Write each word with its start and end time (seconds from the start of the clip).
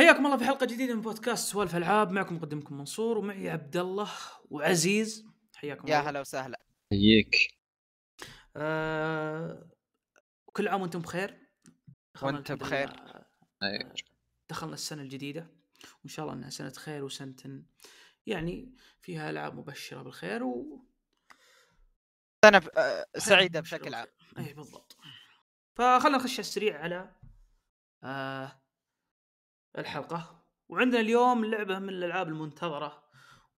حياكم 0.00 0.26
الله 0.26 0.36
في 0.36 0.44
حلقة 0.44 0.66
جديدة 0.66 0.94
من 0.94 1.00
بودكاست 1.00 1.52
سوالف 1.52 1.76
ألعاب. 1.76 2.10
معكم 2.10 2.36
مقدمكم 2.36 2.78
منصور 2.78 3.18
ومعي 3.18 3.50
عبد 3.50 3.76
الله 3.76 4.10
وعزيز. 4.50 5.26
حياكم 5.54 5.88
يا 5.88 5.96
هلا 5.98 6.20
وسهلا. 6.20 6.60
يجيك 6.92 7.58
آه... 8.56 9.70
كل 10.52 10.68
عام 10.68 10.80
وأنتم 10.82 11.00
بخير. 11.00 11.38
الحمد 12.14 12.52
بخير. 12.52 12.90
أي. 13.62 13.92
دخلنا 14.50 14.74
السنة 14.74 15.02
الجديدة. 15.02 15.50
وإن 16.00 16.08
شاء 16.08 16.24
الله 16.24 16.36
إنها 16.36 16.50
سنة 16.50 16.70
خير 16.70 17.04
وسنة 17.04 17.62
يعني 18.26 18.74
فيها 19.02 19.30
ألعاب 19.30 19.54
مبشرة 19.54 20.02
بالخير 20.02 20.42
و 20.44 20.84
أنا 22.44 22.58
ب- 22.58 22.68
آه، 22.76 23.06
سعيدة 23.18 23.60
بشكل 23.60 23.94
عام. 23.94 24.06
اي 24.38 24.52
بالضبط. 24.54 24.96
فخلنا 25.74 26.16
نخش 26.18 26.32
على 26.32 26.40
السريع 26.40 26.80
على 26.82 27.14
آه 28.04 28.59
الحلقة. 29.78 30.44
وعندنا 30.68 31.00
اليوم 31.00 31.44
لعبة 31.44 31.78
من 31.78 31.88
الألعاب 31.88 32.28
المنتظرة 32.28 33.04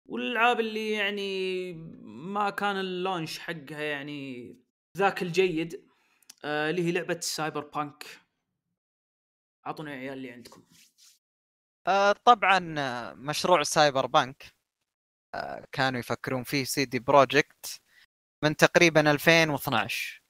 والألعاب 0.06 0.60
اللي 0.60 0.90
يعني 0.92 1.72
ما 2.02 2.50
كان 2.50 2.76
ال 2.76 2.85
launch 2.85 3.38
حقها 3.38 3.82
يعني 3.82 4.56
ذاك 4.98 5.22
الجيد 5.22 5.88
آه 6.44 6.70
اللي 6.70 6.82
هي 6.82 6.92
لعبة 6.92 7.20
Cyberpunk 7.20 8.06
اعطونا 9.66 9.94
يا 9.94 9.98
عيال 9.98 10.12
اللي 10.12 10.30
عندكم. 10.32 10.62
آه، 11.86 12.12
طبعا 12.12 12.74
آه، 12.78 13.14
مشروع 13.14 13.62
Cyberpunk 13.62 14.54
آه، 15.34 15.66
كانوا 15.72 16.00
يفكرون 16.00 16.44
فيه 16.44 16.64
CD 16.64 16.98
Projekt 16.98 17.80
من 18.44 18.56
تقريبا 18.56 19.10
2012 19.10 20.22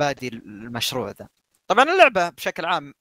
بادي 0.00 0.28
المشروع 0.28 1.10
ذا 1.10 1.28
طبعا 1.70 1.84
اللعبة 1.84 2.28
بشكل 2.28 2.64
عام 2.64 2.94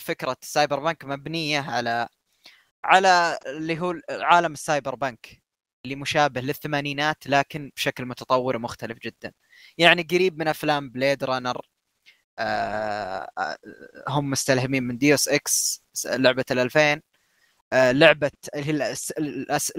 فكرة 0.00 0.36
Cyberpunk 0.42 1.04
مبنية 1.04 1.60
على 1.60 2.08
على 2.84 3.38
اللي 3.46 3.80
هو 3.80 3.94
عالم 4.10 4.52
ال 4.52 4.94
cyberpunk 4.94 5.42
اللي 5.84 5.96
مشابه 5.96 6.40
للثمانينات 6.40 7.26
لكن 7.26 7.72
بشكل 7.76 8.06
متطور 8.06 8.56
ومختلف 8.56 8.98
جدا. 8.98 9.32
يعني 9.78 10.02
قريب 10.02 10.38
من 10.38 10.48
أفلام 10.48 10.90
Blade 10.90 11.24
Runner 11.24 11.60
آه، 12.38 13.28
آه، 13.38 13.58
هم 14.08 14.30
مستلهمين 14.30 14.82
من 14.84 14.98
Deus 14.98 15.28
Ex 15.28 15.84
لعبة 16.06 16.44
ال 16.50 16.58
2000 16.58 17.02
آه، 17.72 17.92
لعبة 17.92 18.30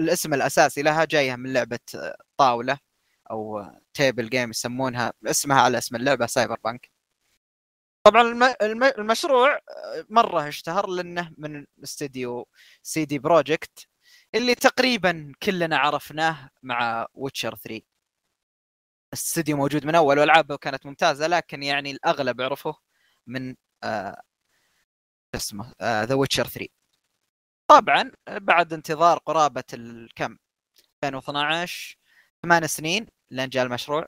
الاسم 0.00 0.34
الأساسي 0.34 0.82
لها 0.82 1.04
جاية 1.04 1.36
من 1.36 1.52
لعبة 1.52 1.80
آه، 1.96 2.16
طاولة 2.38 2.78
أو 3.30 3.66
table 3.94 4.30
game 4.30 4.50
يسمونها 4.50 5.12
اسمها 5.26 5.60
على 5.62 5.78
اسم 5.78 5.96
اللعبة 5.96 6.26
Cyberpunk 6.26 6.90
طبعا 8.04 8.22
الم... 8.22 8.42
الم... 8.62 8.82
المشروع 8.84 9.54
آه، 9.54 10.06
مرة 10.10 10.48
اشتهر 10.48 10.86
لأنه 10.88 11.32
من 11.38 11.66
استديو 11.84 12.48
CD 12.82 13.18
Projekt 13.18 13.88
اللي 14.34 14.54
تقريبا 14.54 15.32
كلنا 15.42 15.76
عرفناه 15.78 16.50
مع 16.62 17.06
Witcher 17.14 17.56
3 17.56 17.82
الاستديو 19.12 19.56
موجود 19.56 19.86
من 19.86 19.94
أول 19.94 20.18
وألعابه 20.18 20.56
كانت 20.56 20.86
ممتازة 20.86 21.26
لكن 21.26 21.62
يعني 21.62 21.90
الأغلب 21.90 22.40
عرفه 22.40 22.74
من 23.26 23.54
آه 23.84 24.22
اسمه 25.34 25.72
The 25.82 26.14
Witcher 26.14 26.46
3 26.46 26.68
طبعا 27.70 28.10
بعد 28.28 28.72
انتظار 28.72 29.18
قرابة 29.18 29.64
الكم؟ 29.74 30.36
2012 31.04 31.96
ثمان 32.42 32.66
سنين 32.66 33.06
لين 33.30 33.48
جاء 33.48 33.64
المشروع. 33.64 34.06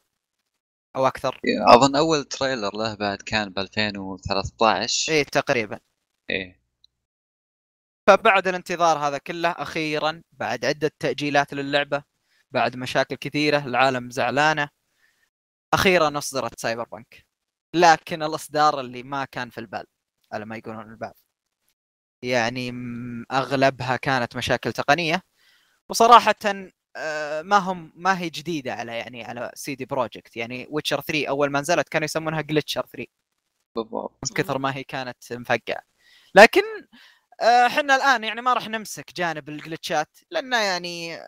أو 0.97 1.07
أكثر. 1.07 1.41
أظن 1.69 1.97
أول 1.97 2.25
trailer 2.25 2.77
له 2.77 2.95
بعد 2.95 3.19
كان 3.23 3.51
ب 3.51 3.59
2013 3.59 5.13
إيه 5.13 5.23
تقريبا. 5.25 5.81
إيه. 6.31 6.65
فبعد 8.07 8.49
الانتظار 8.49 8.99
هذا 8.99 9.19
كله 9.19 9.51
أخيرا 9.51 10.23
بعد 10.33 10.65
عدة 10.65 10.91
تأجيلات 10.99 11.55
للعبة 11.55 12.03
بعد 12.51 12.77
مشاكل 12.77 13.17
كثيرة 13.17 13.59
العالم 13.67 14.11
زعلانة 14.11 14.69
أخيرا 15.75 16.19
أصدرت 16.19 16.61
Cyberpunk 16.61 17.27
لكن 17.75 18.23
الإصدار 18.23 18.81
اللي 18.81 19.03
ما 19.03 19.25
كان 19.25 19.51
في 19.51 19.59
البال 19.59 19.85
على 20.33 20.45
ما 20.45 20.57
يقولون 20.57 20.91
البعض 20.91 21.15
يعني 22.23 22.73
أغلبها 23.33 23.97
كانت 23.97 24.37
مشاكل 24.37 24.73
تقنية. 24.73 25.23
وصراحه 25.89 26.35
ما 27.43 27.57
هم 27.59 27.93
ما 27.97 28.19
هي 28.19 28.29
جديدة 28.31 28.75
على 28.75 28.99
يعني 28.99 29.25
على 29.25 29.51
CD 29.55 29.85
Projekt. 29.85 30.37
يعني 30.37 30.67
Witcher 30.71 31.01
3 31.01 31.29
أول 31.29 31.51
ما 31.51 31.61
نزلت 31.61 31.89
كانوا 31.89 32.05
يسمونها 32.05 32.41
Glitcher 32.41 32.87
3 32.87 33.07
بالضبط. 33.77 34.19
من 34.31 34.35
كثر 34.37 34.59
ما 34.59 34.77
هي 34.77 34.85
كانت 34.85 35.17
مفقعة. 35.33 35.83
لكن 36.35 36.63
آه، 37.43 37.67
إحنا 37.67 37.97
الآن 37.97 38.25
يعني 38.25 38.41
ما 38.43 38.53
راح 38.55 38.69
نمسك 38.69 39.15
جانب 39.17 39.49
الجلتشات 39.49 40.19
لأن 40.31 40.53
يعني 40.53 41.19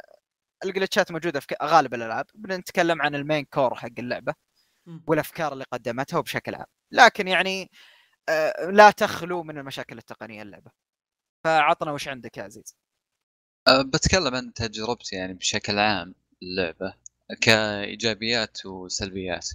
الجلتشات 0.64 1.12
موجودة 1.12 1.40
في 1.40 1.56
غالب 1.62 1.94
الألعاب. 1.94 2.26
بنتكلم 2.34 3.02
عن 3.02 3.14
ال 3.14 3.20
main 3.20 3.44
core 3.44 3.74
حق 3.74 3.88
اللعبة. 3.98 4.34
والأفكار 5.08 5.52
اللي 5.52 5.64
قدمتها 5.72 6.18
وبشكل 6.18 6.54
عام. 6.54 6.66
لكن 6.92 7.28
يعني 7.28 7.70
آه، 8.28 8.70
لا 8.70 8.90
تخلو 8.90 9.42
من 9.44 9.58
المشاكل 9.58 9.98
التقنية 9.98 10.42
اللعبة. 10.42 10.70
فعطنا 11.44 11.92
وش 11.92 12.08
عندك 12.08 12.36
يا 12.38 12.42
عزيز؟ 12.44 12.76
أه 13.68 13.82
بتكلم 13.82 14.34
عن 14.34 14.52
تجربتي 14.54 15.16
يعني 15.16 15.34
بشكل 15.34 15.78
عام 15.78 16.14
اللعبة 16.42 16.94
كإيجابيات 17.40 18.66
وسلبيات. 18.66 19.48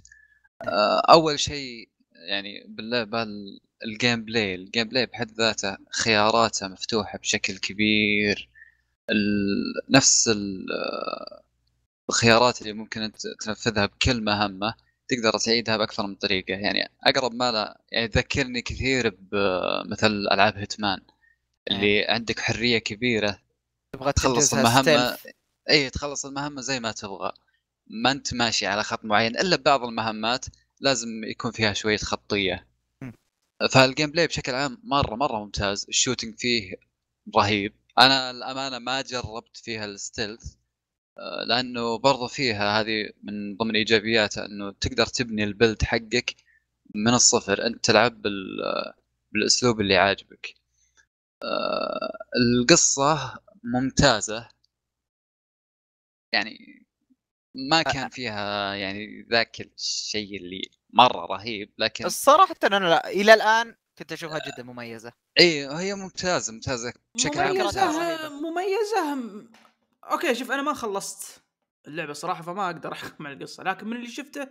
أه 0.62 1.00
أول 1.12 1.40
شيء 1.40 1.88
يعني 2.28 2.64
باللعبة 2.68 3.22
ال- 3.22 3.60
ال 3.84 4.24
gameplay. 4.24 4.54
ال 4.54 4.88
gameplay 4.88 5.06
بحد 5.06 5.30
ذاته 5.32 5.76
خياراته 5.90 6.68
مفتوحة 6.68 7.18
بشكل 7.18 7.58
كبير. 7.58 8.48
نفس 9.90 10.28
آه، 10.28 11.42
الخيارات 12.10 12.62
اللي 12.62 12.72
ممكن 12.72 13.12
تنفذها 13.44 13.86
بكل 13.86 14.22
مهمة 14.24 14.74
تقدر 15.08 15.38
تعيدها 15.38 15.76
بأكثر 15.76 16.06
من 16.06 16.14
طريقة. 16.14 16.54
يعني 16.54 16.90
أقرب 17.04 17.34
ما 17.34 17.52
لا 17.52 17.80
يعني 17.92 18.08
تذكرني 18.08 18.62
كثير 18.62 19.10
بمثل 19.32 20.06
ألعاب 20.32 20.56
Hitman 20.56 21.00
اللي 21.70 22.04
عندك 22.08 22.40
حرية 22.40 22.78
كبيرة 22.78 23.38
تبغى 23.92 24.12
تخلص 24.12 24.54
المهمة. 24.54 25.18
اي 25.70 25.90
تخلص 25.90 26.26
المهمة 26.26 26.60
زي 26.60 26.80
ما 26.80 26.92
تبغى. 26.92 27.32
ما 27.86 28.10
أنت 28.10 28.34
ماشي 28.34 28.66
على 28.66 28.82
خط 28.84 29.04
معين. 29.04 29.36
إلا 29.38 29.56
بعض 29.56 29.84
المهمات 29.84 30.46
لازم 30.80 31.24
يكون 31.24 31.50
فيها 31.50 31.72
شوية 31.72 31.96
خطية. 31.96 32.66
فال 33.70 34.10
gameplay 34.10 34.26
بشكل 34.26 34.54
عام 34.54 34.80
مرة 34.84 35.14
مرة 35.16 35.38
ممتاز. 35.44 35.86
ال 35.88 35.93
shooting 35.93 36.34
فيه 36.38 36.74
رهيب. 37.36 37.74
أنا 37.98 38.30
الأمانة 38.30 38.78
ما 38.78 39.02
جربت 39.02 39.56
فيها 39.56 39.84
الستيلث 39.84 40.54
آه، 41.18 41.44
لأنه 41.44 41.98
برضو 41.98 42.28
فيها 42.28 42.80
هذه 42.80 43.10
من 43.22 43.56
ضمن 43.56 43.76
إيجابياتها 43.76 44.46
إنه 44.46 44.72
تقدر 44.80 45.06
تبني 45.06 45.44
البلد 45.44 45.82
حقك 45.82 46.34
من 46.94 47.14
الصفر. 47.14 47.66
أنت 47.66 47.84
تلعب 47.84 48.22
بال- 48.22 48.92
بالأسلوب 49.32 49.80
اللي 49.80 49.96
عاجبك 49.96 50.54
آه، 51.42 52.18
القصة 52.36 53.38
ممتازة. 53.64 54.48
يعني 56.32 56.86
ما 57.54 57.82
كان 57.82 58.08
فيها 58.08 58.74
يعني 58.74 59.26
ذاك 59.30 59.60
الشيء 59.60 60.36
اللي 60.36 60.62
مرة 60.92 61.26
رهيب 61.26 61.72
لكن 61.78 62.04
الصراحة 62.06 62.54
أنا 62.64 62.76
لا 62.88 63.08
إلى 63.08 63.34
الآن 63.34 63.76
كنت 63.98 64.12
أشوفها 64.12 64.38
جدا 64.46 64.62
مميزة. 64.62 65.12
إي 65.40 65.66
هي 65.66 65.94
ممتازة 65.94 66.52
ممتازة 66.52 66.92
بشكل 67.14 67.40
عام. 67.40 67.54
فكرتها 67.54 67.84
مميزة 67.92 68.16
رهيبة. 68.26 68.50
مميزة 68.50 69.14
م- 69.14 69.52
أوكي 70.04 70.34
شوف 70.34 70.50
أنا 70.52 70.62
ما 70.62 70.74
خلصت 70.74 71.42
اللعبة 71.86 72.12
صراحة 72.12 72.42
فما 72.42 72.66
أقدر 72.66 72.92
أحكم 72.92 73.26
على 73.26 73.36
القصة 73.36 73.62
لكن 73.62 73.86
من 73.86 73.96
اللي 73.96 74.08
شفته 74.08 74.48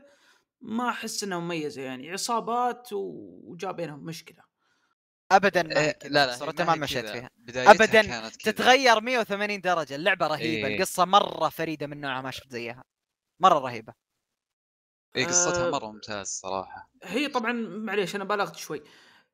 ما 0.61 0.89
أحس 0.89 1.23
إنها 1.23 1.39
مميزة 1.39 1.81
يعني 1.81 2.11
عصابات 2.11 2.93
و- 2.93 3.39
وجاء 3.43 3.71
بينهم 3.71 4.05
مشكلة. 4.05 4.43
ابدا 5.31 5.63
ما 5.63 5.79
إيه، 5.79 5.97
لا 6.03 6.25
لا 6.25 6.35
صراحة 6.35 6.63
ما 6.63 6.75
مشيت. 6.75 7.05
فيها 7.05 7.29
كذا. 7.47 8.29
تتغير 8.29 9.01
180 9.01 9.61
درجة 9.61 9.95
اللعبة 9.95 10.27
رهيبة 10.27 10.67
إيه. 10.67 10.75
القصة 10.75 11.05
مرة 11.05 11.49
فريدة 11.49 11.87
من 11.87 12.01
نوعها 12.01 12.21
ما 12.21 12.31
شفت 12.31 12.51
زيها 12.51 12.83
مرة 13.39 13.59
رهيبة 13.59 13.93
اي 15.15 15.25
قصتها 15.25 15.67
آه، 15.67 15.71
مرة 15.71 15.91
ممتاز 15.91 16.27
صراحة 16.27 16.91
هي 17.03 17.27
طبعا 17.27 17.51
معليش 17.51 18.15
أنا 18.15 18.23
بالغت 18.23 18.55
شوي 18.55 18.83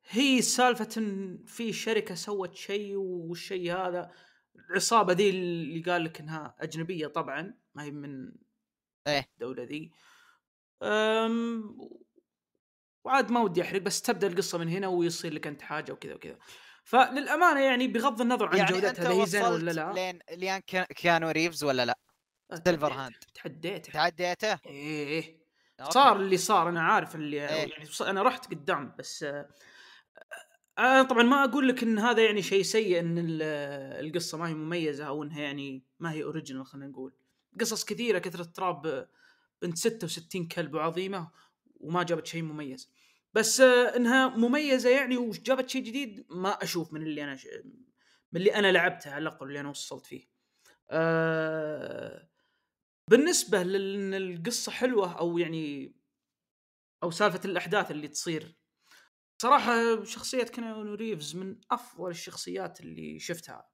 هي 0.09 0.41
سالفة 0.41 0.89
إن 0.97 1.43
في 1.47 1.73
شركة 1.73 2.15
سوت 2.15 2.55
شيء 2.55 2.95
والشيء 2.95 3.73
هذا 3.73 4.11
العصابة 4.69 5.13
ذي 5.13 5.29
اللي 5.29 5.81
قال 5.91 6.03
لك 6.03 6.19
إنها 6.19 6.55
أجنبية 6.59 7.07
طبعا 7.07 7.53
ما 7.75 7.83
هي 7.83 7.91
من 7.91 8.31
إيه. 9.07 9.29
الدولة 9.33 9.63
ذي 9.63 9.91
وعاد 13.07 13.31
ما 13.31 13.39
ودي 13.39 13.61
أحرق 13.61 13.81
بس 13.81 14.01
تبدأ 14.01 14.27
القصة 14.27 14.57
من 14.57 14.69
هنا 14.69 14.87
ويصير 14.87 15.33
لك 15.33 15.47
أنت 15.47 15.61
حاجة 15.61 15.91
وكذا 15.91 16.13
وكذا. 16.15 16.37
فللأمانة 16.83 17.59
يعني 17.59 17.87
بغض 17.87 18.21
النظر 18.21 18.47
عن 18.47 18.57
يعني 18.57 18.71
جودتها 18.71 19.11
هي 19.11 19.17
وصلت 19.21 19.43
ولا 19.43 19.71
لا؟ 19.71 19.93
لين 19.93 20.19
لين 20.31 20.59
كيا- 20.59 20.93
كيانو 20.95 21.29
ريفز 21.29 21.63
ولا 21.63 21.85
لا؟ 21.85 21.97
سيلفر 22.65 22.93
هاند. 22.93 23.15
تحديته. 23.33 23.91
تعديته 23.93 24.53
إيه. 24.65 25.07
إيه. 25.07 25.37
صار 25.89 26.15
اللي 26.15 26.37
صار 26.37 26.69
أنا 26.69 26.81
عارف 26.81 27.15
اللي 27.15 27.37
إيه. 27.37 27.71
يعني 27.71 27.83
أنا 28.01 28.23
رحت 28.23 28.45
قدام 28.53 28.95
بس 28.99 29.23
آه، 29.23 29.49
أنا 30.79 31.03
طبعا 31.03 31.23
ما 31.23 31.43
أقول 31.43 31.67
لك 31.67 31.83
إن 31.83 31.99
هذا 31.99 32.25
يعني 32.25 32.41
شيء 32.41 32.61
سيء 32.61 32.99
إن 32.99 33.15
القصة 33.21 34.37
ما 34.37 34.47
هي 34.49 34.53
مميزة 34.53 35.05
أو 35.07 35.23
إنها 35.23 35.39
يعني 35.41 35.83
ما 35.99 36.11
هي 36.11 36.23
اوريجينال 36.23 36.65
خلينا 36.65 36.87
نقول. 36.87 37.13
قصص 37.59 37.85
كثيرة 37.85 38.19
كثرة 38.19 38.43
تراب 38.43 39.07
بنت 39.61 39.77
66 39.77 40.47
كلب 40.47 40.73
وعظيمه 40.73 41.31
وما 41.79 42.03
جابت 42.03 42.27
شيء 42.27 42.41
مميز. 42.43 42.91
بس 43.33 43.61
إنها 43.61 44.27
مميزة 44.27 44.89
يعني 44.89 45.17
وجابت 45.17 45.69
شيء 45.69 45.83
جديد؟ 45.83 46.25
ما 46.29 46.49
أشوف 46.49 46.93
من 46.93 47.01
اللي 47.01 47.23
أنا 47.23 47.35
ش... 47.35 47.47
من 48.31 48.39
اللي 48.41 48.55
أنا 48.55 48.71
لعبته 48.71 49.11
على 49.11 49.21
الأقل 49.21 49.47
اللي 49.47 49.59
أنا 49.59 49.69
وصلت 49.69 50.05
فيه. 50.05 50.29
أه... 50.89 52.29
بالنسبة 53.09 53.63
لأن 53.63 54.13
القصة 54.13 54.71
حلوة 54.71 55.19
أو 55.19 55.37
يعني 55.37 55.95
أو 57.03 57.11
سالفة 57.11 57.41
الأحداث 57.45 57.91
اللي 57.91 58.07
تصير. 58.07 58.57
صراحة 59.41 60.03
شخصية 60.03 60.43
كيانو 60.43 60.93
ريفز 60.93 61.35
من 61.35 61.61
أفضل 61.71 62.09
الشخصيات 62.09 62.81
اللي 62.81 63.19
شفتها 63.19 63.69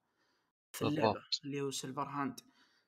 في 0.76 0.82
اللعبة 0.82 1.24
اللي 1.46 1.62
هو 1.62 1.72
سيلفر 1.72 2.04
هاند 2.10 2.40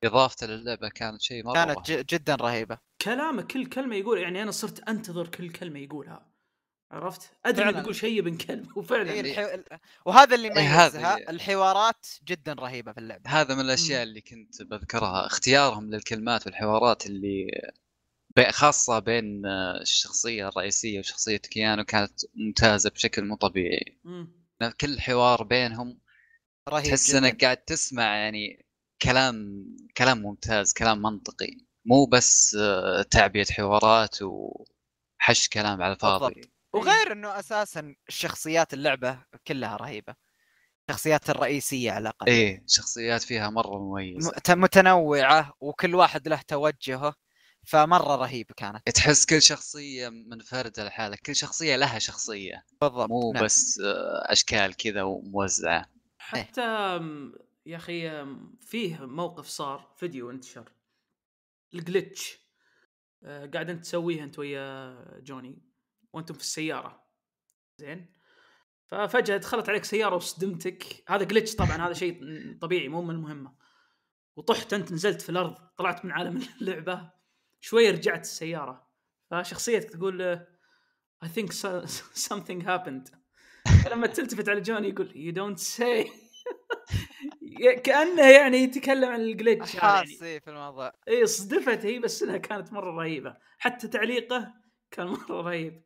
اضافته 0.04 0.48
للعبة 0.48 0.90
كانت 0.90 1.22
شيء 1.22 1.46
مرة 1.46 1.54
كانت 1.54 2.14
جدا 2.14 2.36
رهيبة. 2.36 2.80
كلامه 3.02 3.42
كل 3.42 3.66
كلمة 3.66 3.96
يقول 3.96 4.20
يعني 4.20 4.44
أنا 4.44 4.52
صرت 4.52 4.80
أنتظر 4.80 5.28
كل 5.28 5.50
كلمة 5.52 5.80
يقولها. 5.80 6.35
عرفت؟ 6.96 7.32
أدري 7.46 7.70
إنه 7.70 7.80
بيقول 7.80 7.96
شيء 7.96 8.20
ابن 8.20 8.38
كلب 8.38 8.78
وفعلا. 8.78 9.12
إيه 9.12 9.22
الحو... 9.22 9.78
وهذا 10.06 10.36
اللي 10.36 10.48
يميزها 10.48 11.18
إيه 11.18 11.30
الحوارات 11.30 12.08
جدا 12.26 12.54
رهيبة 12.54 12.92
في 12.92 12.98
اللعبة. 12.98 13.30
هذا 13.30 13.56
من 13.56 13.62
الأشياء 13.62 14.04
اللي 14.04 14.22
كنت 14.22 14.62
بذكرها. 14.62 15.26
اختيارهم 15.26 15.90
للكلمات 15.90 16.46
والحوارات 16.46 17.06
اللي 17.06 17.48
خاصة 18.50 19.00
بين 19.00 19.46
الشخصية 19.82 20.48
الرئيسية 20.48 21.00
وشخصية 21.00 21.38
كيانو 21.38 21.84
كانت 21.84 22.22
ممتازة 22.36 22.90
بشكل 22.90 23.26
مو 23.26 23.36
طبيعي. 23.36 24.00
كل 24.82 25.00
حوار 25.00 25.44
بينهم 25.44 26.00
رهيب 26.70 26.86
تحس 26.86 27.16
إنك 27.16 27.44
قاعد 27.44 27.58
تسمع 27.58 28.16
يعني 28.16 28.66
كلام 29.02 29.66
كلام 29.98 30.22
ممتاز، 30.22 30.74
كلام 30.74 31.02
منطقي، 31.02 31.58
مو 31.86 32.06
بس 32.06 32.58
تعبية 33.12 33.46
حوارات 33.46 34.18
وحش 34.22 35.48
كلام 35.54 35.82
على 35.82 35.94
الفاضي. 35.94 36.55
وغير 36.76 37.12
إنه 37.12 37.40
أساسا 37.40 37.96
شخصيات 38.10 38.74
اللعبة 38.74 39.20
كلها 39.48 39.76
رهيبة. 39.76 40.16
الشخصيات 40.90 41.30
الرئيسية 41.30 41.92
على 41.92 42.02
الأقل. 42.02 42.28
إيه 42.28 42.64
شخصيات 42.68 43.22
فيها 43.22 43.50
مرة 43.50 43.78
مميزة. 43.78 44.32
متنوعة 44.50 45.54
وكل 45.60 45.96
واحد 45.96 46.28
له 46.28 46.42
توجهه. 46.48 47.16
فمرة 47.66 48.16
رهيب 48.16 48.46
كانت 48.58 48.90
تحس 48.90 49.26
كل 49.26 49.42
شخصية 49.42 50.10
منفردة 50.10 50.84
لحالها 50.84 51.18
كل 51.26 51.36
شخصية 51.36 51.76
لها 51.76 52.00
شخصية 52.00 52.66
بالضبط 52.82 53.10
مو 53.10 53.32
نعم. 53.34 53.44
بس 53.44 53.80
آه، 53.80 54.32
أشكال 54.32 54.76
كذا 54.76 55.04
وموزعة 55.04 55.86
حتى 56.18 57.00
يا 57.66 57.78
أخي 57.78 58.26
فيه 58.62 59.06
موقف 59.06 59.48
صار 59.48 59.94
فيديو 59.98 60.32
انتشر 60.32 60.72
الجلتش 61.74 62.40
آه، 63.24 63.46
قاعد 63.46 63.70
أنت 63.70 63.84
تسويه 63.84 64.24
أنت 64.24 64.40
ويا 64.40 64.96
جوني 65.20 65.62
وأنتم 66.16 66.34
في 66.34 66.40
السيارة. 66.40 67.06
زين؟ 67.78 68.14
ففجأة 68.86 69.38
دخلت 69.38 69.70
عليك 69.70 69.84
سيارة 69.84 70.16
وصدمتك. 70.16 71.04
هذا 71.10 71.24
جلتش 71.24 71.56
طبعا 71.56 71.88
هذا 71.88 71.94
شيء 71.94 72.22
طبيعي 72.62 72.88
مو 72.88 73.02
من 73.02 73.16
المهمة. 73.16 73.56
وطحت 74.36 74.74
أنت 74.74 74.92
نزلت 74.92 75.22
في 75.22 75.30
الأرض 75.30 75.56
طلعت 75.78 76.06
من 76.06 76.12
عالم 76.12 76.42
اللعبة. 76.62 77.12
شوي 77.60 77.90
رجعت 77.90 78.22
السيارة. 78.22 78.88
فشخصيتك 79.32 79.90
تقول 79.90 80.46
I 81.26 81.28
think 81.28 81.52
something 82.30 82.62
happened. 82.66 83.16
لما 83.92 84.08
تلتفت 84.08 84.50
على 84.50 84.62
جوني 84.62 84.90
يقول 84.90 85.10
you 85.10 85.36
don't 85.38 85.64
say. 85.64 86.10
كأنه 87.86 88.30
يعني 88.30 88.58
يتكلم 88.58 89.10
عن 89.10 89.22
الجلتش 89.22 89.76
يعني. 89.76 90.16
في 90.16 90.48
الموضوع. 90.48 90.94
اي 91.08 91.26
صدفت 91.26 91.86
هي 91.86 92.00
بس 92.00 92.24
إنها 92.24 92.38
كانت 92.38 92.74
مرة 92.74 92.92
رهيبة. 92.92 93.38
حتى 93.58 93.88
تعليقه 93.88 94.54
كان 94.92 95.08
مرة 95.08 95.42
رهيب. 95.42 95.85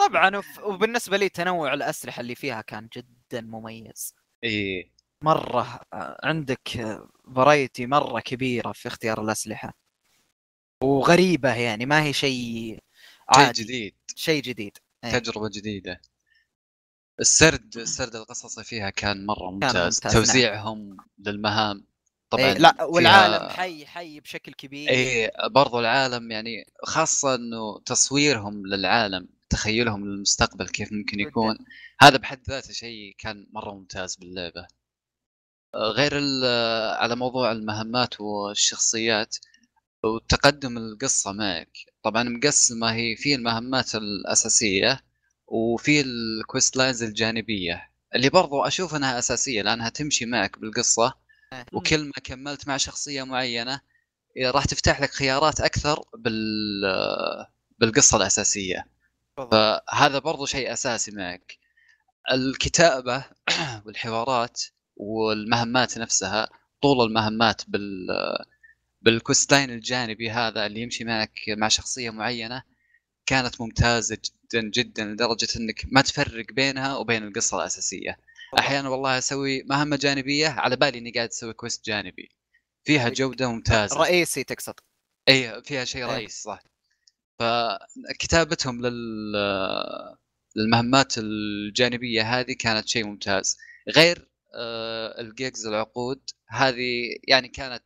طبعا 0.00 0.42
وبالنسبة 0.62 1.16
لي 1.16 1.28
تنوع 1.28 1.74
الأسلحة 1.74 2.20
اللي 2.20 2.34
فيها 2.34 2.60
كان 2.60 2.88
جدا 2.96 3.40
مميز. 3.40 4.14
إيه 4.44 4.92
مرة 5.24 5.80
آه، 5.92 6.20
عندك 6.24 6.96
فرايتي 7.36 7.86
مرة 7.86 8.20
كبيرة 8.20 8.72
في 8.72 8.88
اختيار 8.88 9.22
الأسلحة. 9.22 9.74
وغريبة 10.82 11.54
يعني 11.54 11.86
ما 11.86 12.02
هي 12.02 12.12
شيء 12.12 12.78
عادي. 13.28 13.54
شيء 13.54 13.64
جديد. 13.64 13.94
شيء 14.16 14.42
جديد. 14.42 14.78
أيه. 15.04 15.18
تجربة 15.18 15.48
جديدة. 15.48 16.00
السرد 17.20 17.76
السرد 17.76 18.16
القصصي 18.16 18.64
فيها 18.64 18.90
كان 18.90 19.26
مرة 19.26 19.50
ممتاز, 19.50 19.72
كان 19.72 19.82
ممتاز. 19.84 20.14
نعم. 20.14 20.24
توزيعهم 20.24 20.88
نعم. 20.88 21.06
للمهام. 21.18 21.86
طبعا 22.30 22.44
إيه 22.44 22.52
لا 22.52 22.84
والعالم 22.84 23.38
فيها... 23.38 23.48
حي 23.48 23.86
حي 23.86 24.20
بشكل 24.20 24.52
كبير. 24.52 24.90
اي 24.90 25.30
برضو 25.50 25.80
العالم 25.80 26.30
يعني 26.30 26.72
خاصة 26.84 27.34
إنه 27.34 27.80
تصويرهم 27.86 28.66
للعالم 28.66 29.28
تخيلهم 29.50 30.04
للمستقبل 30.04 30.68
كيف 30.68 30.92
ممكن 30.92 31.20
يكون. 31.20 31.58
هذا 32.00 32.16
بحد 32.16 32.40
ذاته 32.48 32.72
شيء 32.72 33.14
كان 33.18 33.46
مرة 33.52 33.74
ممتاز 33.74 34.16
باللعبة. 34.16 34.66
غير 35.76 36.14
على 36.94 37.16
موضوع 37.16 37.52
المهمات 37.52 38.20
والشخصيات 38.20 39.36
وتقدم 40.04 40.78
القصة 40.78 41.32
معك. 41.32 41.72
طبعا 42.02 42.22
مقسمة 42.22 42.92
هي 42.92 43.16
في 43.16 43.34
المهمات 43.34 43.94
الأساسية 43.94 45.00
وفي 45.46 46.00
ال 46.00 46.13
quest 46.13 46.76
lines 46.76 47.02
الجانبية 47.02 47.90
اللي 48.14 48.28
برضو 48.28 48.62
أشوف 48.62 48.94
أنها 48.94 49.18
أساسية 49.18 49.62
لأنها 49.62 49.88
تمشي 49.88 50.26
معك 50.26 50.58
بالقصة. 50.58 51.14
إيه. 51.52 51.66
وكل 51.72 52.04
ما 52.04 52.12
كملت 52.24 52.68
مع 52.68 52.76
شخصية 52.76 53.22
معينة 53.22 53.80
راح 54.44 54.64
تفتح 54.64 55.00
لك 55.00 55.10
خيارات 55.10 55.60
أكثر 55.60 56.04
بال 56.18 56.82
بالقصة 57.78 58.18
فهذا 59.48 60.18
برضو 60.18 60.46
شيء 60.46 60.72
أساسي 60.72 61.10
معك. 61.10 61.58
الكتابة 62.32 63.24
والحوارات 63.86 64.62
والمهمات 64.96 65.98
نفسها 65.98 66.48
طول 66.82 67.06
المهمات 67.06 67.62
بال 67.68 68.06
بالكوستلاين 69.02 69.70
الجانبي 69.70 70.30
هذا 70.30 70.66
اللي 70.66 70.80
يمشي 70.80 71.04
معك 71.04 71.38
مع 71.48 71.68
شخصية 71.68 72.10
معينة 72.10 72.62
كانت 73.26 73.60
ممتازة 73.60 74.18
جدا 74.54 74.70
جدا 74.70 75.04
لدرجة 75.04 75.48
إنك 75.56 75.86
ما 75.92 76.00
تفرق 76.00 76.52
بينها 76.52 76.96
وبين 76.96 77.24
القصة 77.24 77.56
الأساسية. 77.56 78.18
أحيانا 78.58 78.88
والله 78.88 79.18
أسوي 79.18 79.62
مهمة 79.62 79.96
جانبية 79.96 80.48
على 80.48 80.76
بالي 80.76 80.98
إني 80.98 81.10
قاعد 81.10 81.28
أسوي 81.28 81.52
كويست 81.52 81.86
جانبي. 81.86 82.28
فيها 82.84 83.08
جودة 83.08 83.48
ممتازة. 83.52 83.96
رئيسي 83.96 84.44
تقصد. 84.44 84.74
اي 85.28 85.62
فيها 85.62 85.84
شيء 85.84 86.04
إيه. 86.04 86.16
رئيسي 86.16 86.42
صح. 86.42 86.62
فكتابتهم 87.40 88.86
لل 88.86 89.32
للمهمات 90.56 91.14
الجانبية 91.18 92.22
هذه 92.22 92.52
كانت 92.58 92.88
شيء 92.88 93.06
ممتاز. 93.06 93.58
غير 93.88 94.28
آه، 94.54 95.20
الجيجز 95.20 95.66
العقود 95.66 96.20
هذه 96.48 97.16
يعني 97.28 97.48
كانت 97.48 97.82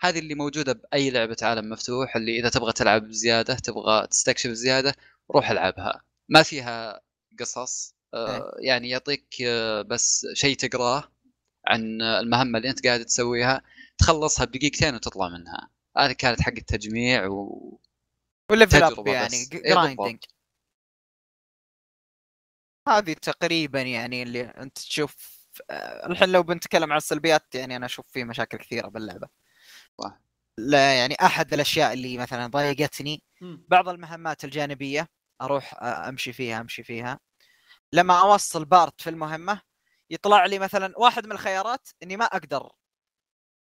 هذه 0.00 0.18
اللي 0.18 0.34
موجودة 0.34 0.72
بأي 0.72 1.10
لعبة 1.10 1.36
عالم 1.42 1.70
مفتوح 1.70 2.16
اللي 2.16 2.38
إذا 2.38 2.48
تبغى 2.48 2.72
تلعب 2.72 3.10
زياده 3.10 3.54
تبغى 3.54 4.06
تستكشف 4.06 4.50
زيادة 4.50 4.94
روح 5.30 5.50
العبها. 5.50 6.04
ما 6.28 6.42
فيها 6.42 7.00
قصص 7.40 7.94
آه 8.14 8.36
إيه. 8.36 8.68
يعني 8.68 8.88
يعطيك 8.90 9.42
آه 9.46 9.82
بس 9.82 10.26
شيء 10.34 10.56
تقراه 10.56 11.12
عن 11.66 12.02
المهمة 12.02 12.58
اللي 12.58 12.70
أنت 12.70 12.86
قاعد 12.86 13.04
تسويها 13.04 13.62
تخلصها 13.98 14.44
بدقيقتين 14.44 14.94
وتطلع 14.94 15.28
منها. 15.28 15.70
هذه 15.96 16.12
كانت 16.12 16.40
حق 16.40 16.52
التجميع 16.52 17.26
و 17.26 17.79
ولا 18.50 18.64
up 18.64 19.06
يعني؟ 19.06 19.44
grinding 19.44 20.24
هذه 22.88 23.12
تقريبا 23.12 23.80
يعني 23.82 24.22
اللي 24.22 24.42
أنت 24.42 24.78
تشوف 24.78 25.40
آه، 25.70 26.06
الحين 26.06 26.28
لو 26.32 26.42
بنتكلم 26.42 26.92
عن 26.92 26.96
السلبيات 26.96 27.54
يعني 27.54 27.76
أنا 27.76 27.86
أشوف 27.86 28.06
في 28.08 28.24
مشاكل 28.24 28.58
كثيرة 28.58 28.88
باللعبة. 28.88 29.28
صح. 30.00 30.20
لا 30.58 30.98
يعني 30.98 31.16
أحد 31.22 31.52
الأشياء 31.52 31.92
اللي 31.92 32.18
مثلا 32.18 32.46
ضايقتني 32.46 33.22
بعض 33.68 33.88
المهمات 33.88 34.44
الجانبية 34.44 35.08
أروح 35.40 35.82
أمشي 35.82 36.32
فيها 36.32 36.60
أمشي 36.60 36.82
فيها. 36.82 37.18
لما 37.92 38.20
أوصل 38.20 38.64
part 38.64 39.00
في 39.00 39.10
المهمة 39.10 39.60
يطلع 40.10 40.46
لي 40.46 40.58
مثلا 40.58 40.94
واحد 40.96 41.26
من 41.26 41.32
الخيارات 41.32 41.88
إني 42.02 42.16
ما 42.16 42.24
أقدر 42.24 42.72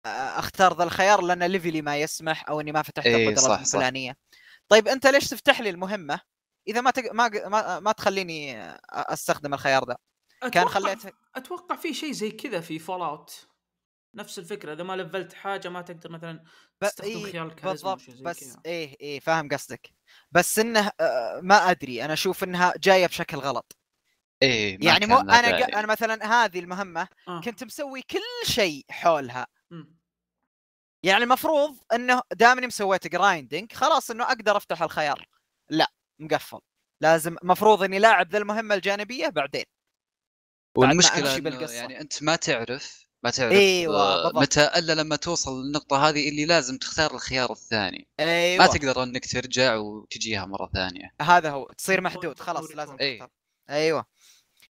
أختار 0.05 0.77
ذا 0.77 0.84
الخيار 0.84 1.22
لأن 1.22 1.43
level 1.44 1.75
ي 1.75 1.82
ما 1.81 1.98
يسمح 1.98 2.50
أو 2.50 2.62
إني 2.62 2.72
ما 2.72 2.81
فتحت 2.81 3.05
إيه 3.05 3.29
القدرات 3.29 3.60
الفلانية. 3.60 4.17
طيب 4.70 4.88
أنت 4.88 5.08
ليش 5.08 5.30
تفتح 5.30 5.62
لي 5.62 5.70
المهمة 5.70 6.20
إذا 6.68 6.82
ما 6.82 6.92
تق... 6.92 7.14
ما 7.14 7.30
ما, 7.48 7.80
ما 7.80 7.92
تخليني 7.92 8.72
أستخدم 8.90 9.54
الخيار 9.54 9.86
ذا 9.88 9.98
كان 10.50 10.68
خليت 10.68 11.00
أتوقع 11.36 11.76
في 11.76 11.94
شيء 11.94 12.12
زي 12.12 12.32
كذا 12.32 12.62
في 12.62 12.80
Fallout 12.80 13.48
نفس 14.16 14.40
الفكرة 14.40 14.74
إذا 14.74 14.84
ما 14.84 14.96
level 14.96 15.27
ت 15.27 15.34
حاجة 15.34 15.70
ما 15.70 15.82
تقدر 15.82 16.12
مثلا 16.12 16.44
تستخدم 16.82 17.10
إيه 17.10 17.32
خيار 17.32 17.48
الكاريزما 17.48 17.94
بالضبط 17.94 18.22
بس 18.22 18.40
كدا. 18.40 18.62
إيه 18.66 18.96
إيه 19.02 19.20
فاهم 19.20 19.50
قصدك 19.50 19.90
بس 20.32 20.60
إنه 20.60 20.92
ما 21.42 21.72
أدري 21.72 22.06
أنا 22.06 22.14
أشوف 22.14 22.44
إنها 22.44 22.74
جاية 22.80 23.08
بشكل 23.08 23.38
غلط 23.38 23.78
إيه 24.42 24.78
يعني 24.82 25.06
مو 25.06 25.20
أنا. 25.20 25.66
ق... 25.66 25.78
أنا 25.78 25.88
مثلا 25.88 26.46
هذه 26.46 26.60
المهمة 26.60 27.08
آه. 27.28 27.42
كنت 27.42 27.64
مسوي 27.64 28.02
كل 28.02 28.48
شيء 28.52 28.86
حولها. 28.90 29.48
يعني 31.04 31.24
المفروض 31.24 31.77
إنه 31.94 32.22
دامني 32.34 32.68
مسويت 32.68 33.08
grinding 33.08 33.74
خلاص 33.74 34.12
إنه 34.12 34.24
أقدر 34.24 34.58
أفتح 34.58 34.82
الخيار 34.82 35.27
لا 35.70 35.88
مقفل 36.20 36.60
لازم 37.01 37.36
مفروض 37.44 37.84
إني 37.84 38.00
لاعب 38.00 38.32
ذا 38.32 38.38
المهمة 38.38 38.75
الجانبية 38.75 39.27
بعدين 39.27 39.66
بعد 40.77 40.89
والمشكلة 40.89 41.39
بالقصة. 41.39 41.74
يعني 41.74 42.01
أنت 42.01 42.24
ما 42.24 42.36
تعرف 42.36 43.08
ما 43.24 43.30
تعرف 43.30 43.51
أيوة، 43.51 44.01
آه، 44.01 44.24
بالضبط. 44.24 44.42
متى 44.42 44.66
إلا 44.80 44.94
لما 44.94 45.16
توصل 45.16 45.62
للنقطة 45.62 46.10
هذه 46.10 46.30
اللي 46.30 46.46
لازم 46.46 46.77
تختار 46.77 47.16
الخيار 47.16 47.51
الثاني 47.51 48.08
إيوه 48.20 48.66
ما 48.66 48.72
تقدر 48.72 49.04
إنك 49.04 49.32
ترجع 49.32 49.75
وتجيها 49.75 50.46
مرة 50.46 50.70
ثانية 50.74 51.13
هذا 51.22 51.50
هو 51.50 51.72
تصير 51.77 52.01
محدود 52.01 52.39
خلاص 52.39 52.72
لازم. 52.72 52.98
إيه. 53.00 53.20
تختار 53.20 53.30
إيوه 53.70 54.06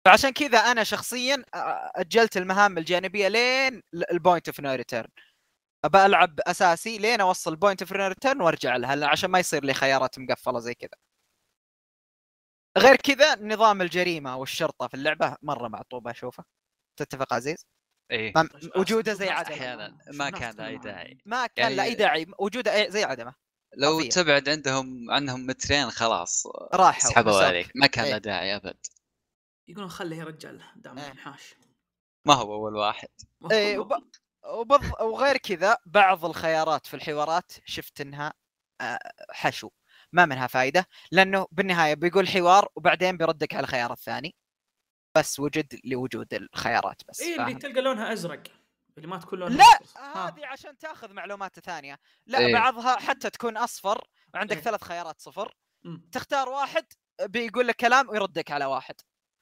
فعشان 0.04 0.31
كذا 0.31 0.59
أنا 0.59 0.85
شخصيا 0.85 1.45
آه، 1.54 1.93
أجلت 1.95 2.37
المهام 2.37 2.78
الجانبية 2.78 3.28
لين 3.28 3.83
ال 4.12 4.19
point 4.19 4.49
of 4.49 4.61
no 4.61 4.75
return 4.75 5.09
أبى 5.85 6.07
ألعب 6.07 6.41
أساسي 6.41 6.99
لين 6.99 7.21
أوصل 7.21 7.50
ال 7.50 7.56
point 7.56 7.83
of 7.83 7.93
return 7.93 8.40
وأرجع 8.41 8.76
لها 8.76 9.07
عشان 9.09 9.31
ما 9.31 9.38
يصير 9.38 9.64
لي 9.64 9.75
خيارات 9.75 10.19
مقفلة 10.19 10.59
زي 10.59 10.75
كذا. 10.75 10.99
غير 12.79 12.97
كذا 12.97 13.35
نظام 13.35 13.83
الجريمة 13.83 14.37
والشرطة 14.37 14.87
في 14.88 14.95
اللعبة 14.95 15.37
مرة 15.43 15.69
معطوبة 15.69 16.11
اشوفه 16.11 16.45
تتفق 16.99 17.33
عزيز؟ 17.33 17.67
إيه. 18.11 18.33
ما 18.37 18.49
وجوده 18.76 19.12
زي 19.14 19.29
عدمه. 19.29 19.55
أحياناً 19.57 19.99
شوف 20.07 20.17
ما 20.17 20.31
كان 20.31 20.57
له 20.57 20.64
عن- 20.64 20.81
داعي. 20.81 21.19
ما 21.26 21.47
كان 21.47 21.62
يعني- 21.64 21.76
له 21.76 21.83
اي 21.85 21.95
داعي 21.95 22.26
وجوده 22.38 22.88
زي 22.88 23.05
عدمه. 23.05 23.35
لو 23.76 23.97
حرفياً. 23.97 24.11
تبعد 24.11 24.49
عندهم 24.49 25.11
عنهم 25.11 25.47
مترين 25.47 25.91
خلاص 25.91 26.47
راحوا. 26.75 27.11
سحبوا. 27.11 27.45
عليك. 27.45 27.71
ما 27.75 27.87
كان 27.87 28.05
له 28.05 28.11
إيه. 28.12 28.19
داعي 28.19 28.57
أبد. 28.57 28.87
يقولون 29.69 29.88
خله 29.91 30.17
يا 30.17 30.25
رجال 30.25 30.62
دام 30.76 30.99
إيه. 30.99 31.09
ينحاش 31.11 31.55
ما 32.26 32.35
هو 32.35 32.55
أول 32.55 32.76
واحد. 32.76 33.09
إيه 33.53 33.79
وب... 33.79 33.93
وبض... 34.47 35.01
وغير 35.01 35.37
كذا 35.37 35.77
بعض 35.87 36.25
الخيارات 36.25 36.87
في 36.87 36.95
الحوارات 36.95 37.53
شفت 37.65 38.01
إنها 38.01 38.33
حشو 39.31 39.71
ما 40.13 40.27
منها 40.27 40.47
فائده 40.47 40.87
لأنه 41.13 41.47
بالنهاية 41.53 41.95
بيقول 41.95 42.29
حوار 42.29 42.69
وبعدين 42.77 43.17
بيردك 43.17 43.55
على 43.55 43.65
الخيار 43.65 43.93
الثاني 43.93 44.35
بس 45.17 45.41
وجد 45.41 45.81
لوجود 45.85 46.35
الخيارات 46.35 47.03
بس 47.09 47.21
اي؟ 47.21 47.41
اللي 47.41 47.55
تلقى 47.55 47.81
لونها 47.81 48.13
أزرق 48.13 48.43
اللي 48.97 49.09
ما 49.09 49.19
تكون 49.19 49.39
لونها 49.39 49.57
لا. 49.57 50.29
هذه 50.29 50.47
عشان 50.47 50.79
تأخذ 50.79 51.13
معلومات 51.13 51.61
ثانية 51.61 51.99
لا 52.27 52.39
إيه. 52.39 52.53
بعضها 52.53 52.97
حتى 52.97 53.31
تكون 53.31 53.57
أصفر 53.57 54.07
وعندك 54.35 54.57
إيه. 54.57 54.63
ثلاث 54.63 54.85
خيارات 54.85 55.21
صفر 55.21 55.55
مم. 55.85 56.09
تختار 56.13 56.49
واحد 56.49 56.87
بيقول 57.23 57.69
لك 57.69 57.77
كلام 57.77 58.09
ويردك 58.09 58.51
على 58.51 58.65
واحد 58.65 58.95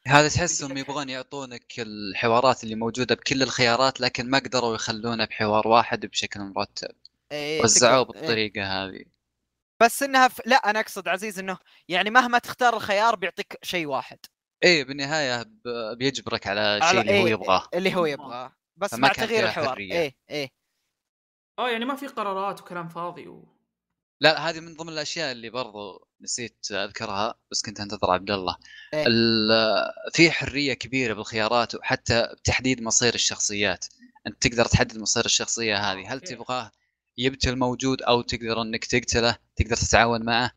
هذا 0.07 0.29
تحسهم 0.29 0.77
يبغون 0.77 1.09
يعطونك 1.09 1.73
الحوارات 1.79 2.65
اللي 2.65 2.75
موجودة 2.75 3.15
بكل 3.15 3.43
الخيارات 3.43 4.01
لكن 4.01 4.31
ما 4.31 4.39
قدروا 4.39 4.75
يخلونه 4.75 5.25
بحوار 5.25 5.69
واحد 5.69 6.07
بشكل 6.07 6.41
مرتب. 6.41 6.95
إيه 7.33 7.63
وزعوه 7.63 8.05
تقدر- 8.05 8.15
إيه. 8.15 8.21
بالطريقة 8.21 8.65
هذه. 8.85 9.05
بس 9.83 10.03
إنها 10.03 10.29
ف... 10.29 10.41
لا 10.47 10.57
أنا 10.57 10.81
أقصد 10.81 11.09
عزيز 11.09 11.39
إنه 11.39 11.59
يعني 11.89 12.11
مهما 12.11 12.39
تختار 12.39 12.77
الخيار 12.77 13.17
بيعطيك 13.17 13.59
شيء 13.63 13.87
واحد. 13.87 14.19
إيه 14.65 14.85
بالنهاية 14.85 15.43
ب- 15.43 15.97
بيجبرك 15.99 16.47
على 16.47 16.81
على- 16.81 16.85
الشيء 16.85 17.01
اللي 17.01 17.21
هو 17.21 17.27
إيه، 17.27 17.33
يبغاه. 17.33 17.69
اللي 17.75 17.95
هو. 17.95 18.07
يبغاه. 18.07 18.53
بس 18.77 18.95
مع 18.95 19.09
تغيير 19.09 19.45
الحوار. 19.45 19.69
حرية. 19.69 19.93
إيه 19.95 20.15
إيه. 20.31 20.51
آه 21.59 21.71
يعني 21.71 21.85
ما 21.85 21.95
في 21.97 22.07
قرارات 22.07 22.61
وكلام 22.61 22.89
فاضي 22.89 23.29
و... 23.29 23.52
لا 24.23 24.49
هذه 24.49 24.61
من 24.61 24.75
ضمن 24.75 24.89
الأشياء 24.89 25.33
اللي 25.33 25.51
برضو 25.51 26.09
نسيت 26.21 26.67
أذكرها 26.71 27.35
بس 27.51 27.63
كنت 27.63 27.81
أنتظر 27.81 28.11
عبد 28.11 28.31
الله 28.31 28.57
إيه. 28.95 29.05
في 30.13 30.31
حرية 30.31 30.75
كبيرة 30.75 31.15
بالخيارات 31.15 31.75
وحتى 31.75 32.29
بتحديد 32.41 32.83
مصير 32.83 33.15
الشخصيات 33.15 33.87
أنت 34.27 34.47
تقدر 34.47 34.65
تحدد 34.65 34.99
مصير 34.99 35.25
الشخصية 35.25 35.77
هذه 35.77 36.13
هل 36.13 36.19
أوكي. 36.19 36.35
تبغاه 36.35 36.73
يبتل 37.19 37.57
موجود 37.59 38.03
أو 38.03 38.23
تقدر 38.23 38.63
إنك 38.63 38.85
تقتله 38.85 39.37
تقدر 39.57 39.77
تتعاون 39.77 40.25
معه 40.25 40.53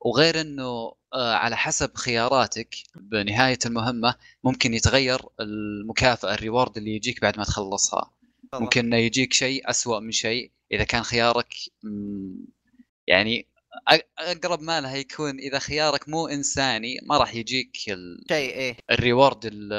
وغير 0.00 0.40
إنه 0.40 0.92
آه، 1.14 1.34
على 1.34 1.56
حسب 1.56 1.94
خياراتك 1.94 2.74
بنهاية 2.96 3.58
المهمة 3.66 4.14
ممكن 4.44 4.74
يتغير 4.74 5.20
المكافأة 5.40 6.34
الريورد 6.34 6.76
اللي 6.76 6.96
يجيك 6.96 7.20
بعد 7.22 7.38
ما 7.38 7.44
تخلصها. 7.44 8.10
ممكن 8.54 8.92
يجيك 8.92 9.32
شيء 9.32 9.70
أسوأ 9.70 10.00
من 10.00 10.12
شيء 10.12 10.50
إذا 10.72 10.84
كان 10.84 11.02
خيارك 11.02 11.54
يعني 13.10 13.48
أقرب 14.18 14.60
ما 14.60 14.80
لها 14.80 14.96
يكون 14.96 15.38
إذا 15.38 15.58
خيارك 15.58 16.08
مو 16.08 16.26
إنساني 16.26 16.98
ما 17.02 17.18
راح 17.18 17.34
يجيك 17.34 17.76
ال- 17.88 18.24
شيء 18.28 18.54
إيه 18.54 18.76
الريورد 18.90 19.46
ال- 19.46 19.72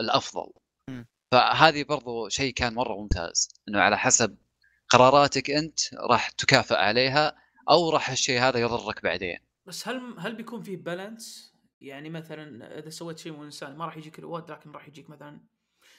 الأفضل 0.00 0.52
مم. 0.90 1.06
فهذه 1.32 1.82
برضو 1.84 2.28
شيء 2.28 2.52
كان 2.52 2.74
مرة 2.74 2.96
ممتاز 3.02 3.48
إنه 3.68 3.80
على 3.80 3.98
حسب 3.98 4.36
قراراتك 4.88 5.50
أنت 5.50 5.78
راح 5.94 6.30
تكافئ 6.30 6.74
عليها 6.74 7.36
أو 7.70 7.90
راح 7.90 8.10
الشيء 8.10 8.40
هذا 8.40 8.58
يضرك 8.60 9.02
بعدين 9.02 9.38
بس 9.66 9.88
هل 9.88 10.14
هل 10.18 10.34
بيكون 10.34 10.62
في 10.62 10.76
balance؟ 10.76 11.52
يعني 11.80 12.10
مثلا 12.10 12.78
إذا 12.78 12.90
سويت 12.90 13.18
شيء 13.18 13.32
مو 13.32 13.44
إنساني 13.44 13.76
ما 13.76 13.84
راح 13.84 13.96
يجيك 13.96 14.18
reward 14.20 14.50
لكن 14.50 14.70
راح 14.70 14.88
يجيك 14.88 15.10
مثلا 15.10 15.40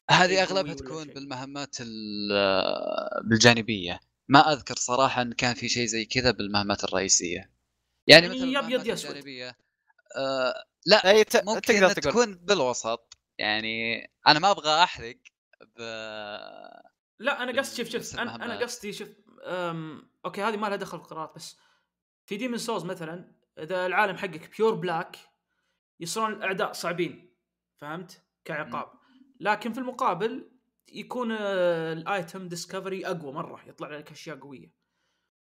هذه 0.09 0.43
أغلبها 0.43 0.73
تكون. 0.73 1.07
بالمهمات 1.07 1.75
ال- 1.81 3.23
بالجانبية 3.29 3.99
ما 4.29 4.53
أذكر 4.53 4.75
صراحة 4.75 5.21
إن 5.21 5.33
كان 5.33 5.53
في 5.53 5.69
شيء 5.69 5.85
زي 5.85 6.05
كذا 6.05 6.31
بالمهمات 6.31 6.83
الرئيسية 6.83 7.35
يعني 7.37 7.51
يعني 8.07 8.27
مثلا 8.29 8.37
يب- 8.37 8.43
المهمات 8.57 8.79
يد 8.79 8.87
يسود. 8.87 9.09
الجانبيه 9.09 9.57
آه 10.17 10.53
لا 10.85 11.09
اي 11.09 11.23
ت... 11.23 11.37
ممكن 11.45 11.61
تقدر 11.61 11.91
تقول 11.91 12.13
تكون 12.13 12.35
بالوسط 12.35 13.17
يعني 13.37 14.03
أنا 14.27 14.39
ما 14.39 14.51
أبغى 14.51 14.83
أحرق 14.83 15.17
ب... 15.61 15.81
لا 17.19 17.43
أنا 17.43 17.59
قصدي 17.59 17.85
شوف 17.85 18.03
شوف 18.03 18.19
أنا 18.19 18.35
أنا. 18.35 18.59
قصدي 18.59 18.93
شوف 18.93 19.09
أم... 19.45 20.11
okay 20.25 20.41
هذه 20.41 20.57
ما 20.57 20.67
لها 20.67 20.75
دخل 20.75 20.97
بالقرارات 20.97 21.35
بس 21.35 21.57
في 22.25 22.37
Demon's 22.37 22.57
Souls 22.57 22.85
مثلا 22.85 23.35
إذا 23.59 23.85
العالم 23.85 24.17
حقك 24.17 24.57
pure 24.57 24.73
black 24.75 25.17
يصيرون 25.99 26.33
الأعداء 26.33 26.73
صعبين 26.73 27.35
فهمت؟ 27.77 28.23
كعقاب 28.45 28.91
لكن 29.39 29.73
في 29.73 29.79
المقابل 29.79 30.51
يكون 30.93 31.31
آه، 31.31 31.93
ال 31.93 32.04
item 32.04 32.47
discovery 32.47 33.07
أقوى 33.07 33.33
مرة 33.33 33.61
يطلع 33.67 33.97
لك 33.97 34.11
أشياء 34.11 34.37
قوية. 34.37 34.71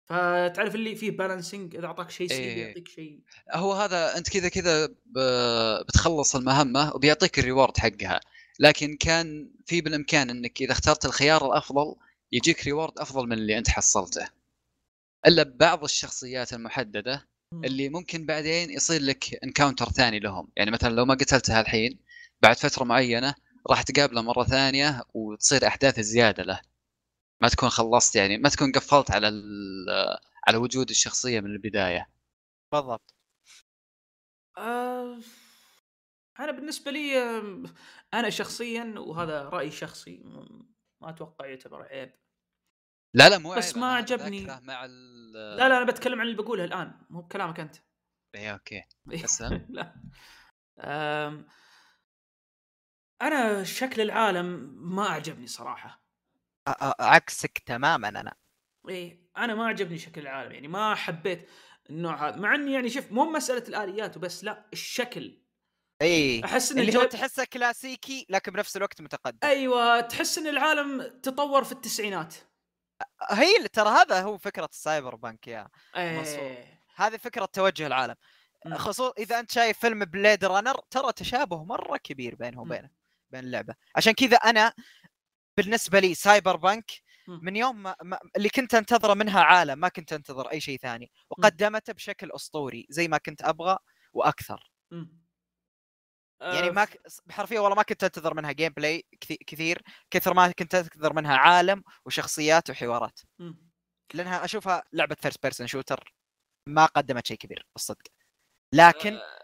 فتعرف 0.05 0.75
اللي 0.75 0.95
فيه 0.95 1.11
balancing 1.11 1.77
إذا 1.77 1.87
أعطاك 1.87 2.11
شيء 2.11 2.29
سيء 2.29 2.39
إيه. 2.39 2.67
يعطيك 2.67 2.89
شيء. 2.89 3.21
هو 3.53 3.73
هذا 3.73 4.17
أنت 4.17 4.31
كذا 4.31 4.49
كذا. 4.49 4.89
بتخلص 5.89 6.37
المهمة 6.37 6.95
وبيعطيك 6.95 7.39
ال 7.39 7.44
reward 7.44 7.79
حقها. 7.79 8.21
لكن 8.61 8.97
كان 8.97 9.51
في 9.67 9.81
بالإمكان 9.81 10.31
إنك 10.31 10.61
إذا 10.61 10.73
اخترت 10.73 11.05
الخيار 11.05 11.47
الأفضل 11.47 11.95
يجيك 12.33 12.65
reward 12.65 12.99
أفضل 12.99 13.27
من 13.27 13.33
اللي 13.33 13.59
أنت 13.59 13.71
حصلته. 13.71 14.29
إلا 15.27 15.43
ببعض 15.43 15.85
الشخصيات 15.85 16.53
المحددة 16.53 17.29
اللي 17.65 17.89
ممكن 17.89 18.27
بعدين 18.27 18.71
يصير 18.71 19.03
لك 19.03 19.45
encounter 19.45 19.89
ثاني 19.89 20.19
لهم. 20.19 20.49
يعني 20.57 20.71
مثلا 20.71 20.95
لو 20.95 21.05
ما 21.05 21.15
قتلتها 21.15 21.61
الحين 21.61 21.99
بعد 22.43 22.57
فترة 22.57 22.85
معينة 22.85 23.35
راح 23.71 23.83
تقابله 23.83 24.23
مرة 24.23 24.45
ثانية 24.45 25.03
وتصير 25.15 25.67
أحداث 25.67 26.01
زيادة 26.01 26.43
له. 26.43 26.61
ما 27.43 27.49
تكون 27.49 27.69
خلصت 27.69 28.17
يعني 28.17 28.39
ما 28.39 28.49
تكون 28.49 28.73
قفلت 28.73 29.11
على 29.11 29.29
ال- 29.29 30.19
على 30.49 30.57
وجود 30.57 30.91
الشخصية 30.91 31.41
من 31.41 31.51
البداية. 31.51 32.09
بالضبط. 32.73 33.15
آه 34.59 35.19
أنا 36.41 36.53
بالنسبة 36.53 36.91
لي 36.91 37.23
أنا 38.15 38.31
شخصيا 38.31 38.95
وهذا 38.99 39.43
رأي 39.43 39.71
شخصي 39.71 40.23
ما 41.01 41.11
أتوقع 41.11 41.47
يعتبر 41.47 41.83
عيب. 41.83 42.13
لا 43.15 43.29
لا 43.29 43.39
مو 43.39 43.55
بس 43.55 43.67
عيب، 43.67 43.79
ما 43.79 43.95
عجبني. 43.95 44.47
مع 44.47 44.87
لا 44.87 45.69
لا 45.69 45.77
أنا 45.77 45.85
بتكلم 45.85 46.21
عن 46.21 46.27
اللي 46.27 46.43
بقوله 46.43 46.65
الآن 46.65 46.93
مو 47.11 47.21
بكلامك 47.21 47.61
أنت. 47.61 47.77
اي 48.35 48.53
أوكي. 48.53 48.83
أسلم. 49.25 49.67
لا. 49.71 49.95
أم... 50.81 51.47
أنا 53.23 53.65
شكل 53.65 54.01
العالم 54.01 54.77
ما 54.77 55.09
أعجبني 55.09 55.47
صراحة. 55.47 56.03
عكسك 57.01 57.59
تماما 57.59 58.09
أنا. 58.09 58.35
إيه 58.89 59.21
أنا 59.37 59.55
ما 59.55 59.67
عجبني 59.67 59.99
شكل 59.99 60.21
العالم 60.21 60.53
يعني 60.53 60.69
ما 60.69 60.95
حبيت 60.95 61.49
النوع 61.91 62.29
هذا. 62.29 62.37
مع 62.37 62.55
إني 62.55 62.73
يعني 62.73 62.91
شوف 62.91 63.13
مو 63.13 63.25
مسألة 63.25 63.69
الآليات 63.69 64.17
وبس 64.17 64.45
لا 64.45 64.67
الشكل. 64.73 65.39
إي 66.03 66.45
أحس 66.45 66.73
إن 66.73 66.79
اللي 66.79 66.97
هو 66.97 67.01
الجو... 67.01 67.11
تحسه 67.11 67.45
كلاسيكي 67.45 68.27
لكن 68.29 68.53
بنفس 68.53 68.77
الوقت 68.77 69.03
متقدم. 69.03 69.39
أيوه 69.49 70.01
تحس 70.01 70.39
إن 70.39 70.47
العالم 70.47 71.03
تطور 71.23 71.65
في 71.65 71.73
التسعينات. 71.73 72.35
هي 73.31 73.69
ترى 73.69 73.89
هذا 73.89 74.23
هو 74.23 74.39
فكرة 74.39 74.69
ال 74.73 75.15
cyberpunk 75.15 75.49
يا 75.49 75.69
إيه. 75.97 76.81
هذه 76.95 77.17
فكرة 77.17 77.45
توجه 77.45 77.87
العالم. 77.87 78.15
خصوصا 78.75 79.13
إذا 79.19 79.41
أنت 79.41 79.51
شايف 79.51 79.79
فيلم 79.79 80.05
Blade 80.05 80.45
Runner 80.45 80.81
ترى 80.91 81.13
تشابه 81.13 81.65
مرة 81.65 81.97
كبير 81.97 82.35
بينه. 82.35 82.61
وبينه. 82.61 83.02
بين 83.33 83.45
اللعبة. 83.45 83.75
عشان 83.97 84.13
كذا 84.13 84.37
أنا 84.37 84.73
بالنسبة 85.57 85.99
لي 86.01 86.15
Cyberpunk. 86.15 86.91
من 87.29 87.57
يوم 87.57 87.83
ما 87.83 87.97
ما 88.03 88.19
اللي 88.37 88.49
كنت 88.49 88.75
أنتظره 88.75 89.15
منها 89.15 89.41
عالم 89.41 89.79
ما 89.79 89.89
كنت 89.89 90.13
أنتظر 90.13 90.47
أي 90.51 90.61
شيء 90.61 90.79
ثاني. 90.79 91.11
وقدمته 91.31 91.93
بشكل 91.93 92.31
أسطوري 92.33 92.87
زي 92.91 93.09
ما 93.09 93.19
كنت 93.19 93.43
أبغى 93.43 93.79
وأكثر. 94.13 94.71
يعني 96.41 96.69
آه، 96.69 96.71
ما 96.71 96.85
ك... 96.85 96.99
حرفيا 97.31 97.61
والله 97.61 97.77
ما 97.77 97.83
كنت 97.83 98.05
أنتظر 98.05 98.35
منها 98.35 98.53
gameplay 98.53 99.05
كثير 99.47 99.83
كثر 100.11 100.35
ما 100.35 100.53
كنت 100.53 100.75
أنتظر 100.75 101.13
منها 101.13 101.37
عالم 101.37 101.83
وشخصيات 102.05 102.71
وحوارات. 102.71 103.21
لأنها 104.15 104.45
أشوفها 104.45 104.83
لعبة 104.93 105.17
first 105.23 105.43
person 105.43 105.67
shooter 105.67 106.15
ما 106.69 106.87
قدمت 106.87 107.27
شيء 107.27 107.37
كبير 107.37 107.67
بالصدق. 107.75 108.03
لكن 108.75 109.15
آه، 109.15 109.43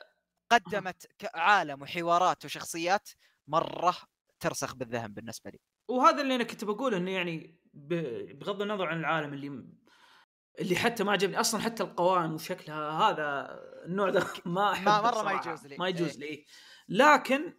قدمت 0.52 1.06
ك- 1.18 1.34
عالم 1.34 1.82
وحوارات 1.82 2.44
وشخصيات 2.44 3.08
مرة 3.48 3.96
ترسخ 4.40 4.74
بالذهن 4.74 5.12
بالنسبة 5.12 5.50
لي 5.50 5.58
وهذا 5.88 6.22
اللي 6.22 6.34
أنا 6.34 6.44
كنت 6.44 6.64
بقوله 6.64 6.96
إنه 6.96 7.10
يعني 7.10 7.60
بغض 7.74 8.62
النظر 8.62 8.86
عن 8.86 9.00
العالم 9.00 9.32
اللي 9.32 9.64
اللي 10.60 10.76
حتى 10.76 11.04
ما 11.04 11.12
عجبني 11.12 11.40
أصلا 11.40 11.60
حتى 11.60 11.82
القوائم 11.82 12.34
وشكلها 12.34 12.90
هذا 12.90 13.60
النوع 13.86 14.08
ذا 14.08 14.26
ما 14.46 14.72
أحبه 14.72 14.92
مرة 14.92 15.02
ما 15.02 15.10
بصراحة. 15.10 15.50
يجوز 15.50 15.66
لي. 15.66 15.76
ما 15.76 15.88
يجوز 15.88 16.22
إيه. 16.22 16.30
لي 16.30 16.44
لكن 16.88 17.54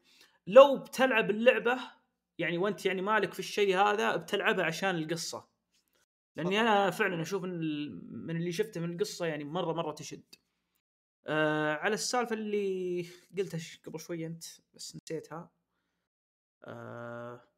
لو 0.48 0.78
بتلعب 0.78 1.30
اللعبة 1.30 1.80
يعني 2.38 2.58
وأنت 2.58 2.86
يعني 2.86 3.02
مالك 3.02 3.34
في 3.34 3.40
الشيء 3.40 3.78
هذا 3.78 4.16
بتلعبها 4.16 4.66
عشان 4.66 4.96
القصة 4.96 5.50
لأني 6.36 6.62
أنا 6.62 6.90
فعلا 6.90 7.22
أشوف 7.22 7.44
إن 7.44 7.60
من 8.12 8.36
اللي 8.36 8.52
شفته 8.52 8.82
من 8.82 8.92
القصة 8.92 9.26
يعني 9.26 9.44
مرة 9.44 9.74
مرة 9.74 9.92
تشد 9.92 10.36
آه 11.28 11.74
على 11.74 11.94
السالفة 11.94 12.34
اللي 12.34 13.06
قلتها 13.38 13.60
قبل 13.86 14.00
شوية 14.00 14.28
أنت 14.28 14.44
بس 14.74 14.96
نسيتها 14.96 15.52
آه 16.66 17.50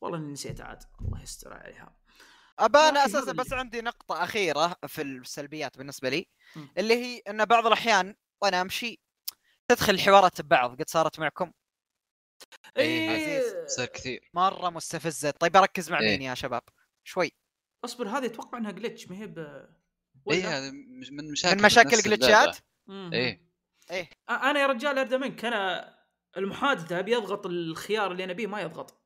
والله 0.00 0.18
إني 0.18 0.32
نسيتها 0.32 0.64
عاد 0.66 0.82
الله 1.00 1.22
يستر 1.22 1.52
عليها 1.52 1.96
ابى 2.58 2.78
أنا 2.78 3.04
أساسا 3.04 3.32
بس. 3.32 3.52
عندي 3.52 3.80
نقطة 3.80 4.24
أخيرة 4.24 4.76
في 4.86 5.02
السلبيات 5.02 5.78
بالنسبة 5.78 6.08
لي 6.08 6.26
مم. 6.56 6.68
اللي 6.78 6.94
هي 6.94 7.18
إن 7.28 7.44
بعض 7.44 7.66
الأحيان 7.66 8.14
وأنا 8.42 8.60
أمشي 8.60 9.00
تدخل 9.68 9.94
الحوارات 9.94 10.40
ببعض 10.42 10.78
قد 10.82 10.88
صارت 10.88 11.18
معكم 11.20 11.52
إيه، 12.76 13.10
عزيز. 13.10 13.54
صار 13.66 13.86
كثير 13.86 14.30
مرة 14.34 14.70
مستفزة 14.70 15.30
طيب 15.30 15.56
أركز 15.56 15.90
مع 15.90 16.00
إيه. 16.00 16.08
مين 16.10 16.22
يا 16.22 16.34
شباب 16.34 16.62
شوي 17.04 17.32
أصبر 17.84 18.08
هذه 18.08 18.26
أتوقع 18.26 18.58
إنها 18.58 18.70
جلتش 18.70 19.08
ما 19.08 19.16
هي 19.16 19.26
ب 19.26 19.38
اي؟ 20.30 20.42
هذا 20.42 20.70
مش- 20.70 21.10
من 21.10 21.30
مشاكل 21.30 21.56
من 21.56 21.62
مشاكل. 21.62 21.90
glitch 21.96 22.41
ات. 22.41 22.56
إيه 22.90 23.48
إيه 23.90 24.10
أنا 24.30 24.60
يا 24.60 24.66
رجال 24.66 24.98
أبدأ 24.98 25.18
منك 25.18 25.44
أنا 25.44 25.97
المحادثة 26.38 26.98
أبي 26.98 27.16
اضغط 27.16 27.46
الخيار 27.46 28.12
اللي 28.12 28.24
أنا 28.24 28.32
بيه 28.32 28.46
ما 28.46 28.60
يضغط. 28.60 29.02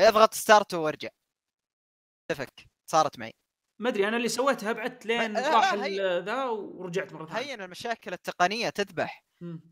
اضغط 0.00 0.34
start 0.34 0.74
وارجع. 0.74 1.08
تفك 2.30 2.66
صارت 2.90 3.18
معي. 3.18 3.32
ما 3.78 3.88
أدري 3.88 4.08
أنا 4.08 4.16
اللي 4.16 4.28
سويتها 4.28 4.70
أبعدت 4.70 5.06
لين 5.06 5.32
لا، 5.32 5.54
راح 5.54 5.72
ال- 5.72 6.24
ذا 6.24 6.44
ورجعت 6.44 7.12
مرة 7.12 7.26
ثانية. 7.26 7.40
هين 7.50 7.62
المشاكل 7.62 8.12
التقنية 8.12 8.68
تذبح. 8.68 9.24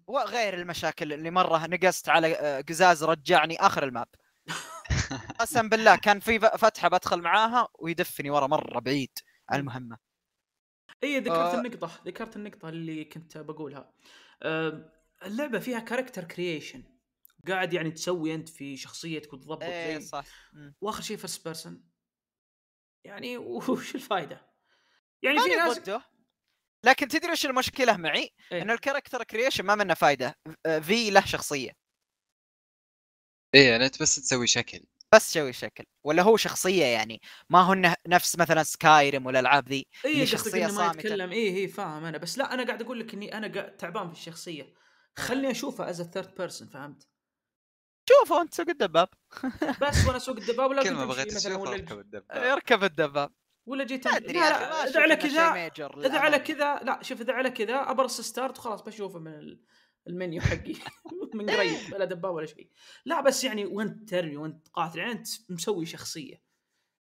وغير 0.06 0.54
المشاكل 0.54 1.12
اللي 1.12 1.30
مرة 1.30 1.66
نقصت 1.66 2.08
على 2.08 2.34
آه، 2.34 2.60
قزاز 2.60 3.04
رجعني 3.04 3.56
آخر 3.60 3.84
ال 3.84 3.89
map. 3.89 4.08
قسم 5.40 5.68
بالله 5.68 5.96
كان 5.96 6.20
في 6.20 6.38
فتحة 6.40 6.88
بدخل 6.88 7.20
معاها 7.22 7.68
ويدفني 7.78 8.30
ورا 8.30 8.46
مرة 8.46 8.80
بعيد. 8.80 9.18
عن 9.48 9.60
المهمة. 9.60 9.98
إي 11.04 11.18
ذكرت 11.20 11.54
آه. 11.54 11.54
النقطة 11.60 11.90
ذكرت 12.06 12.36
النقطة 12.36 12.68
اللي 12.68 13.04
كنت 13.04 13.38
بقولها. 13.38 13.92
أه 14.42 14.92
اللعبة 15.24 15.58
فيها 15.58 15.78
character 15.78 16.24
creation 16.24 16.82
قاعد 17.48 17.72
يعني 17.72 17.90
تسوي 17.90 18.34
أنت 18.34 18.48
في 18.48 18.76
شخصيتك 18.76 19.32
وتضبط 19.32 19.62
إيه 19.62 19.98
زي 19.98 20.06
صح. 20.06 20.24
وآخر 20.80 21.02
شيء 21.02 21.16
first 21.16 21.44
person 21.44 21.84
يعني 23.04 23.38
وش 23.68 23.94
الفائده؟ 23.94 24.50
يعني 25.22 25.38
في 25.40 25.48
ناس 25.48 25.80
لكن 26.84 27.08
تدري 27.08 27.32
وش 27.32 27.46
المشكلة 27.46 27.96
معي؟ 27.96 28.30
إيه؟ 28.52 28.62
إنه 28.62 28.72
ال 28.72 28.78
character 28.78 29.24
creation 29.24 29.64
ما 29.64 29.74
منه 29.74 29.94
فايدة. 29.94 30.34
في 30.80 31.10
له 31.10 31.24
شخصية. 31.24 31.70
إيه 33.54 33.68
يعني 33.70 33.86
أنت 33.86 34.02
بس 34.02 34.16
تسوي 34.16 34.46
شكل. 34.46 34.80
بس 35.14 35.30
تسوي 35.30 35.52
شكل. 35.52 35.84
ولا 36.04 36.22
هو 36.22 36.36
شخصية 36.36 36.84
يعني. 36.84 37.20
ما 37.50 37.60
هو 37.60 37.74
نفس 38.06 38.38
مثلا 38.38 38.62
سكايرم 38.62 39.26
والألعاب 39.26 39.68
ذي. 39.68 39.86
اي 40.04 40.12
إنه 40.12 40.66
ما 40.66 40.68
صامتة. 40.68 40.98
يتكلم. 40.98 41.30
اي 41.30 41.56
اي 41.56 41.68
فاهم 41.68 42.04
أنا. 42.04 42.18
بس 42.18 42.38
لا 42.38 42.54
أنا 42.54 42.66
قاعد 42.66 42.82
أقول 42.82 43.00
لك 43.00 43.14
إني 43.14 43.36
أنا 43.36 43.68
تعبان 43.68 44.08
في 44.08 44.18
الشخصية. 44.18 44.74
خلني 45.16 45.50
أشوفها 45.50 45.90
as 45.90 46.02
third 46.02 46.34
person 46.34 46.68
فهمت؟ 46.68 47.08
شوفوا 48.20 48.42
انت 48.42 48.54
سوق 48.54 48.68
الدباب. 48.68 49.08
بس 49.80 50.06
وأنا 50.06 50.16
اسوق 50.16 50.36
الدباب 50.36 50.70
ولا 50.70 50.82
كل 50.82 50.92
ما 50.94 51.04
بغيت 51.04 51.46
ولا 51.46 51.72
أركب 51.74 51.98
الدباب. 51.98 52.24
اركب 52.30 52.84
الدباب. 52.84 53.32
ولا 53.66 53.84
جيت 53.84 54.06
أدري 54.06 54.38
إذا 54.38 55.00
على 55.00 55.16
كذا 55.16 55.52
major 55.52 56.06
إذا 56.06 56.18
على. 56.18 56.38
كذا 56.38 56.80
لا 56.82 56.98
شوف 57.02 57.20
إذا 57.20 57.32
على 57.32 57.50
كذا 57.50 57.90
اpress 57.90 58.20
start 58.20 58.58
وخلاص 58.58 58.82
بشوفه 58.82 59.18
من 59.18 59.34
ال- 59.34 59.60
المنيو 60.06 60.40
حقي. 60.42 60.74
من 61.34 61.50
قريب 61.50 61.92
ولا 61.94 62.04
دباب 62.04 62.34
ولا 62.34 62.46
شيء. 62.46 62.70
لا 63.04 63.20
بس 63.20 63.44
يعني 63.44 63.64
وأنت 63.66 64.10
ترمي 64.10 64.36
وأنت 64.36 64.68
قاتل 64.68 64.98
يعني 64.98 65.12
أنت 65.12 65.28
مسوي 65.48 65.86
شخصية. 65.86 66.42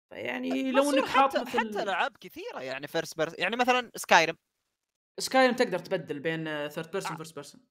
فيعني 0.09 0.71
لو 0.71 0.91
إنك 0.91 1.05
حاط 1.05 1.37
حتى 1.37 1.83
ألعاب 1.83 2.17
كثيرة 2.19 2.61
يعني 2.61 2.87
first 2.87 3.17
person 3.17 3.39
يعني 3.39 3.55
مثلا 3.55 3.91
سكايرم 3.95 4.37
سكايرم 5.19 5.55
تقدر 5.55 5.79
تبدل 5.79 6.19
بين 6.19 6.67
third 6.67 6.91
person 6.91 7.15
first 7.15 7.35
person 7.35 7.61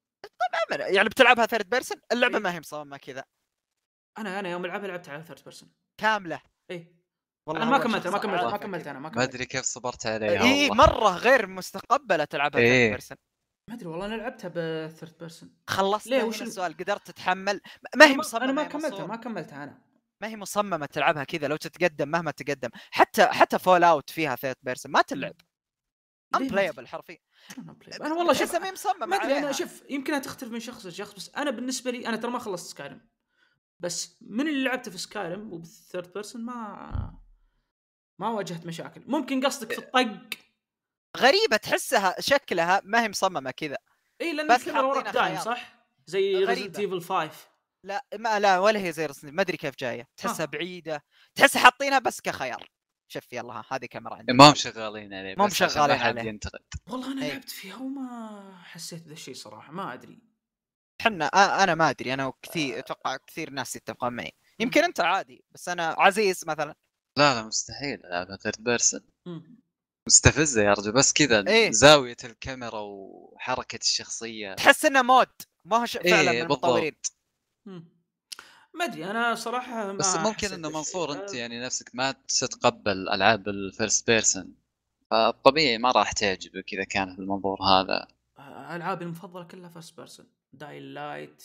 يعني 0.71 1.09
بتلعبها 1.09 1.47
third 1.47 1.71
person 1.71 2.01
اللعبة 2.13 2.37
إيه. 2.37 2.43
ما 2.43 2.55
هي 2.55 2.61
مصممة 2.61 2.97
كذا. 2.97 3.25
أنا 4.19 4.41
أنا 4.41 4.51
يوم 4.51 4.65
ألعبها 4.65 4.89
لعبتها 4.89 5.13
على 5.13 5.23
third 5.23 5.45
person 5.45 5.73
كاملة. 6.01 6.41
اي 6.71 6.97
والله 7.47 7.63
أنا 7.63 7.71
ما 7.71 7.77
هو 7.77 7.83
كملتها 7.83 8.11
ما 8.11 8.19
كملتها 8.19 8.51
ما 8.51 8.57
كملت. 8.57 8.87
أنا 8.87 8.99
ما 8.99 9.09
ما 9.09 9.15
كملت 9.15 9.29
أدري 9.29 9.47
كيف 9.47 9.65
صبرت 9.65 10.07
عليها 10.07 10.43
اي 10.43 10.71
مرة 10.71 11.11
غير 11.11 11.47
مستقبلة 11.47 12.25
تلعبها 12.25 12.61
third 12.61 12.73
إيه. 12.73 12.91
person 12.91 13.17
ما 13.71 13.77
أدري 13.77 13.87
والله 13.89 14.07
أنا 14.07 14.15
لعبتها 14.15 14.49
بثيرد 14.49 15.19
بيرسون 15.19 15.57
خلصت. 15.67 16.07
ليه؟ 16.07 16.23
وش 16.23 16.35
وش 16.35 16.43
ال- 16.43 16.47
السؤال 16.47 16.77
قدرت 16.77 17.07
تتحمل؟ 17.07 17.61
ما 17.97 18.07
هي 18.07 18.11
أنا 18.11 18.19
مصممة 18.19 18.53
ما 18.53 18.63
يا 18.63 18.69
كملتها. 18.69 19.07
ما 19.07 19.17
كملتها 19.17 19.65
أنا. 19.65 19.83
ما 20.23 20.29
هي 20.29 20.37
مصممة 20.37 20.87
تلعبها 20.87 21.25
كذا 21.25 21.49
لو 21.49 21.57
تتقدم 21.57 22.09
مهما 22.09 22.31
تقدم. 22.31 22.71
حتى 22.91 23.27
حتى 23.27 23.59
فول 23.59 23.85
اوت 23.85 24.11
فيها 24.11 24.37
third 24.37 24.57
person 24.63 24.93
ما 24.93 25.03
تلعب. 25.03 25.35
ان 26.37 26.43
ما 26.43 26.49
playable 26.49 26.89
حرفيا. 26.89 27.19
أنا 28.01 28.15
والله 28.15 28.33
شوف 28.33 28.55
ما 28.55 28.67
هي 28.67 28.73
مصممة 28.73 29.07
ما 29.07 29.17
أدري 29.17 29.39
أنا. 29.39 29.53
شوف 29.53 29.83
يمكنها 29.91 30.19
تختلف 30.19 30.53
من 30.53 30.61
شخص 30.61 30.87
لشخص 30.87 31.15
بس 31.15 31.31
أنا 31.37 31.51
بالنسبة 31.51 31.91
لي 31.91 32.07
أنا 32.09 32.17
ترى 32.17 32.31
ما 32.31 32.39
خلصت 32.39 32.71
سكايرم 32.71 33.01
بس 33.79 34.17
من 34.21 34.49
اللي 34.49 34.65
لعبته 34.65 34.91
في 34.91 34.99
سكايرم 34.99 35.53
وبال 35.53 35.75
third 35.75 36.13
person 36.13 36.45
ما 36.45 37.21
ما 38.19 38.29
واجهت 38.29 38.67
مشاكل 38.67 39.03
ممكن 39.07 39.47
قصدك 39.47 39.73
في 39.73 39.79
الطق 39.79 40.39
غريبة 41.17 41.57
تحسها 41.57 42.15
شكلها 42.21 42.83
ما 42.85 43.03
هي 43.03 43.09
مصممة 43.09 43.51
كذا 43.51 43.77
إي 44.21 44.33
لأن 44.33 44.49
بس 44.49 44.61
الكاميرا 44.61 44.83
وراك 44.83 45.15
دايم. 45.15 45.41
صح؟ 45.41 45.87
زي. 46.07 46.45
ريزنت 46.45 46.79
ايفل 46.79 47.01
5 47.03 47.31
لا 47.85 48.05
ما 48.19 48.41
لا 48.41 48.59
ولا 48.59 48.81
هي 48.81 48.93
زي 48.93 49.07
رسم 49.07 49.35
ما 49.35 49.43
أدري 49.43 49.57
كيف 49.57 49.77
جاية 49.79 50.09
تحسها 50.17 50.43
آه. 50.43 50.49
بعيدة 50.49 51.05
تحسها 51.35 51.63
حاطينها 51.63 51.99
بس 51.99 52.21
كخيار 52.21 52.69
شوف 53.13 53.33
يلا 53.33 53.53
ها 53.53 53.65
هذه 53.71 53.87
كاميرا 53.87 54.15
عندي 54.15 54.33
ما 54.33 54.51
هم 54.51 54.55
شغالين 54.55 55.15
عليه 55.15 55.35
ما 55.39 55.45
هم 55.45 55.49
شغالين 55.49 56.01
عليه. 56.01 56.23
ينتقد 56.23 56.61
والله 56.89 57.13
أنا 57.13 57.27
إيه. 57.27 57.33
لعبت 57.33 57.51
فيها 57.51 57.77
وما 57.77 58.61
حسيت 58.65 59.03
بذا 59.03 59.13
الشيء 59.13 59.35
صراحة 59.35 59.73
ما 59.73 59.95
أدري 59.95 60.19
إحنا 61.01 61.25
آه 61.35 61.63
أنا 61.65 61.75
ما 61.75 61.91
أدري 61.91 62.15
أنا 62.15 62.27
وكثير 62.27 62.79
أتوقع 62.79 63.17
كثير 63.17 63.51
ناس 63.51 63.77
يتفقون 63.77 64.13
معي 64.13 64.33
يمكن 64.61 64.85
أنت 64.85 65.01
عادي 65.01 65.45
بس 65.51 65.69
أنا 65.69 65.95
عزيز 65.99 66.45
مثلا 66.47 66.75
لا 67.19 67.35
لا 67.35 67.43
مستحيل 67.47 68.07
ألعبها 68.07 68.37
third 68.37 68.65
person. 68.65 69.01
مستفزة 70.09 70.63
يا 70.63 70.73
رجل 70.73 70.93
بس 70.93 71.13
كذا 71.13 71.45
إيه. 71.49 71.71
زاوية 71.71 72.17
الكاميرا 72.25 72.81
وحركة 72.81 73.77
الشخصية 73.83 74.55
تحس 74.55 74.85
إنه 74.85 75.03
مود 75.03 75.29
ما 75.65 75.77
هو 75.77 75.87
ش- 75.87 75.97
فعلا 75.97 76.31
إيه، 76.31 76.43
من 76.43 76.49
بالضبط. 76.49 76.65
المطورين 76.65 76.97
مم. 77.67 78.00
ما 78.75 78.85
أدري 78.85 79.11
أنا 79.11 79.35
صراحة 79.35 79.87
ما 79.87 79.93
بس 79.93 80.17
ممكن 80.17 80.53
إنه 80.53 80.69
منصور. 80.71 81.13
أنت 81.13 81.35
يعني 81.35 81.61
نفسك 81.61 81.91
ما 81.95 82.15
تتقبل 82.29 83.09
ألعاب 83.09 83.49
ال 83.49 83.59
first 83.59 84.07
person 84.07 84.55
فطبيعي 85.11 85.79
ما 85.79 85.91
راح 85.91 86.13
تعجبك 86.13 86.73
إذا 86.73 86.85
كان 86.85 87.09
المنظور 87.09 87.63
هذا. 87.63 88.07
ألعابي 88.77 89.05
المفضلة 89.05 89.45
كلها 89.45 89.71
first 89.71 89.97
person 89.97 90.27
داين 90.53 90.83
لايت 90.83 91.45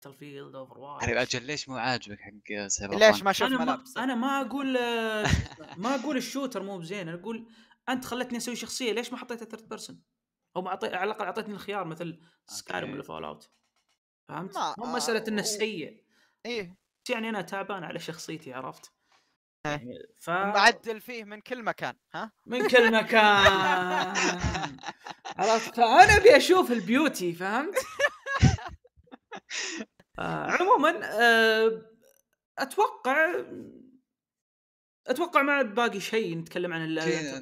تلفيلد 0.00 0.54
اوفر 0.54 0.78
واتش 0.78 1.06
يعني 1.06 1.22
أجل 1.22 1.42
ليش 1.42 1.68
مو 1.68 1.76
عاجبك 1.76 2.18
حق 2.20 2.66
سايبر 2.66 2.98
ليش 2.98 3.22
ما 3.22 3.32
شفت 3.32 3.46
أنا 3.46 3.58
ما 3.58 3.64
ملابس 3.64 3.96
أنا 3.96 4.14
ما 4.14 4.40
أقول 4.40 4.72
ما 5.82 5.94
أقول 5.94 6.16
ال 6.16 6.22
shooter 6.22 6.62
مو 6.62 6.78
بزين 6.78 7.08
أنا 7.08 7.20
أقول 7.20 7.46
أنت 7.88 8.04
خلتني 8.04 8.38
أسوي 8.38 8.56
شخصية 8.56 8.92
ليش 8.92 9.12
ما 9.12 9.18
حطيتها 9.18 9.44
third 9.44 9.68
person 9.68 10.02
أو 10.56 10.62
ما 10.62 10.68
أعطي... 10.68 10.86
على 10.86 11.04
الأقل 11.04 11.24
أعطيتني 11.24 11.54
الخيار 11.54 11.84
مثل 11.84 12.20
سكايرم 12.46 12.84
okay. 12.84 12.94
ولا 12.94 13.02
فول 13.02 13.24
اوت 13.24 13.50
فهمت؟ 14.28 14.56
مو 14.78 14.86
مسألة 14.86 15.24
انه 15.28 15.42
آه، 15.42 15.44
سيء 15.44 16.02
إيه 16.46 16.76
يعني 17.10 17.28
أنا 17.28 17.42
تعبان 17.42 17.84
على 17.84 17.98
شخصيتي 17.98 18.52
عرفت؟ 18.52 18.92
إيه. 19.66 19.72
يعني 19.72 19.98
ف 20.18 20.30
معدل 20.30 21.00
فيه 21.00 21.24
من 21.24 21.40
كل 21.40 21.62
مكان 21.62 21.94
ها 22.14 22.32
من 22.46 22.68
كل 22.68 22.92
مكان 22.92 23.16
عرفت 25.38 25.76
فأنا 25.76 26.16
أبي 26.16 26.36
أشوف 26.36 26.72
ال 26.72 26.81
beauty 26.81 27.32
فهمت؟ 27.32 27.74
آه 30.18 30.50
عموما 30.50 31.00
آه 31.20 31.82
أتوقع 32.58 33.44
أتوقع 35.06 35.42
ما 35.42 35.52
عاد 35.52 35.74
باقي 35.74 36.00
شيء 36.00 36.38
نتكلم 36.38 36.72
عن 36.72 36.94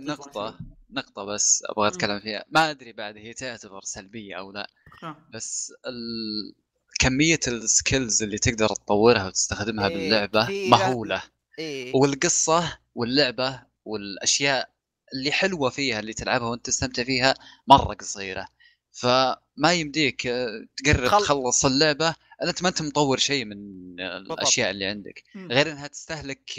نقطة 0.04 0.58
نقطة 0.90 1.24
بس 1.24 1.62
أبغى 1.70 1.88
أتكلم 1.88 2.20
فيها 2.20 2.44
ما 2.48 2.70
أدري 2.70 2.92
بعد 2.92 3.16
هي 3.16 3.34
تعتبر 3.34 3.80
سلبية 3.84 4.38
أو 4.38 4.52
لا 4.52 4.70
آه. 5.02 5.16
بس 5.34 5.72
ال... 5.86 6.54
كمية 7.00 7.40
السكيلز 7.48 8.22
اللي 8.22 8.38
تقدر 8.38 8.68
تطورها 8.68 9.26
وتستخدمها 9.26 9.88
إيه 9.88 9.94
باللعبة 9.94 10.44
كثيرة. 10.44 10.68
مهولة. 10.70 11.22
إيه. 11.58 11.92
والقصة 11.96 12.78
واللعبة 12.94 13.62
والأشياء 13.84 14.70
اللي 15.14 15.32
حلوة 15.32 15.70
فيها 15.70 16.00
اللي 16.00 16.12
تلعبها 16.12 16.48
وأنت 16.48 16.66
تستمتع 16.66 17.04
فيها 17.04 17.34
مرة 17.66 17.94
قصيرة. 17.94 18.48
فما 18.92 19.72
يمديك 19.72 20.26
آه، 20.26 20.66
تقرب 20.76 21.08
خل- 21.08 21.20
تخلص 21.24 21.64
اللعبة 21.64 22.14
أنت 22.42 22.62
ما 22.62 22.68
أنت 22.68 22.82
مطور 22.82 23.18
شيء 23.18 23.44
من 23.44 23.56
الأشياء 24.00 24.70
اللي 24.70 24.84
عندك. 24.86 25.24
غير 25.36 25.72
إنها 25.72 25.86
تستهلك 25.86 26.50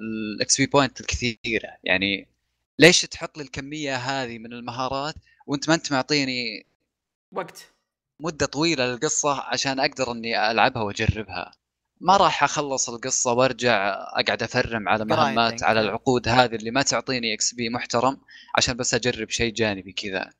ال 0.00 0.60
XP 0.60 0.66
point 0.66 1.00
الكثيرة. 1.00 1.68
يعني 1.84 2.28
ليش 2.78 3.02
تحط 3.02 3.38
لي 3.38 3.44
الكمية 3.44 3.96
هذه 3.96 4.38
من 4.38 4.52
المهارات 4.52 5.14
وأنت 5.46 5.68
ما 5.68 5.74
أنت 5.74 5.92
معطيني 5.92 6.66
وقت. 7.32 7.72
مدة 8.20 8.46
طويلة 8.46 8.86
للقصة 8.86 9.40
عشان 9.40 9.80
أقدر 9.80 10.12
إني 10.12 10.50
ألعبها 10.50 10.82
وأجربها. 10.82 11.52
ما 12.00 12.16
راح 12.16 12.44
أخلص 12.44 12.88
القصة 12.88 13.32
وأرجع 13.32 13.94
أقعد 13.94 14.42
أ 14.42 14.51
farm 14.51 14.88
على 14.88 15.04
مهمات. 15.04 15.62
على 15.62 15.80
العقود 15.80 16.28
هذه 16.28 16.54
اللي 16.54 16.70
ما 16.70 16.82
تعطيني 16.82 17.34
XP 17.34 17.68
محترم 17.70 18.20
عشان 18.56 18.76
بس 18.76 18.94
أجرب 18.94 19.30
شيء 19.30 19.52
جانبي 19.54 19.92
كذا. 19.92 20.32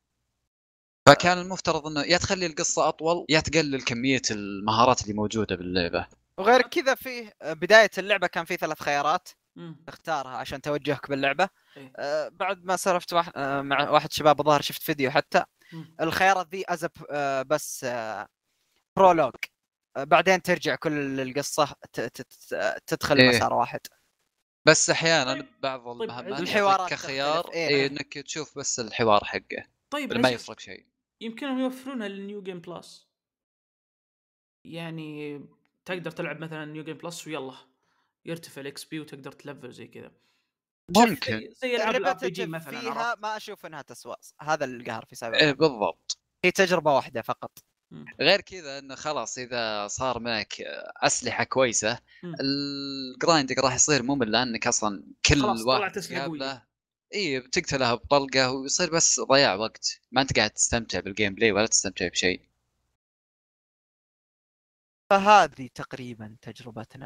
فكان 1.07 1.37
المفترض 1.37 1.87
إنه 1.87 2.01
يا 2.01 2.17
تخلي 2.17 2.45
القصة 2.45 2.87
أطول 2.87 3.25
يا 3.29 3.39
تقلل 3.39 3.81
كمية 3.81 4.21
المهارات 4.31 5.01
اللي 5.01 5.13
موجودة 5.13 5.55
باللعبة. 5.55 6.07
وغير 6.37 6.61
كذا 6.61 6.95
فيه 6.95 7.33
بداية 7.43 7.91
اللعبة 7.97 8.27
كان 8.27 8.45
في 8.45 8.55
ثلاث 8.55 8.79
خيارات. 8.81 9.29
مم. 9.57 9.83
تختارها 9.87 10.31
عشان 10.37 10.61
توجهك 10.61 11.09
باللعبة 11.09 11.49
إيه. 11.77 11.93
آه 11.97 12.27
بعد 12.29 12.65
ما 12.65 12.75
سولفت 12.75 13.13
واحد 13.13 13.31
آه 13.35 13.61
مع 13.61 13.89
واحد 13.89 14.11
شباب 14.11 14.39
الظاهر 14.39 14.61
شفت 14.61 14.81
فيديو 14.83 15.11
حتى 15.11 15.43
مم. 15.73 15.95
الخيارات 16.01 16.47
ذي 16.47 16.63
از 16.69 16.87
آه 17.09 17.41
بس 17.41 17.83
آه 17.83 18.27
prologue 18.97 19.33
آه 19.97 20.03
بعدين 20.03 20.41
ترجع 20.41 20.75
كل 20.75 21.19
القصة 21.21 21.65
ت- 21.93 22.01
ت- 22.01 22.21
ت- 22.21 22.83
تدخل 22.87 23.17
إيه. 23.17 23.29
مسار 23.29 23.53
واحد 23.53 23.79
بس 24.65 24.89
أحيانا 24.89 25.33
طيب- 25.33 25.45
بعض 25.61 25.91
طيب 25.99 26.01
المهمات 26.01 26.39
الحوارات 26.39 26.79
يعطيك 26.79 26.97
كخيار. 26.97 27.49
إيه. 27.53 27.67
إيه 27.67 27.87
إنك 27.87 28.13
تشوف 28.17 28.57
بس 28.57 28.79
الحوار 28.79 29.23
حقه 29.23 29.65
طيب 29.89 30.13
ما 30.17 30.29
يفرق 30.29 30.59
شيء 30.59 30.85
يمكنهم 31.21 31.59
يوفرونها 31.59 32.07
لل 32.07 32.21
new 32.21 32.41
game 32.43 32.59
plus 32.61 33.07
يعني 34.65 35.41
تقدر 35.85 36.11
تلعب 36.11 36.39
مثلا 36.39 36.65
new 36.65 36.83
game 36.83 36.97
plus 36.97 37.27
ويلا 37.27 37.53
يرتفع 38.27 38.61
ال 38.61 38.83
XP 38.85 38.99
وتقدر 38.99 39.31
ت 39.31 39.38
level 39.38 39.71
زي 39.71 39.87
كذا 39.87 40.11
ممكن 40.97 41.39
زي- 41.39 41.53
زي 41.61 41.75
العاب 41.75 41.95
ال 41.95 42.13
RPG 42.13 42.45
مثلا 42.45 42.79
فيها 42.79 42.91
عرفت؟ 42.91 43.21
ما 43.21 43.37
أشوف 43.37 43.65
إنها 43.65 43.81
تسوى 43.81 44.15
هذا 44.41 44.65
القهر 44.65 45.05
في 45.05 45.25
إيه 45.25 45.31
بانك. 45.31 45.57
بالضبط 45.57 46.17
هي 46.45 46.51
تجربة 46.51 46.95
واحدة 46.95 47.21
فقط 47.21 47.59
غير 48.19 48.41
كذا 48.41 48.79
إنه 48.79 48.95
خلاص 48.95 49.37
إذا 49.37 49.87
صار 49.87 50.19
معك 50.19 50.53
أسلحة 50.97 51.43
كويسة 51.43 51.99
مم. 52.23 52.35
ال 52.41 52.54
grinding 52.54 53.59
راح 53.59 53.75
يصير 53.75 54.03
ممل 54.03 54.31
لأنك 54.31 54.67
أصلا 54.67 55.03
كل 55.25 55.41
واحد. 55.65 55.91
تقابله 55.91 56.63
اي 57.13 57.39
بتقتلها 57.39 57.95
بطلقة 57.95 58.51
ويصير 58.51 58.91
بس 58.93 59.19
ضياع 59.19 59.55
وقت 59.55 59.99
ما 60.11 60.21
أنت 60.21 60.37
قاعد 60.37 60.49
تستمتع 60.49 60.99
بال 60.99 61.35
gameplay 61.35 61.51
ولا 61.51 61.65
تستمتع 61.67 62.07
بشيء 62.07 62.41
فهذه 65.09 65.69
تقريبا 65.75 66.37
تجربتنا 66.41 67.05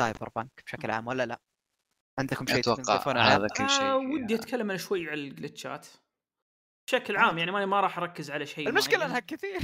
السايبر 0.00 0.28
بانك 0.36 0.62
بشكل 0.66 0.90
عام 0.90 1.06
ولا 1.06 1.26
لا؟ 1.26 1.40
عندكم 2.18 2.46
شيء 2.46 2.58
أتوقع؟ 2.58 3.36
هذا 3.36 3.46
كل 3.48 3.70
شيء 3.70 3.82
آه. 3.82 3.96
ودي 3.96 4.34
أتكلم 4.34 4.70
أنا 4.70 4.78
شوي 4.78 5.10
عن 5.10 5.14
ال 5.14 5.23
glitchات 5.23 5.86
بشكل 6.88 7.16
عام 7.16 7.38
يعني 7.38 7.50
ماني 7.50 7.66
ما 7.66 7.80
راح 7.80 7.98
أركز 7.98 8.30
على 8.30 8.46
شيء 8.46 8.68
المشكلة. 8.68 9.04
إنها 9.04 9.20
كثير 9.20 9.60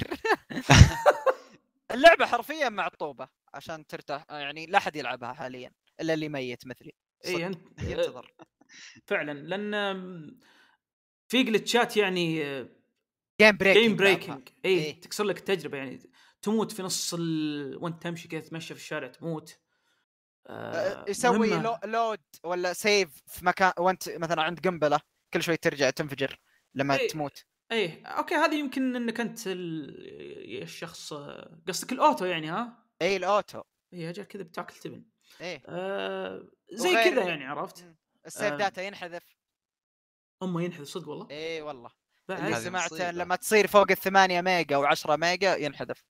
اللعبة 1.95 2.27
حرفيا 2.27 2.69
معطوبه 2.69 3.29
عشان 3.55 3.87
ترتاح 3.87 4.25
يعني 4.31 4.67
لا 4.67 4.79
أحد 4.79 4.97
يلعبها 4.97 5.33
حاليا 5.33 5.71
إلا 6.01 6.15
اللي 6.15 6.29
ميت 6.29 6.67
مثلي 6.67 6.93
اي 7.25 7.47
أنت 7.47 7.83
ينتظر 7.83 8.35
فعلا 9.09 9.33
لأن 9.33 10.41
في 11.29 11.43
glitchات 11.43 11.97
يعني 11.97 12.43
game 13.41 13.57
break 13.57 13.79
game 13.79 13.97
breaking 13.97 14.49
اي 14.65 14.71
إيه. 14.71 15.01
تكسر 15.01 15.25
لك 15.25 15.39
التجربة 15.39 15.79
يعني 15.79 15.99
تموت 16.43 16.73
في 16.73 16.83
نص 16.83 17.15
ال... 17.15 17.79
وأنت 17.83 18.03
تمشي 18.03 18.29
كذا 18.29 18.41
تتمشى 18.41 18.75
في 18.75 18.81
الشارع 18.81 19.09
تموت 19.09 19.64
آه 20.47 21.05
يسوي 21.09 21.39
مهمة. 21.51 21.63
لو 21.63 21.79
load 21.85 22.21
ولا 22.45 22.73
save 22.73 23.23
في 23.27 23.47
مكان 23.47 23.73
وانت 23.79 24.09
مثلا 24.09 24.43
عند 24.43 24.61
قنبلة 24.69 25.01
كل 25.35 25.43
شوي 25.43 25.57
ترجع 25.57 25.91
تنفجر 25.91 26.39
لما 26.75 26.97
إيه. 26.99 27.09
تموت 27.09 27.45
إيه 27.73 28.07
okay 28.07 28.35
هذه 28.35 28.55
يمكن 28.55 28.97
إنك 28.97 29.21
أنت 29.21 29.47
ال... 29.47 30.63
الشخص 30.63 31.13
آه، 31.13 31.61
قصدك 31.69 31.93
ال 31.93 31.99
auto 31.99 32.25
يعني 32.25 32.49
ها 32.51 32.85
اي 33.03 33.17
ال 33.17 33.26
auto 33.26 33.63
اي 33.93 34.11
أجل 34.11 34.25
كذا 34.25 34.43
بتاكل 34.43 34.75
تبن 34.75 35.05
إيه 35.41 35.63
آه 35.69 36.49
زي 36.73 36.89
وغير- 36.89 37.11
كذا 37.15 37.23
يعني 37.29 37.45
عرفت. 37.45 37.95
ال 38.27 38.32
save 38.32 38.53
آه. 38.53 38.57
data 38.57 38.83
ينحذف 38.83 39.37
امه 40.43 40.63
ينحذف 40.63 40.89
صدق 40.89 41.09
والله 41.09 41.27
اي 41.31 41.63
والله 41.63 41.91
بعد 42.29 42.39
اللي 42.39 42.57
هذه 42.57 42.65
سمعت 42.65 42.93
مصيبة. 42.93 43.11
لما 43.11 43.37
تصير 43.37 43.67
فوق 43.67 43.91
الثمانية 43.91 44.41
mega 44.41 44.77
أو 44.77 44.85
10 44.85 45.17
mega 45.17 45.57
ينحذف 45.57 46.05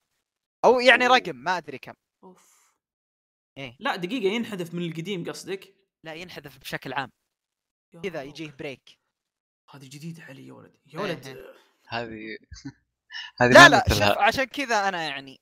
أو 0.65 0.81
يعني. 0.81 1.07
رقم 1.07 1.37
ما 1.37 1.57
أدري 1.59 1.79
كم 1.79 1.95
أوف 2.25 2.54
إيه. 3.59 3.77
لا 3.81 3.97
دقيقة 3.97 4.33
ينحذف 4.35 4.75
من 4.75 4.83
القديم 4.91 5.31
قصدك؟ 5.31 5.75
لا 6.05 6.15
ينحذف 6.15 6.59
بشكل 6.59 6.93
عام. 6.93 7.13
كذا. 8.03 8.23
يجيه 8.23 8.51
break 8.59 8.99
هذه 9.71 9.89
جديدة 9.89 10.23
علي 10.23 10.47
يا 10.47 10.53
ولد. 10.53 10.75
يا 10.87 10.99
إيه، 10.99 11.05
ولد. 11.05 11.47
هذه 11.89 12.39
هذه 13.41 13.53
لا 13.53 13.69
لا 13.69 13.85
شوف 13.89 14.19
عشان 14.19 14.45
كذا 14.45 14.89
أنا 14.89 15.03
يعني 15.03 15.41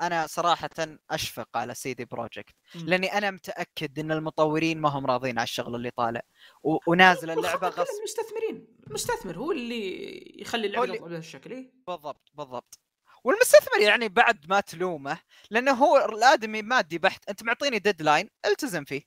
أنا 0.00 0.26
صراحة 0.26 0.70
أشفق 1.10 1.56
على 1.56 1.74
CD 1.74 2.04
Projekt. 2.04 2.54
لأني 2.74 3.06
أنا 3.18 3.30
متأكد 3.30 3.98
إن 3.98 4.12
المطورين 4.12 4.80
ما 4.80 4.88
هم 4.88 5.06
راضين 5.06 5.38
على 5.38 5.44
الشغل 5.44 5.74
اللي 5.74 5.90
طالع. 5.90 6.22
و... 6.62 6.76
ونازل 6.86 7.34
كله 7.34 7.54
غصب. 7.54 7.86
المستثمرين. 7.98 8.76
المستثمر 8.86 9.36
هو 9.38 9.52
اللي 9.52 10.40
يخلي 10.40 10.66
اللعبة 10.66 10.84
اللي- 10.84 10.96
تطلع 10.96 11.06
بهذا 11.08 11.18
الشكل 11.18 11.52
إيه؟ 11.52 11.72
بالضبط 11.86 12.30
بالضبط. 12.34 12.78
والمستثمر 13.28 13.80
يعني 13.80 14.08
بعد 14.08 14.46
ما 14.48 14.60
تلومه 14.60 15.20
لأنه 15.50 15.72
هو 15.72 15.96
الآدمي 15.96 16.62
مادي 16.62 16.98
بحت 16.98 17.28
أنت 17.28 17.42
معطيني 17.42 17.78
deadline 17.78 18.30
التزم 18.46 18.84
فيه. 18.84 19.02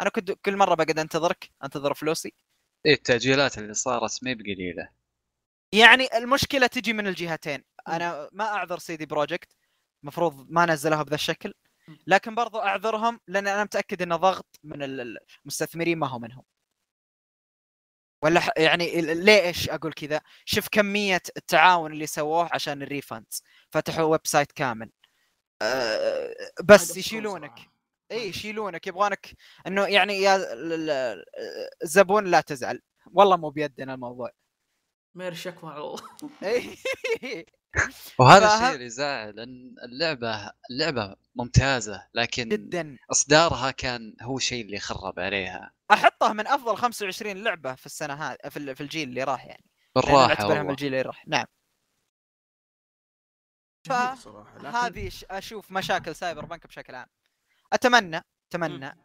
أنا 0.00 0.10
كنت 0.10 0.32
كل 0.32 0.56
مرة 0.56 0.74
بقعد 0.74 0.98
أنتظرك 0.98 1.50
أنتظر 1.64 1.94
فلوسي. 1.94 2.32
إيه 2.86 2.94
التأجيلات 2.94 3.58
اللي 3.58 3.74
صارت 3.74 4.24
ما 4.24 4.32
بقليلة. 4.32 4.88
يعني 5.72 6.08
المشكلة 6.16 6.66
تجي 6.66 6.92
من 6.92 7.06
الجهتين. 7.06 7.64
أنا 7.88 8.28
ما 8.32 8.44
أعذر 8.44 8.78
CD 8.78 9.06
Projekt 9.06 9.56
المفروض 10.02 10.50
ما 10.50 10.66
نزلوها 10.66 11.02
بذا 11.02 11.14
الشكل. 11.14 11.54
لكن 12.06 12.34
برضو 12.34 12.58
أعذرهم 12.58 13.20
لأن 13.28 13.46
أنا 13.46 13.64
متأكد 13.64 14.02
إنه 14.02 14.16
ضغط 14.16 14.60
من 14.64 14.82
ال- 14.82 15.18
المستثمرين 15.42 15.98
ما 15.98 16.08
هو 16.08 16.18
منهم. 16.18 16.42
ولا 18.22 18.40
ح- 18.40 18.50
يعني 18.56 19.00
ليش 19.00 19.68
أقول 19.70 19.92
كذا؟ 19.92 20.20
شوف 20.44 20.68
كمية 20.68 21.22
التعاون 21.36 21.92
اللي 21.92 22.06
سووه 22.06 22.48
عشان 22.52 22.82
ال 22.82 22.89
refunds 22.89 23.42
فتحوا 23.70 24.04
website 24.04 24.52
كامل. 24.52 24.90
أه 25.62 26.34
بس 26.64 26.96
يشيلونك. 26.96 27.58
إي 28.12 28.28
يشيلونك. 28.28 28.86
يبغونك 28.86 29.26
إنه 29.66 29.86
يعني 29.86 30.14
يا 30.22 30.36
ال- 30.36 30.90
ال- 30.90 31.24
الزبون 31.82 32.24
لا 32.26 32.40
تزعل. 32.40 32.80
والله 33.12 33.36
مو 33.36 33.50
بيدنا 33.50 33.94
الموضوع. 33.94 34.30
مير 35.16 35.34
شكوى 35.34 35.70
على 35.72 35.80
الله 35.80 36.00
إي. 36.42 36.76
وهذا 38.18 38.54
الشيء 38.54 38.74
اللي 38.74 38.84
يزعل 38.84 39.40
ان 39.40 39.74
اللعبة 39.84 40.50
اللعبة 40.70 41.16
ممتازة 41.34 42.08
لكن 42.14 42.48
جدا. 42.48 42.96
إصدارها 43.10 43.70
كان 43.70 44.16
هو 44.22 44.36
الشيء 44.36 44.64
اللي 44.64 44.78
خرب 44.78 45.20
عليها. 45.20 45.72
أحطها 45.90 46.32
من 46.32 46.46
أفضل 46.46 46.76
25 46.76 47.44
لعبة 47.44 47.74
في 47.74 47.86
السنة 47.86 48.14
هذه 48.14 48.36
في 48.48 48.56
ال- 48.56 48.76
في 48.76 48.80
الجيل 48.82 49.08
اللي 49.08 49.24
راح 49.24 49.46
يعني. 49.46 49.64
بالراحة 49.94 50.28
اعتبرها 50.28 50.62
من 50.62 50.70
الجيل 50.70 50.86
اللي 50.88 51.02
راح. 51.02 51.28
نعم. 51.28 51.44
ف- 53.86 53.92
جميل 53.92 54.18
صراحة 54.18 54.56
لكن- 54.58 54.66
هذه 54.66 55.08
ش- 55.08 55.24
أشوف 55.30 55.70
مشاكل 55.72 56.14
سايبر 56.16 56.44
بانك 56.44 56.66
بشكل 56.66 56.94
عام. 56.94 57.06
أتمنى 57.72 58.20
أتمنى. 58.50 58.96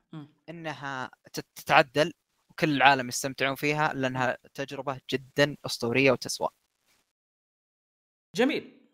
إنها 0.50 1.12
تت- 1.34 1.46
تتعدل. 1.56 2.14
وكل 2.62 2.76
العالم 2.76 3.08
يستمتعون 3.08 3.56
فيها 3.56 3.94
لأنها 3.94 4.38
تجربة 4.54 5.02
جدا 5.12 5.58
أسطورية 5.66 6.12
وتسوى. 6.12 6.50
جميل. 8.36 8.88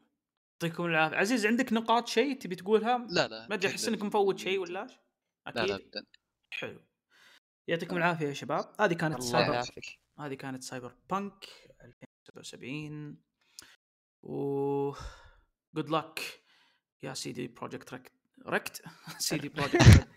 يعطيكم 0.63 0.86
العافية. 0.86 1.17
عزيز 1.17 1.45
عندك 1.45 1.73
نقاط 1.73 2.08
شيء 2.08 2.39
تبي 2.39 2.56
تقولها؟ 2.56 3.08
لا 3.10 3.27
لا 3.27 3.47
ما 3.47 3.56
أدري 3.56 3.71
أحس. 3.71 3.88
انك 3.88 4.01
مفوت 4.01 4.39
شيء 4.39 4.60
ولا 4.60 4.84
إيش؟ 4.84 4.91
لا 4.91 5.51
لا 5.65 5.75
أكيد. 5.75 5.86
ابدا 5.86 6.06
حلو. 6.51 6.82
يعطيكم 7.67 7.97
العافية 7.97 8.27
يا 8.27 8.34
شباب. 8.34 8.75
هذه 8.80 8.93
كانت 8.93 9.19
الله 9.19 9.32
سايبر 9.32 9.53
يعافيك. 9.53 9.99
هذه 10.19 10.34
كانت 10.34 10.63
Cyberpunk 10.63 11.45
2077 11.82 13.17
و 14.23 14.93
good 15.75 15.89
luck 15.89 16.43
يا 17.03 17.13
CD 17.13 17.47
Projekt 17.47 17.93
rekt 17.93 18.12
rekt. 18.45 18.83
CD 19.17 19.49
Projekt 19.49 19.81
rekt. 19.81 20.07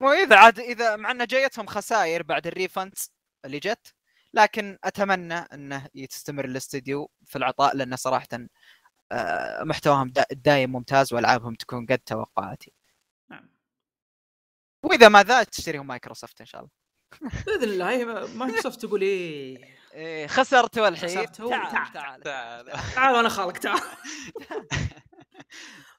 واذا 0.00 0.36
عاد 0.36 0.60
إذا 0.60 0.96
مع 0.96 1.10
إنه 1.10 1.24
جايتهم 1.24 1.66
خسائر 1.66 2.22
بعد 2.22 2.46
ال 2.46 2.54
refunds 2.54 3.12
اللي 3.44 3.58
جت 3.58 3.94
لكن 4.34 4.78
أتمنى 4.84 5.34
إنه 5.34 5.86
تستمر 6.10 6.44
الاستديو 6.44 7.10
في 7.24 7.36
العطاء 7.38 7.76
لأنه 7.76 7.96
صراحة 7.96 8.28
آه، 9.12 9.62
محتواهم 9.64 10.08
دا- 10.08 10.26
دايم 10.30 10.72
ممتاز 10.72 11.12
وألعابهم 11.12 11.54
تكون 11.54 11.86
قد 11.86 11.98
توقعاتي. 11.98 12.72
نعم. 13.30 13.50
وإذا 14.82 15.08
ما 15.08 15.22
ذا 15.22 15.42
تشتريهم 15.42 15.86
مايكروسوفت 15.86 16.40
إن 16.40 16.46
شاء 16.46 16.60
الله. 16.60 16.70
بإذن 17.46 17.62
الله. 17.62 17.90
هي 17.90 18.04
مايكروسوفت 18.34 18.86
تقول 18.86 19.00
إيه. 19.02 19.76
إيه 19.94 20.26
خسرت 20.26 20.78
الحين. 20.78 21.32
تعال 21.32 21.72
تعال. 21.72 21.92
تعال. 21.92 22.22
تعال. 22.22 22.66
تعال. 22.94 23.14
وأنا 23.16 23.28
خالك 23.28 23.58
تعال. 23.58 23.80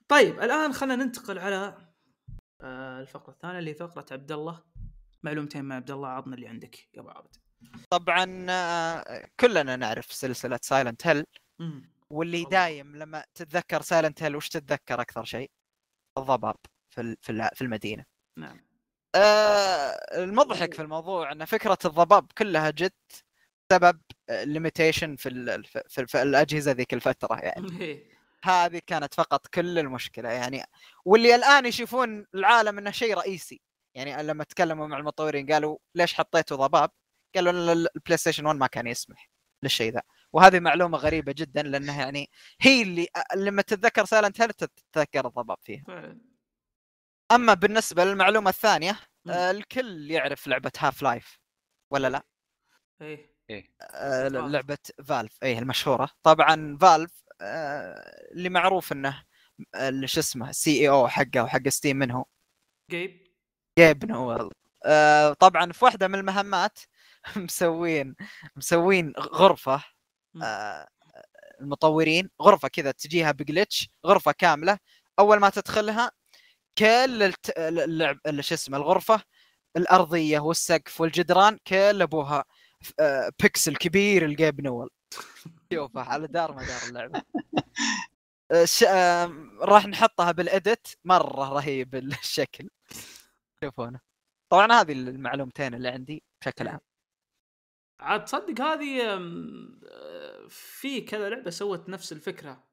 طيب 0.07 0.39
الآن 0.39 0.73
خلينا 0.73 0.95
ننتقل 1.03 1.39
على 1.39 1.86
آه، 2.61 3.01
الفقرة 3.01 3.33
الثانية 3.33 3.59
اللي 3.59 3.69
هي 3.71 3.75
فقرة 3.75 4.05
عبد 4.11 4.31
الله 4.31 4.63
معلومتين 5.23 5.65
مع 5.65 5.75
عبد 5.75 5.91
الله 5.91 6.07
عطنا 6.07 6.35
اللي 6.35 6.47
عندك 6.47 6.87
يا 6.93 7.01
ابو 7.01 7.09
عبد 7.09 7.35
طبعا 7.89 8.45
آه، 8.49 9.27
كلنا 9.39 9.75
نعرف 9.75 10.13
سلسلة 10.13 10.59
Silent 10.61 11.07
Hill. 11.07 11.25
واللي. 12.09 12.43
دايم 12.43 12.95
لما 12.95 13.23
تتذكر 13.35 13.81
Silent 13.81 14.23
Hill 14.23 14.35
وش 14.35 14.49
تتذكر 14.49 15.01
أكثر 15.01 15.23
شيء؟ 15.23 15.51
الضباب 16.17 16.55
في 16.89 17.15
في 17.53 17.61
المدينة. 17.61 18.05
نعم 18.37 18.67
آه 19.15 19.89
المضحك 20.23 20.73
في 20.73 20.81
الموضوع 20.81 21.31
إن 21.31 21.45
فكرة 21.45 21.77
الضباب 21.85 22.31
كلها 22.37 22.69
جت 22.69 23.25
بسبب 23.71 24.01
limitation 24.29 25.15
في, 25.15 25.63
في, 25.87 26.07
في 26.07 26.21
الأجهزة 26.21 26.71
ذيك 26.71 26.93
الفترة 26.93 27.39
يعني 27.39 27.67
إيه. 27.81 28.16
هذه 28.43 28.81
كانت 28.87 29.13
فقط 29.13 29.47
كل 29.47 29.79
المشكلة 29.79 30.29
يعني. 30.29 30.63
واللي 31.05 31.35
الآن 31.35 31.65
يشوفون 31.65 32.25
العالم 32.35 32.77
إنه 32.77 32.91
شيء 32.91 33.13
رئيسي. 33.17 33.61
يعني 33.95 34.23
لما 34.23 34.43
تكلموا 34.43 34.87
مع 34.87 34.97
المطورين 34.97 35.51
قالوا 35.51 35.77
ليش 35.95 36.13
حطيتوا 36.13 36.57
ضباب؟ 36.57 36.91
قالوا 37.35 37.73
ال 37.73 38.17
PlayStation 38.17 38.45
1 38.45 38.57
ما 38.57 38.67
كان 38.67 38.87
يسمح 38.87 39.29
للشيء 39.63 39.93
ذا. 39.93 40.01
وهذه 40.33 40.59
معلومة 40.59 40.97
غريبة 40.97 41.31
جدا 41.31 41.63
لانها 41.63 42.01
يعني 42.03 42.29
هي 42.61 42.81
اللي 42.81 43.07
لما 43.35 43.61
تتذكر 43.61 44.05
Silent 44.05 44.41
Hill 44.41 44.49
تتذكر 44.53 45.27
الضباب 45.27 45.57
فيها. 45.61 45.83
أما 47.31 47.53
بالنسبة 47.53 48.05
للمعلومة 48.05 48.49
الثانية. 48.49 48.99
آه، 49.29 49.51
الكل 49.51 50.11
يعرف 50.11 50.47
لعبة 50.47 50.71
Half-Life 50.79 51.39
ولا 51.91 52.07
لا؟ 52.09 52.23
إيه. 53.49 53.73
آه، 53.81 54.23
Valve. 54.29 54.45
لعبة 54.45 54.77
Valve 55.07 55.37
اي 55.43 55.59
المشهورة. 55.59 56.09
طبعا 56.23 56.77
Valve 56.81 57.23
آه، 57.26 57.26
اللي 57.41 58.49
معروف 58.49 58.91
إنه 58.91 59.23
آه، 59.75 59.89
اللي 59.89 60.07
شو 60.07 60.19
اسمه 60.19 60.49
ال 60.49 60.71
CEO 60.81 61.07
حقه 61.07 61.43
وحق 61.43 61.67
Steam 61.69 61.97
منه 61.97 62.25
Gabe 62.91 63.27
Gabe 63.79 64.05
Newell 64.05 64.49
آه، 64.85 65.33
طبعا 65.33 65.71
في 65.71 65.85
واحدة 65.85 66.07
من 66.07 66.19
المهمات 66.19 66.79
مسوين 67.37 68.15
مسوين 68.55 69.13
غرفة. 69.19 69.83
آه، 70.43 70.87
المطورين 71.61 72.29
غرفة 72.41 72.67
كذا 72.67 72.91
تجيها 72.91 73.31
بجلتش 73.31 73.89
غرفة 74.05 74.31
كاملة 74.31 74.79
أول 75.19 75.37
ما 75.39 75.49
تدخلها 75.49 76.11
كل. 76.77 77.33
اللعب 77.57 78.19
اللي 78.27 78.43
شو 78.43 78.55
اسمه 78.55 78.77
الغرفة 78.77 79.21
الأرضية 79.77 80.39
والسقف 80.39 81.01
والجدران 81.01 81.57
كل 81.67 82.01
أبوها 82.01 82.45
آه، 82.99 83.31
بيكسل 83.43 83.75
كبير 83.75 84.25
الجيب 84.25 84.61
نويل 84.61 84.89
شوفه 85.73 86.01
على 86.01 86.27
دار 86.27 86.51
مدار 86.51 86.81
اللعبة. 86.89 87.21
آه، 88.51 88.65
ش... 88.65 88.83
آه، 88.83 89.31
راح 89.59 89.87
نحطها 89.87 90.31
بالاديت 90.31 90.87
مرة 91.05 91.53
رهيب 91.53 91.95
الشكل. 91.95 92.69
شوفونه 93.63 93.99
طبعا 94.49 94.71
هذه 94.71 94.91
المعلومتين 94.91 95.73
اللي 95.73 95.89
عندي 95.89 96.23
بشكل 96.41 96.67
عام. 96.67 96.79
عاد 97.99 98.25
تصدق 98.25 98.61
هذه 98.61 99.01
آه، 99.03 100.47
في 100.49 101.01
كذا 101.01 101.29
لعبة 101.29 101.51
سوت 101.51 101.89
نفس 101.89 102.11
الفكرة. 102.11 102.63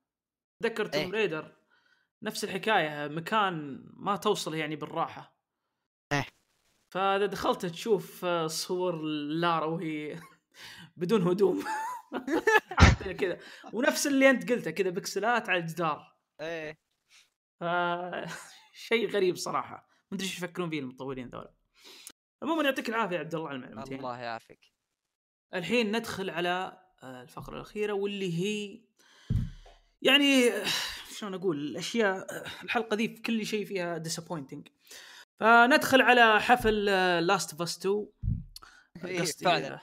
ذكر 0.62 0.86
توم 0.86 1.02
إيه. 1.02 1.10
ريدر 1.10 1.52
نفس 2.22 2.44
الحكاية 2.44 3.08
مكان 3.08 3.84
ما 3.92 4.16
توصل 4.16 4.54
يعني 4.54 4.76
بالراحة. 4.76 5.36
إيه. 6.12 6.26
فإذا 6.88 7.26
دخلت 7.26 7.66
تشوف 7.66 8.26
صور 8.46 9.02
لارا 9.02 9.64
وهي 9.64 10.20
بدون 10.96 11.22
هدوم. 11.22 11.64
كذا. 13.20 13.38
ونفس 13.72 14.06
اللي 14.06 14.30
أنت 14.30 14.52
قلته 14.52 14.70
كذا 14.70 14.90
بكسلات 14.90 15.48
على 15.48 15.58
الجدار. 15.60 16.14
إيه. 16.40 16.78
ف- 17.60 18.34
شيء 18.88 19.10
غريب 19.10 19.36
صراحة. 19.36 19.88
ما 20.10 20.16
أدري 20.16 20.26
إيش 20.26 20.38
يفكرون 20.38 20.70
فيه 20.70 20.80
المطورين 20.80 21.28
ذولا. 21.28 21.54
عموما 22.42 22.62
يعطيك 22.62 22.88
العافية 22.88 23.14
يا 23.16 23.20
عبد 23.20 23.34
الله 23.34 23.48
على 23.48 23.56
المعلومتين. 23.56 23.98
الله 23.98 24.18
يعافيك. 24.18 24.60
الحين 25.54 25.96
ندخل 25.96 26.30
على 26.30 26.80
آه، 27.02 27.22
الفقرة 27.22 27.56
الأخيرة 27.56 27.92
واللي 27.92 28.38
هي 28.44 28.84
يعني 30.02 30.48
آه، 30.48 30.64
شلون 31.18 31.34
أقول؟ 31.34 31.56
الأشياء 31.58 32.16
آه، 32.16 32.44
الحلقة 32.64 32.94
ذي 32.96 33.08
في 33.08 33.22
كل 33.22 33.46
شيء 33.46 33.64
فيها 33.66 34.02
disappointing. 34.02 34.62
فندخل 35.40 36.02
على 36.02 36.40
حفل 36.40 36.84
Last 37.26 37.50
of 37.52 37.62
Us 37.62 37.78
2 37.78 38.06
إيه، 39.04 39.20
قصدي 39.20 39.78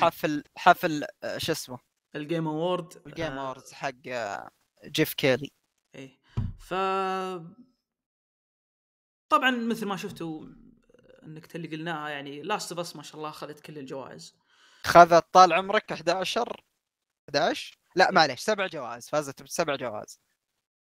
حفل 0.00 0.44
حفل 0.56 1.04
آه، 1.22 1.38
شو 1.38 1.52
اسمه؟ 1.52 1.78
ال 2.16 2.22
Game 2.22 2.48
Award 2.48 3.02
ال 3.06 3.11
Game 3.11 3.32
Awards 3.32 3.72
حق 3.72 4.08
آه، 4.08 4.50
Geoff 4.84 5.14
Keighley 5.14 5.50
إيه. 5.94 6.18
ف 6.58 6.74
طبعا 9.28 9.50
مثل 9.50 9.86
ما 9.86 9.96
شفتوا 9.96 10.46
النكته 11.22 11.56
اللي 11.56 11.76
قلناها 11.76 12.08
يعني 12.08 12.42
Last 12.42 12.72
of 12.72 12.80
Us 12.80 12.96
ما 12.96 13.02
شاء 13.02 13.16
الله 13.16 13.28
أخذت 13.28 13.60
كل 13.60 13.78
الجوائز. 13.78 14.34
خذت 14.84 15.24
طال 15.32 15.52
عمرك 15.52 15.92
11 15.92 16.64
11 17.28 17.78
لا 17.96 18.10
معليش 18.10 18.40
سبع 18.40 18.66
جوائز 18.66 19.08
فازت 19.08 19.42
بسبع 19.42 19.76
جوائز. 19.76 20.20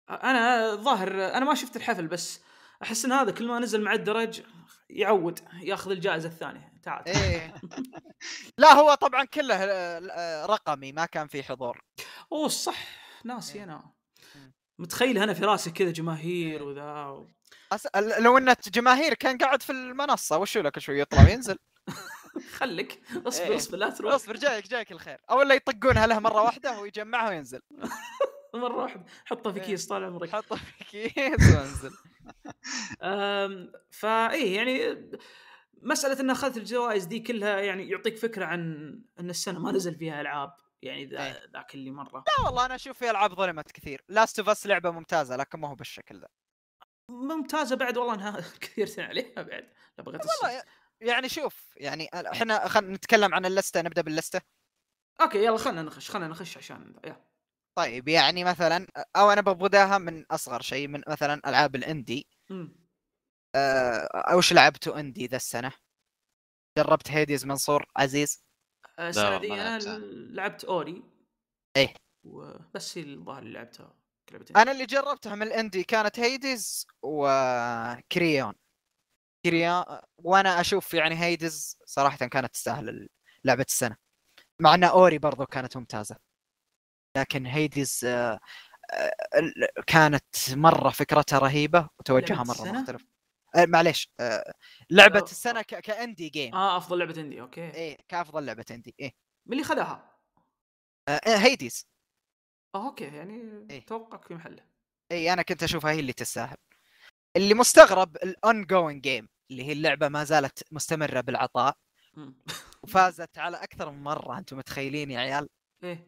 أنا 0.10 0.76
ظاهر 0.76 1.12
أنا 1.12 1.46
ما 1.46 1.56
شفت 1.56 1.76
الحفل 1.76 2.08
بس 2.08 2.42
أحس 2.84 3.06
إن 3.06 3.12
هذا 3.12 3.32
كل 3.32 3.48
ما 3.48 3.60
نزل 3.60 3.82
مع 3.82 3.94
الدرج 3.94 4.42
يعود 4.90 5.40
ياخذ 5.62 5.92
الجائزة 5.92 6.30
الثانية. 6.30 6.69
تعال 6.84 7.08
إيه. 7.08 7.54
لا 8.58 8.74
هو 8.74 8.94
طبعا 8.94 9.26
كله 9.26 9.56
آه، 9.56 10.02
آه، 10.12 10.46
رقمي 10.46 10.92
ما 10.92 11.06
كان 11.06 11.28
في 11.28 11.44
حضور. 11.44 11.82
أوه 12.32 12.48
صح. 12.48 12.78
ناسي 13.26 13.58
إيه. 13.58 13.64
أنا. 13.64 13.92
متخيل 14.80 15.18
أنا 15.18 15.34
في 15.34 15.46
راسي 15.46 15.72
كذا 15.72 15.92
جماهير 15.92 16.62
إيه. 16.62 16.68
وذا 16.68 17.06
و... 17.06 17.28
أس... 17.72 17.88
لو 17.96 18.38
إن 18.38 18.56
جماهير 18.68 19.14
كان 19.14 19.38
قاعد 19.38 19.62
في 19.62 19.72
المنصة 19.72 20.38
وشو 20.38 20.62
لك 20.62 20.80
شوي 20.80 21.00
يطلع 21.00 21.24
وينزل. 21.24 21.58
خليك. 22.58 23.02
اصبر 23.28 23.46
إيه. 23.46 23.56
اصبر 23.56 23.78
لا 23.78 23.90
تروح. 23.90 24.14
اصبر 24.14 24.38
جايك 24.38 24.68
جايك 24.68 24.92
الخير. 24.92 25.18
أو 25.30 25.42
لا 25.42 25.56
يطقونها 25.56 26.08
له 26.08 26.20
مرة 26.20 26.42
واحدة 26.42 26.80
ويجمعها 26.80 27.30
وينزل. 27.30 27.62
مرة 28.54 28.76
واحدة. 28.82 29.06
حطه 29.26 29.52
في. 29.52 29.60
كيس 29.60 29.88
طال 29.88 30.04
عمرك. 30.04 30.30
حطه 30.30 30.56
في 30.56 30.84
كيس 30.84 31.56
وانزل. 31.56 31.92
أم، 33.04 33.72
فايه 33.92 34.56
يعني 34.56 35.10
مسألة 35.82 36.20
إن 36.22 36.30
أخذت 36.30 36.58
الجوائز 36.58 37.06
دي 37.06 37.20
كلها 37.20 37.60
يعني 37.60 37.90
يعطيك 37.90 38.18
فكرة 38.18 38.46
عن 38.46 38.60
إن 39.20 39.30
السنة 39.30 39.60
ما 39.60 39.72
نزل 39.72 39.96
فيها 39.96 40.22
ألعاب 40.22 40.54
يعني 40.82 41.06
ذا 41.06 41.26
إيه. 41.26 41.50
ذاك 41.54 41.76
اللي 41.76 41.92
مرة 41.92 42.24
لا 42.28 42.46
والله 42.46 42.66
أنا 42.66 42.76
أشوف 42.76 42.98
في 42.98 43.10
ألعاب 43.10 43.34
ظلمت 43.34 43.72
كثير 43.72 44.04
Last 44.10 44.40
of 44.40 44.50
Us 44.50 44.68
لعبة 44.68 44.92
ممتازة 44.92 45.36
لكن 45.36 45.60
ما 45.60 45.70
هو 45.70 45.76
بالشكل 45.76 46.20
ذا 46.20 46.28
ممتازة 47.10 47.76
بعد 47.76 47.98
والله 47.98 48.14
إنها 48.14 48.42
كثير 48.62 48.90
عليها 48.98 49.42
بعد 49.42 49.70
لا 49.98 50.04
بغيت. 50.04 50.22
والله 50.26 50.64
يعني 51.02 51.30
شوف 51.30 51.74
يعني 51.78 52.10
إحنا 52.14 52.68
خلينا 52.68 52.96
نتكلم 52.96 53.34
عن 53.34 53.46
اللستة 53.46 53.82
نبدأ 53.82 54.02
باللستة 54.02 54.42
okay 55.22 55.46
يلا 55.46 55.58
خلينا 55.58 55.82
نخش 55.82 56.10
خلينا 56.12 56.28
نخش 56.28 56.58
عشان 56.58 56.96
يلا. 57.06 57.30
طيب 57.78 58.08
يعني 58.08 58.44
مثلا 58.44 58.88
أو 59.16 59.32
أنا 59.32 59.42
ببداها 59.42 59.98
من 59.98 60.26
أصغر 60.32 60.62
شيء 60.62 60.88
من 60.88 61.02
مثلا 61.08 61.42
ألعاب 61.50 61.76
ال 61.76 61.85
indie 61.85 62.28
مم. 62.50 62.79
آه، 63.56 64.36
وش 64.36 64.54
لعبته 64.54 65.00
indie 65.00 65.28
ذا 65.28 65.36
السنة؟ 65.36 65.72
جربت 66.78 67.12
Hades 67.12 67.46
منصور 67.46 67.86
عزيز؟ 67.96 68.44
آه، 69.00 69.10
السنة 69.10 69.38
دي 69.38 69.54
أنا. 69.54 69.80
لعبت 70.10 70.64
Ori 70.64 71.04
إيه. 71.78 71.94
وبس 72.24 72.98
هي 72.98 73.04
الظاهر 73.04 73.42
اللي 73.42 73.54
لعبتها 73.54 73.94
لعبتين 74.32 74.58
أنا 74.58 74.72
اللي 74.72 74.86
جربتها 74.86 75.36
من 75.36 75.48
ال 75.48 75.54
indie 75.54 75.84
كانت 75.84 76.20
Hades 76.20 76.88
و 77.02 77.21
Carrion 77.21 78.54
Carrion 79.46 79.84
وأنا 80.18 80.62
أشوف 80.62 80.94
يعني 80.94 81.16
Hades 81.16 81.78
صراحة 81.86 82.18
كانت 82.18 82.54
تستاهل 82.54 83.10
لعبة 83.44 83.66
السنة 83.70 83.98
مع 84.62 84.74
إن 84.74 84.84
Ori 84.84 85.18
برضو 85.18 85.46
كانت 85.46 85.78
ممتازة 85.78 86.16
لكن 87.18 87.46
Hades 87.46 88.02
آه، 88.06 88.40
آه، 88.92 89.12
كانت 89.88 90.36
مرة 90.50 90.90
فكرتها 90.90 91.40
رهيبة 91.40 91.90
وتوجهها 92.00 92.44
مرة 92.44 92.52
السنة؟ 92.52 92.82
مختلف 92.82 93.06
آه، 93.56 93.66
معليش 93.66 94.12
آه، 94.20 94.54
لعبة 94.90 95.20
آه. 95.20 95.24
السنة 95.24 95.62
ك- 95.62 95.80
ك 95.80 95.88
indie 95.88 96.30
game 96.30 96.56
آه 96.56 96.78
أفضل 96.78 97.00
لعبة 97.00 97.14
عندي 97.18 97.42
okay. 97.42 97.62
إيه 97.74 97.98
كأفضل 98.08 98.46
لعبة 98.46 98.66
indie 98.72 98.96
إيه. 99.00 99.14
من 99.46 99.54
اللي 99.54 99.64
خذاها؟ 99.64 100.18
آه، 101.10 101.20
هيديز 101.38 101.88
آه 102.76 102.86
أوكي 102.88 103.04
يعني 103.04 103.68
إيه. 103.72 103.86
توقعك 103.86 104.24
في 104.28 104.34
محله. 104.36 104.66
اي 105.12 105.34
أنا 105.34 105.42
كنت 105.42 105.64
أشوفها 105.64 105.92
هي 105.92 106.00
اللي 106.00 106.14
تستاهل. 106.14 106.58
اللي 107.36 107.54
مستغرب 107.54 108.16
ال 108.16 108.66
ongoing 108.66 109.02
game 109.04 109.30
اللي 109.52 109.64
هي 109.64 109.72
اللعبة 109.72 110.08
ما 110.10 110.24
زالت 110.24 110.64
مستمرة 110.74 111.22
بالعطاء. 111.22 111.78
وفازت 112.84 113.38
على 113.38 113.58
أكثر 113.64 113.92
من 113.92 114.04
مرة 114.04 114.38
أنتم 114.38 114.58
متخيلين 114.58 115.12
يا 115.12 115.20
عيال؟ 115.20 115.50
إيه. 115.84 116.08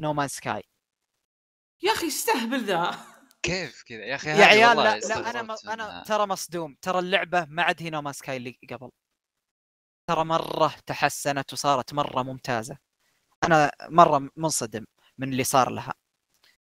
No 0.00 0.12
Man's 0.12 0.28
Sky 0.28 0.62
يا 1.82 1.92
أخي 1.92 2.06
استهبل 2.06 2.64
ذا. 2.64 2.90
كيف 3.42 3.82
كذا؟ 3.82 4.04
يا 4.04 4.14
أخي 4.14 4.30
يا 4.30 4.44
عيال 4.44 4.76
لا, 4.76 4.98
لا 4.98 5.30
أنا 5.30 5.42
ما 5.42 5.54
استغربت 5.54 5.66
أنا. 5.66 6.02
ترى 6.06 6.26
مصدوم. 6.26 6.76
ترى 6.82 6.98
اللعبة 6.98 7.46
ما 7.48 7.62
عاد 7.62 7.82
هي 7.82 7.90
No 7.90 7.96
Man's 7.96 8.12
Sky 8.12 8.36
اللي 8.36 8.58
قبل. 8.70 8.90
ترى 10.06 10.24
مرة 10.24 10.74
تحسنت 10.86 11.52
وصارت 11.52 11.94
مرة 11.94 12.22
ممتازة. 12.22 12.78
أنا 13.44 13.70
مرة 13.88 14.30
منصدم 14.36 14.84
من 15.18 15.32
اللي 15.32 15.44
صار 15.44 15.70
لها. 15.70 15.94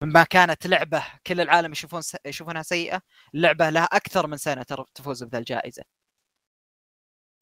مما 0.03 0.25
كانت 0.25 0.67
لعبة 0.67 1.05
كل 1.27 1.41
العالم 1.41 1.73
يشوفون 1.73 2.03
س... 2.03 2.17
يشوفونها 2.27 2.63
سيئة 2.63 3.03
اللعبه 3.35 3.71
لها 3.71 3.85
أكثر 3.85 4.27
من 4.27 4.37
سنة 4.37 4.63
ترى 4.63 4.85
تفوز 4.95 5.25
بذا 5.25 5.39
الجائزة. 5.39 5.83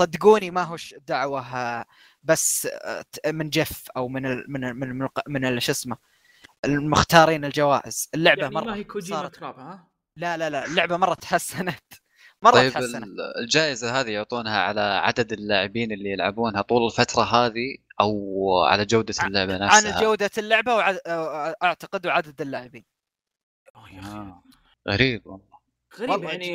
صدقوني 0.01 0.51
ما 0.51 0.63
هوش 0.63 0.95
دعوة 0.95 1.85
بس 2.23 2.69
ت- 3.13 3.27
من 3.27 3.51
جيف 3.51 3.91
أو 3.97 4.09
من 4.09 4.27
ال... 4.27 4.45
من 4.49 4.65
ال... 4.65 4.75
من 4.75 5.03
ال... 5.03 5.09
من 5.29 5.45
ال... 5.45 5.63
شو 5.63 5.73
اسمه 5.73 5.97
المختارين 6.65 7.45
الجوائز. 7.45 8.09
اللعبة 8.15 8.43
يعني 8.43 8.55
مرة 8.55 8.65
ما 8.65 8.75
هي 8.75 8.85
كوجيما 8.85 9.17
صارت 9.21 9.37
كراب 9.37 9.59
ها؟ 9.59 9.89
لا 10.19 10.37
لا 10.37 10.51
لا 10.51 10.67
اللعبة 10.67 10.97
مرة 10.97 11.15
تحسنت. 11.15 11.83
مرة 12.43 12.53
طيب 12.53 12.73
تحسنت. 12.73 13.05
ال- 13.05 13.39
الجائزة 13.43 14.01
هذه 14.01 14.11
يعطونها 14.11 14.61
على 14.61 14.81
عدد 14.81 15.33
اللاعبين 15.33 15.93
اللي 15.93 16.11
يلعبونها 16.11 16.63
طول 16.63 16.87
الفترة 16.87 17.23
هذه 17.23 17.77
أو 18.01 18.65
على 18.65 18.85
جودة 18.85 19.15
اللعبة 19.25 19.57
نفسها؟ 19.59 19.95
عن 19.97 20.03
جودة 20.03 20.31
اللعبة 20.39 20.75
وعد... 20.75 20.99
أعتقد 21.63 22.07
وعدد 22.07 22.41
اللاعبين. 22.41 22.85
أوه 23.77 23.91
يا 23.95 24.01
أخي. 24.01 24.09
آه. 24.09 24.43
غريب 24.89 25.27
والله. 25.27 25.55
غريب 25.99 26.25
يعني 26.25 26.55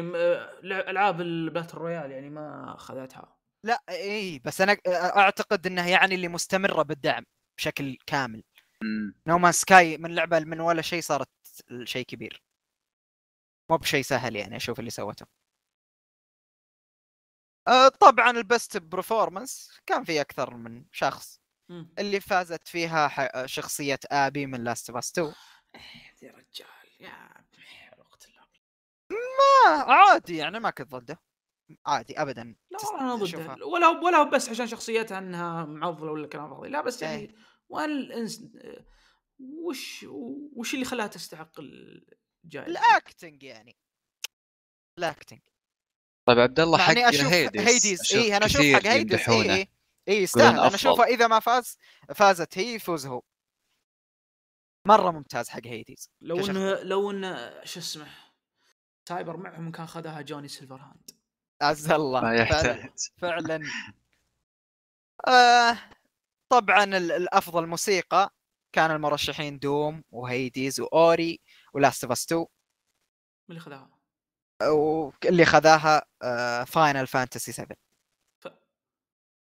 ألعاب 0.63 1.21
ال 1.21 1.29
battle 1.29 1.77
royale 1.77 2.11
يعني 2.11 2.29
ما 2.29 2.75
أخذتها. 2.75 3.35
لا 3.65 3.81
اي 3.89 4.39
بس 4.45 4.61
أنا 4.61 4.77
أعتقد 5.17 5.67
إنها 5.67 5.87
يعني 5.87 6.15
اللي 6.15 6.27
مستمرة 6.27 6.81
بالدعم 6.83 7.23
بشكل 7.57 7.97
كامل. 8.07 8.43
No 9.27 9.34
Man's 9.34 9.51
Sky 9.51 9.97
من 9.97 10.15
لعبة 10.15 10.39
من 10.39 10.59
ولا 10.59 10.81
شيء 10.81 11.01
صارت 11.01 11.29
شيء 11.83 12.05
كبير. 12.05 12.43
مو 13.69 13.77
بشيء 13.77 14.01
سهل 14.03 14.35
يعني 14.35 14.55
أشوف 14.55 14.79
اللي 14.79 14.89
سوته. 14.89 15.25
أه، 17.67 17.87
طبعا 17.87 18.29
ال 18.31 18.41
best 18.41 18.77
performance 18.77 19.79
كان 19.85 20.03
في 20.03 20.21
أكثر 20.21 20.53
من 20.55 20.85
شخص. 20.91 21.39
اللي 21.99 22.19
فازت 22.19 22.67
فيها 22.67 23.07
ح- 23.07 23.45
شخصية 23.45 23.99
Abby 24.11 24.45
من 24.45 24.63
Last 24.63 24.89
of 24.89 24.97
Us 24.97 25.11
2 25.11 25.33
يا 26.21 26.31
رجال 26.31 26.67
يا 26.99 27.29
وقت 27.97 28.27
الله 28.27 28.43
آه 29.67 29.91
عادي 29.93 30.37
يعني 30.37 30.59
ما 30.59 30.69
كنت 30.69 30.91
ضده. 30.95 31.19
عادي 31.85 32.21
ابدا 32.21 32.55
لا 32.71 32.77
أنا. 33.01 33.15
ضده. 33.15 33.65
ولا 33.65 33.87
ولا 33.87 34.17
هو 34.17 34.25
بس 34.29 34.49
عشان 34.49 34.67
شخصيتها 34.67 35.17
أنها 35.17 35.65
معضلة 35.65 36.11
ولا 36.11 36.27
كلام 36.27 36.49
فاضي. 36.49 36.69
لا 36.69 36.81
بس 36.81 37.03
إيه. 37.03 37.09
يعني 37.09 37.35
وين 37.69 37.89
الانس 37.89 38.43
وش 39.39 40.05
وش 40.55 40.73
اللي 40.73 40.85
خلاها 40.85 41.07
تستحق 41.07 41.59
الجائزة؟ 41.59 42.71
الاكتنج 42.71 43.43
يعني 43.43 43.77
الاكتنج 44.97 45.39
طيب 46.25 46.39
عبد 46.39 46.59
الله 46.59 46.77
حق 46.77 46.97
يعني 46.97 47.07
هيديس, 47.07 47.61
هيديز 47.61 48.15
اي 48.15 48.37
أنا 48.37 48.45
أشوف 48.45 48.61
حق 48.61 48.87
هيديز 48.87 49.29
اي. 49.29 49.55
اي 49.55 49.67
اي 50.07 50.23
يستاهل 50.23 50.59
أنا. 50.59 50.75
أشوفه 50.75 51.03
إذا 51.03 51.27
ما 51.27 51.39
فاز 51.39 51.77
فازت 52.15 52.57
هي 52.57 52.73
يفوز 52.73 53.05
هو 53.05 53.21
مرة 54.87 55.11
ممتاز 55.11 55.49
حق 55.49 55.65
Hades 55.67 56.11
لو. 56.21 56.45
إنه 56.45 56.73
لو 56.73 57.11
إنه 57.11 57.63
شو 57.63 57.79
اسمه 57.79 58.07
سايبر 59.09 59.37
معهم 59.37 59.71
كان 59.71 59.87
خذها 59.87 60.21
Johnny 60.21 60.47
Silverhand 60.47 61.11
عز 61.61 61.91
الله 61.91 62.21
ما 62.21 62.27
فعلا 62.27 62.41
يحتاج 62.41 62.89
فعلا 63.17 63.61
آه 65.27 65.77
طبعا 66.49 66.83
ال- 66.83 67.11
الأفضل 67.11 67.67
موسيقى 67.67 68.33
كان 68.75 68.91
المرشحين 68.91 69.59
Doom 69.59 70.03
و 70.11 70.23
Hades 70.23 70.79
و 70.79 70.94
Ori 70.94 71.39
و 71.73 71.79
Last 71.79 72.03
of 72.03 72.11
Us 72.11 72.25
2 72.25 72.39
من 72.41 72.47
اللي 73.49 73.59
خذاها؟ 73.59 73.99
واللي 74.63 75.45
خذاها 75.45 76.05
آه 76.23 76.63
Final 76.63 77.07
Fantasy 77.07 77.51
7 77.51 77.77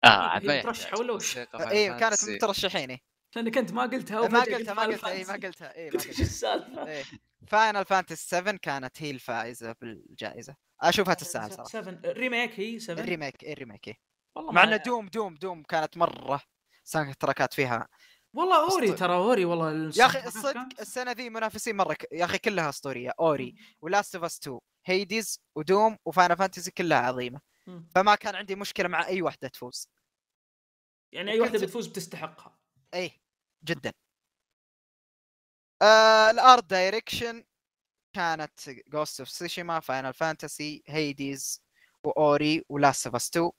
آه 0.05 0.35
مترشحة 0.39 0.83
يحتاج. 0.87 0.99
ولا 0.99 1.13
وش؟ 1.13 1.37
اي 1.37 1.45
Final 1.45 1.61
إيه، 1.71 1.91
كانت 1.97 2.13
Fantasy. 2.15 2.29
مترشحين 2.29 2.89
إيه. 2.91 2.99
لأنك 3.35 3.57
أنت 3.57 3.71
ما 3.71 3.81
قلتها 3.81 4.27
ما 4.27 4.39
قلتها 4.41 4.73
ما 4.73 4.81
قلت 4.83 5.05
قلتها 5.05 5.11
اي 5.11 5.23
ما 5.23 5.33
Final 5.33 5.37
Fantasy. 5.39 5.45
قلتها 5.45 5.75
اي 5.75 5.85
ما 5.89 5.91
قلتها 5.99 6.21
السالفة؟ 6.21 7.05
Final 7.47 7.85
Fantasy 7.85 8.27
7 8.27 8.57
كانت 8.61 9.01
هي 9.03 9.11
الفائزة 9.11 9.75
بالجائزة 9.81 10.55
أشوفها 10.81 11.13
تستاهل 11.13 11.51
صراحة 11.51 11.69
7 11.69 11.91
الريميك 12.05 12.59
هي 12.59 12.79
7 12.79 13.03
الريميك 13.03 13.43
إيه 13.43 13.53
الريميك 13.53 13.87
إيه. 13.87 13.95
والله 14.35 14.51
مع 14.51 14.63
ان 14.63 14.79
Doom 14.85 15.07
Doom 15.07 15.35
Doom 15.35 15.63
كانت 15.63 15.97
مرة 15.97 16.41
soundtrack 16.87 17.15
ات 17.15 17.53
فيها. 17.53 17.87
والله 18.33 18.71
Ori. 18.71 18.93
ترى 18.93 19.15
Ori 19.15 19.45
والله 19.45 19.91
يا 19.95 20.05
أخي 20.05 20.27
الصدق 20.27 20.67
السنة 20.79 21.11
ذي 21.11 21.29
منافسين 21.29 21.75
مرة 21.77 21.93
ك... 21.93 22.07
يا 22.11 22.25
أخي 22.25 22.37
كلها 22.37 22.69
أسطورية. 22.69 23.11
Ori 23.19 23.55
و 23.81 23.88
Last 23.88 24.15
of 24.15 24.23
Us 24.23 24.37
2 24.37 24.59
Hades 24.85 25.39
و 25.55 25.64
Doom 25.64 25.97
و 26.05 26.11
Final 26.11 26.37
Fantasy 26.37 26.71
كلها 26.71 26.97
عظيمة. 26.97 27.41
فما 27.95 28.15
كان 28.15 28.35
عندي 28.35 28.55
مشكلة 28.55 28.87
مع 28.87 29.07
أي 29.07 29.21
واحدة 29.21 29.47
تفوز. 29.47 29.89
يعني 31.11 31.31
أي 31.31 31.39
واحدة 31.39 31.59
بتفوز 31.59 31.87
بتستحقها. 31.87 32.59
إيه 32.93 33.21
جدا. 33.63 33.93
آه 35.81 36.31
ال 36.31 36.39
art 36.39 36.63
direction 36.63 37.43
كانت 38.13 38.69
Ghost 38.87 39.19
of 39.19 39.29
Tsushima 39.29 39.79
Final 39.79 40.13
Fantasy 40.13 40.83
Hades 40.87 41.63
و 42.03 42.19
Ori 42.19 42.65
و 42.69 42.76
Last 42.76 43.05
of 43.07 43.15
Us 43.15 43.29
2 43.29 43.51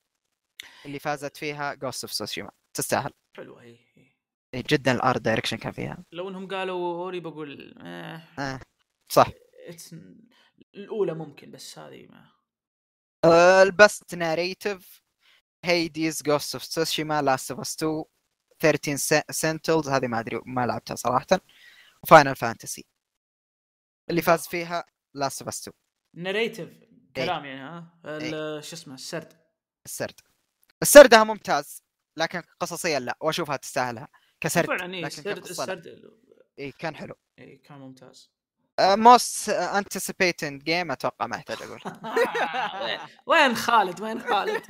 اللي 0.85 0.99
فازت 0.99 1.37
فيها 1.37 1.73
Ghost 1.73 2.03
of 2.03 2.13
Tsushima 2.13 2.51
تستاهل. 2.73 3.11
حلوة 3.37 3.61
هي 3.63 3.77
هي. 3.95 4.11
إيه 4.53 4.63
جدا 4.69 4.91
ال 4.91 4.98
art 4.98 5.21
direction 5.21 5.57
كان 5.57 5.71
فيها. 5.71 6.03
لو 6.11 6.29
انهم 6.29 6.47
قالوا 6.47 7.03
Ori 7.03 7.19
بقول 7.19 7.77
آه 7.77 8.23
آه. 8.39 8.59
صح. 9.11 9.27
It's... 9.69 9.95
الأولى 10.75 11.13
ممكن 11.13 11.51
بس 11.51 11.79
هذه 11.79 12.07
ما. 12.07 12.31
آه 13.25 13.63
ال 13.63 13.73
best 13.73 14.15
narrative 14.15 15.01
Hades 15.65 16.23
Ghost 16.23 16.55
of 16.55 16.63
Tsushima 16.63 17.21
Last 17.21 17.51
of 17.51 17.59
Us 17.59 17.75
2 17.75 18.03
13 18.59 19.23
Sentinels 19.31 19.89
هذه 19.89 20.07
ما 20.07 20.19
أدري 20.19 20.41
ما 20.45 20.65
لعبتها 20.65 20.95
صراحة. 20.95 21.27
و 22.03 22.08
Final 22.08 22.35
Fantasy 22.35 22.85
اللي 24.09 24.21
فاز 24.21 24.47
فيها 24.47 24.85
لاست 25.15 25.41
اوف 25.41 25.47
اس 25.47 25.67
2 25.67 25.73
ناريتيف 26.15 26.69
كلام 27.15 27.45
يعني 27.45 27.59
ها؟ 27.59 27.99
إيه. 28.05 28.61
شو 28.61 28.75
اسمه 28.75 28.93
السرد. 28.93 29.33
السرد. 29.85 30.19
السردها 30.81 31.23
ممتاز. 31.23 31.83
لكن 32.17 32.41
قصصيا 32.59 32.99
لا 32.99 33.17
وأشوفها 33.21 33.55
تستاهلها 33.57 34.07
كسرد 34.41 34.65
فعلا 34.67 34.95
لكن 34.95 35.07
السرد. 35.07 35.37
السرد 35.37 36.11
إيه 36.59 36.71
كان 36.79 36.95
حلو. 36.95 37.15
إيه 37.39 37.63
كان 37.63 37.77
ممتاز. 37.79 38.31
موست 38.79 39.49
انتسيبيتد 39.49 40.63
جيم 40.63 40.91
أتوقع 40.91 41.27
ما 41.27 41.35
يحتاج 41.35 41.57
أقول. 41.61 41.81
وين- 43.27 43.55
خالد؟ 43.55 44.01
وين 44.01 44.19
خالد؟ 44.21 44.63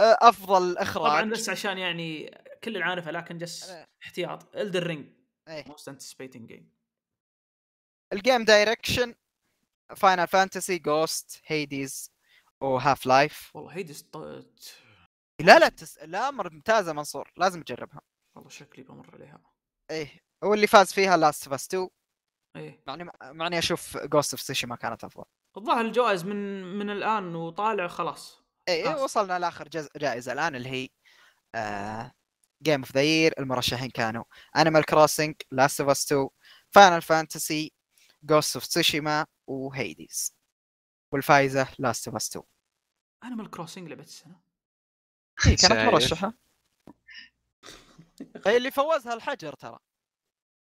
آه، 0.00 0.18
أفضل 0.20 0.72
طبعا 0.74 0.82
اخراج 0.82 1.28
بس 1.28 1.48
عشان 1.48 1.78
يعني 1.78 2.38
كل 2.64 2.82
عارفه 2.82 3.10
لكن 3.10 3.38
جس 3.38 3.70
أنا- 3.70 3.86
احتياط. 4.02 4.56
الدر 4.56 4.86
رينج. 4.86 5.08
موست 5.48 5.88
انتسبيتنج 5.88 6.48
جيم 6.48 6.70
الجيم 8.12 8.44
دايركشن 8.44 9.14
فاينل 9.96 10.26
فانتسي 10.28 10.78
جوست 10.78 11.40
هيديز 11.46 12.10
وهاف 12.60 13.06
لايف 13.06 13.56
والله 13.56 13.72
هيدي 13.76 13.92
ست... 13.94 14.16
لا 15.40 15.58
لا 15.58 15.68
تس... 15.68 15.98
لا 15.98 16.30
ممتازة 16.30 16.92
منصور 16.92 17.32
لازم 17.36 17.62
تجربها. 17.62 18.00
والله 18.34 18.50
شكلي 18.50 18.84
بمر 18.84 19.14
عليها. 19.14 19.42
إيه 19.90 20.20
واللي 20.42 20.66
فاز 20.66 20.92
فيها 20.92 21.16
Last 21.16 21.44
of 21.44 21.54
Us 21.54 21.66
2 21.66 21.88
إيه. 22.56 22.82
مع 22.86 22.98
إني 22.98 23.10
مع 23.22 23.40
إني 23.40 23.58
أشوف 23.58 23.96
Ghost 23.96 24.34
of 24.34 24.40
Tsushima 24.40 24.76
كانت 24.76 25.04
أفضل. 25.04 25.24
الظاهر 25.56 25.84
الجوائز 25.84 26.24
من 26.24 26.62
من 26.78 26.90
الآن 26.90 27.34
وطالع 27.34 27.88
خلاص. 27.88 28.42
إيه 28.68 28.84
خلاص. 28.84 29.00
وصلنا 29.00 29.38
لآخر 29.38 29.68
جز... 29.68 29.88
جائزة 29.96 30.32
الآن 30.32 30.54
اللي 30.54 30.68
هي 30.68 30.88
game 32.62 32.80
of 32.80 32.92
the 32.92 33.02
year 33.02 33.34
المرشحين 33.38 33.90
كانوا 33.90 34.24
Animal 34.56 34.84
Crossing 34.84 35.34
Last 35.50 35.80
of 35.80 35.90
Us 35.90 36.12
2 36.12 36.28
Final 36.70 37.02
Fantasy 37.02 37.72
Ghost 38.22 38.56
of 38.56 38.66
Tsushima 38.66 39.26
و 39.46 39.61
Hades 39.61 40.36
والفايزه 41.12 41.68
لاست 41.78 42.08
اوف 42.08 42.16
اس 42.16 42.30
2 42.30 42.44
انيمال 43.24 43.50
كروسنج 43.50 43.88
لعبة 43.88 44.02
السنة. 44.02 44.40
إيه 45.46 45.56
كانت؟ 45.62 45.94
مرشحه 45.94 46.32
إيه 48.46 48.56
اللي 48.56 48.70
فوزها 48.70 49.14
الحجر 49.14 49.52
ترى. 49.52 49.78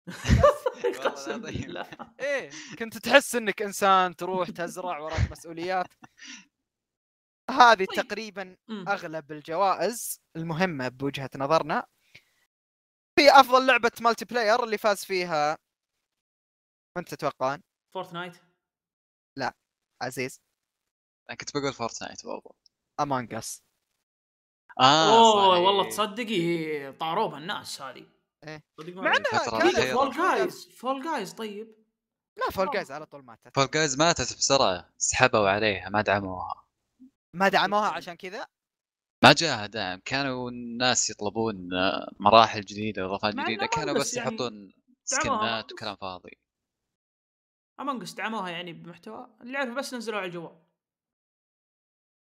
إيه 2.19 2.49
كنت 2.79 2.97
تحس 2.97 3.35
إنك 3.35 3.61
إنسان 3.61 4.15
تروح 4.15 4.49
تزرع 4.49 4.99
وراك 4.99 5.31
مسؤوليات. 5.31 5.87
هذه 7.49 7.85
طيب. 7.85 8.07
تقريبا. 8.07 8.57
أغلب 8.69 9.31
الجوائز 9.31 10.21
المهمة 10.35 10.87
بوجهة 10.87 11.29
نظرنا. 11.35 11.85
في 13.15 13.31
أفضل 13.31 13.67
لعبة 13.67 13.91
multiplayer 14.01 14.63
اللي 14.63 14.77
فاز 14.77 15.05
فيها. 15.05 15.57
من 16.97 17.05
تتوقعون؟ 17.05 17.61
فورتنايت 17.93 18.37
عزيز. 20.01 20.41
أنا 21.29 21.37
كنت 21.37 21.57
بقول 21.57 21.73
فورتنايت 21.73 22.25
برضو. 22.25 22.55
امونج 22.99 23.33
اس 23.33 23.63
آه 24.79 25.17
أوه 25.17 25.51
صحيح. 25.51 25.65
والله 25.67 25.89
تصدقي 25.89 26.91
طاروبها 26.91 27.37
الناس 27.39 27.81
هذه. 27.81 28.05
صدق 28.81 28.93
مع. 28.93 29.13
إنها. 29.17 29.93
فول 29.93 30.11
جايز. 30.11 30.69
فول 30.77 31.03
جايز 31.03 31.33
طيب. 31.33 31.75
لا 32.37 32.51
فول 32.51 32.69
جايز 32.71 32.91
على 32.91 33.05
طول 33.05 33.23
ماتت. 33.23 33.55
فول 33.55 33.69
جايز 33.73 33.97
ماتت 33.97 34.37
بسرعة 34.37 34.89
سحبوا 34.97 35.49
عليها 35.49 35.89
ما 35.89 36.01
دعموها. 36.01 36.67
ما 37.35 37.49
دعموها 37.49 37.87
عشان 37.87 38.13
كذا؟ 38.13 38.47
ما 39.23 39.33
جاها 39.33 39.65
دعم. 39.65 40.01
كانوا 40.05 40.49
الناس 40.49 41.09
يطلبون 41.09 41.73
آه، 41.73 42.11
مراحل 42.19 42.61
جديدة 42.61 43.03
واضافات 43.03 43.35
جديدة. 43.35 43.65
كانوا 43.65 43.93
بس 43.93 44.13
يعني 44.17 44.29
يحطون 44.29 44.73
سكنات. 45.05 45.71
وكلام 45.73 45.95
فاضي. 45.95 46.37
Among 47.79 48.01
Us 48.01 48.13
دعموها 48.13 48.49
يعني 48.49 48.73
بمحتوى. 48.73 49.27
اللي 49.41 49.57
أعرفه 49.57 49.73
بس 49.73 49.93
نزلوها 49.93 50.19
على 50.19 50.27
الجوال. 50.27 50.68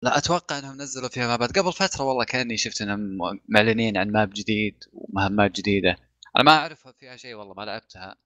لا 0.05 0.19
أتوقع 0.19 0.59
إنهم 0.59 0.83
نزلوا 0.83 1.09
فيها 1.09 1.27
مابات. 1.27 1.59
قبل 1.59 1.73
فترة 1.73 2.05
والله 2.05 2.25
كأني 2.25 2.57
شفت 2.57 2.83
إنهم 2.83 3.19
معلنين 3.49 3.97
عن 3.97 4.11
map 4.11 4.31
جديد 4.35 4.85
ومهمات 4.93 5.51
جديدة. 5.51 5.97
أنا 6.37 6.45
ما 6.45 6.59
اعرف 6.59 6.89
فيها 6.89 7.17
شيء 7.17 7.35
والله 7.35 7.55
ما 7.55 7.63
لعبتها. 7.63 8.17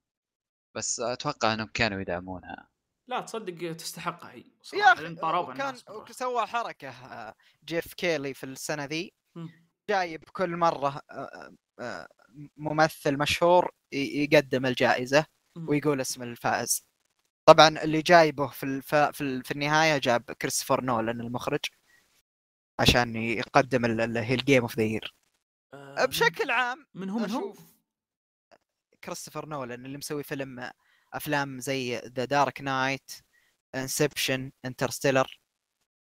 بس 0.76 1.00
أتوقع 1.00 1.54
إنهم 1.54 1.66
كانوا 1.74 2.00
يدعمونها. 2.00 2.68
لا 3.08 3.20
تصدق 3.20 3.76
تستحقها 3.76 4.32
هي. 4.32 4.44
يا 4.74 4.92
أخي 4.92 5.14
كان. 5.58 5.76
سوى 6.10 6.46
حركة 6.46 6.88
آه، 6.88 7.34
جيف 7.64 7.94
كيلي 7.94 8.34
في 8.34 8.46
السنة 8.46 8.84
ذي. 8.84 9.12
جايب 9.90 10.24
كل 10.24 10.56
مرة 10.56 11.00
آه، 11.10 11.54
آه، 11.80 12.08
ممثل 12.56 13.18
مشهور 13.18 13.70
يقدم 13.92 14.66
الجائزة. 14.66 15.26
ويقول 15.68 16.00
اسم 16.00 16.22
الفائز. 16.22 16.88
طبعا 17.49 17.68
اللي 17.68 18.03
جايبه 18.03 18.46
في 18.46 18.62
الف... 18.62 18.94
في, 18.94 19.20
ال... 19.20 19.44
في 19.44 19.51
النهاية 19.51 19.99
جاب 19.99 20.22
كريستوفر 20.22 20.84
نولان 20.84 21.20
المخرج 21.20 21.61
عشان 22.80 23.16
يقدم 23.16 23.84
ال- 23.84 24.01
اللي 24.01 24.20
هي 24.20 24.34
ال 24.34 24.40
Game 24.40 24.62
of 24.62 24.76
the 24.76 24.82
Year 24.84 25.14
آه، 25.74 26.05
بشكل 26.05 26.51
عام 26.51 26.86
من 26.94 27.11
هو 27.11 27.18
من 27.18 27.55
كريستوفر 29.05 29.46
نولان 29.46 29.86
اللي 29.86 29.99
مسوي 29.99 30.22
فيلم 30.22 30.70
أفلام 31.12 31.61
زي 31.61 31.99
The 31.98 32.24
Dark 32.24 32.61
Knight 32.61 33.11
Inception 33.74 34.52
Interstellar 34.64 35.40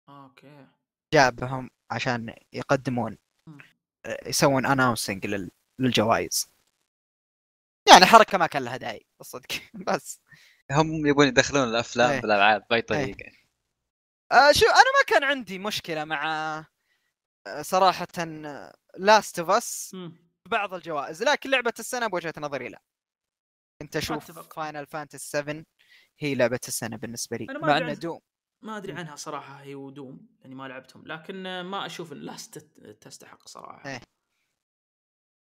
أوكي. 0.09 0.67
جابهم 1.15 1.71
عشان 1.91 2.35
يقدمون 2.53 3.19
مم. 3.47 3.59
يسوون 4.27 4.67
announcing 4.67 5.27
لل... 5.27 5.51
للجوائز. 5.79 6.53
يعني 7.89 8.07
حركة 8.07 8.39
ما 8.39 8.47
كان 8.47 8.65
لها 8.65 8.77
داعي 8.77 9.07
الصدق 9.21 9.47
بس. 9.89 10.21
هم 10.73 11.07
يبون 11.07 11.27
يدخلون 11.27 11.69
الأفلام 11.69 12.11
إيه. 12.11 12.21
بالألعاب 12.21 12.65
بأي 12.71 12.83
طريقة 12.83 13.33
آه 14.33 14.53
شو 14.53 14.67
أنا 14.67 14.75
ما 14.99 15.05
كان 15.07 15.25
عندي 15.25 15.59
مشكلة 15.59 16.05
مع 16.05 16.25
آه، 17.47 17.63
صراحة 17.63 18.07
Last 18.99 19.39
of 19.39 19.51
Us. 19.51 19.97
بعض 20.49 20.75
الجوائز 20.75 21.23
لكن 21.23 21.51
لعبة 21.51 21.73
السنة 21.79 22.07
بوجهة 22.07 22.35
نظري 22.39 22.69
لا 22.69 22.83
أنت 23.83 23.97
أشوف. 23.97 24.31
Final 24.55 24.87
Fantasy 24.87 25.29
7 25.31 25.65
هي 26.19 26.35
لعبة 26.35 26.61
السنة 26.69 26.97
بالنسبة 26.97 27.37
لي 27.37 27.47
مع 27.51 27.73
عن- 27.73 27.95
دوم 27.95 28.21
ما 28.63 28.77
أدري 28.77 28.93
عنها 28.93 29.17
صراحة 29.17 29.55
هي 29.63 29.75
و 29.75 29.86
Doom 29.86 30.29
لأني 30.41 30.55
ما 30.55 30.69
لعبتهم 30.69 31.07
لكن 31.07 31.47
آه، 31.47 31.63
ما 31.63 31.87
أشوف 31.87 32.13
إن 32.13 32.19
Last 32.19 32.59
تستحق 33.01 33.49
صراحة 33.49 33.91
إيه. 33.91 34.01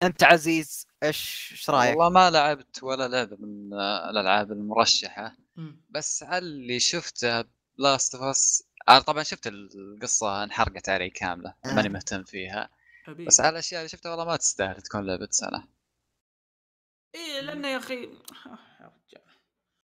أنت 0.03 0.23
عزيز 0.23 0.87
إيش 1.03 1.49
إيش 1.51 1.69
رأيك؟ 1.69 1.97
والله 1.97 2.09
ما 2.09 2.29
لعبت 2.29 2.83
ولا 2.83 3.07
لعبة 3.07 3.37
من 3.39 3.73
الألعاب 4.09 4.51
المرشحة 4.51 5.37
مم. 5.55 5.81
بس 5.89 6.23
على 6.23 6.37
اللي 6.37 6.79
شفته 6.79 7.45
Last 7.77 8.15
of 8.15 8.23
Us 8.23 8.63
طبعا 9.07 9.23
شفت 9.23 9.47
القصة 9.47 10.43
انحرقت 10.43 10.89
علي 10.89 11.09
كاملة 11.09 11.55
آه. 11.65 11.73
ماني 11.73 11.89
مهتم 11.89 12.23
فيها 12.23 12.69
بس 13.27 13.39
على 13.39 13.49
الاشياء 13.49 13.81
اللي 13.81 13.89
شفتها 13.89 14.09
والله 14.09 14.25
ما 14.25 14.35
تستاهل 14.35 14.81
تكون 14.81 15.05
لعبة 15.05 15.27
سنة 15.31 15.67
إيه 17.15 17.41
لأنه 17.41 17.67
يا 17.67 17.77
أخي. 17.77 18.09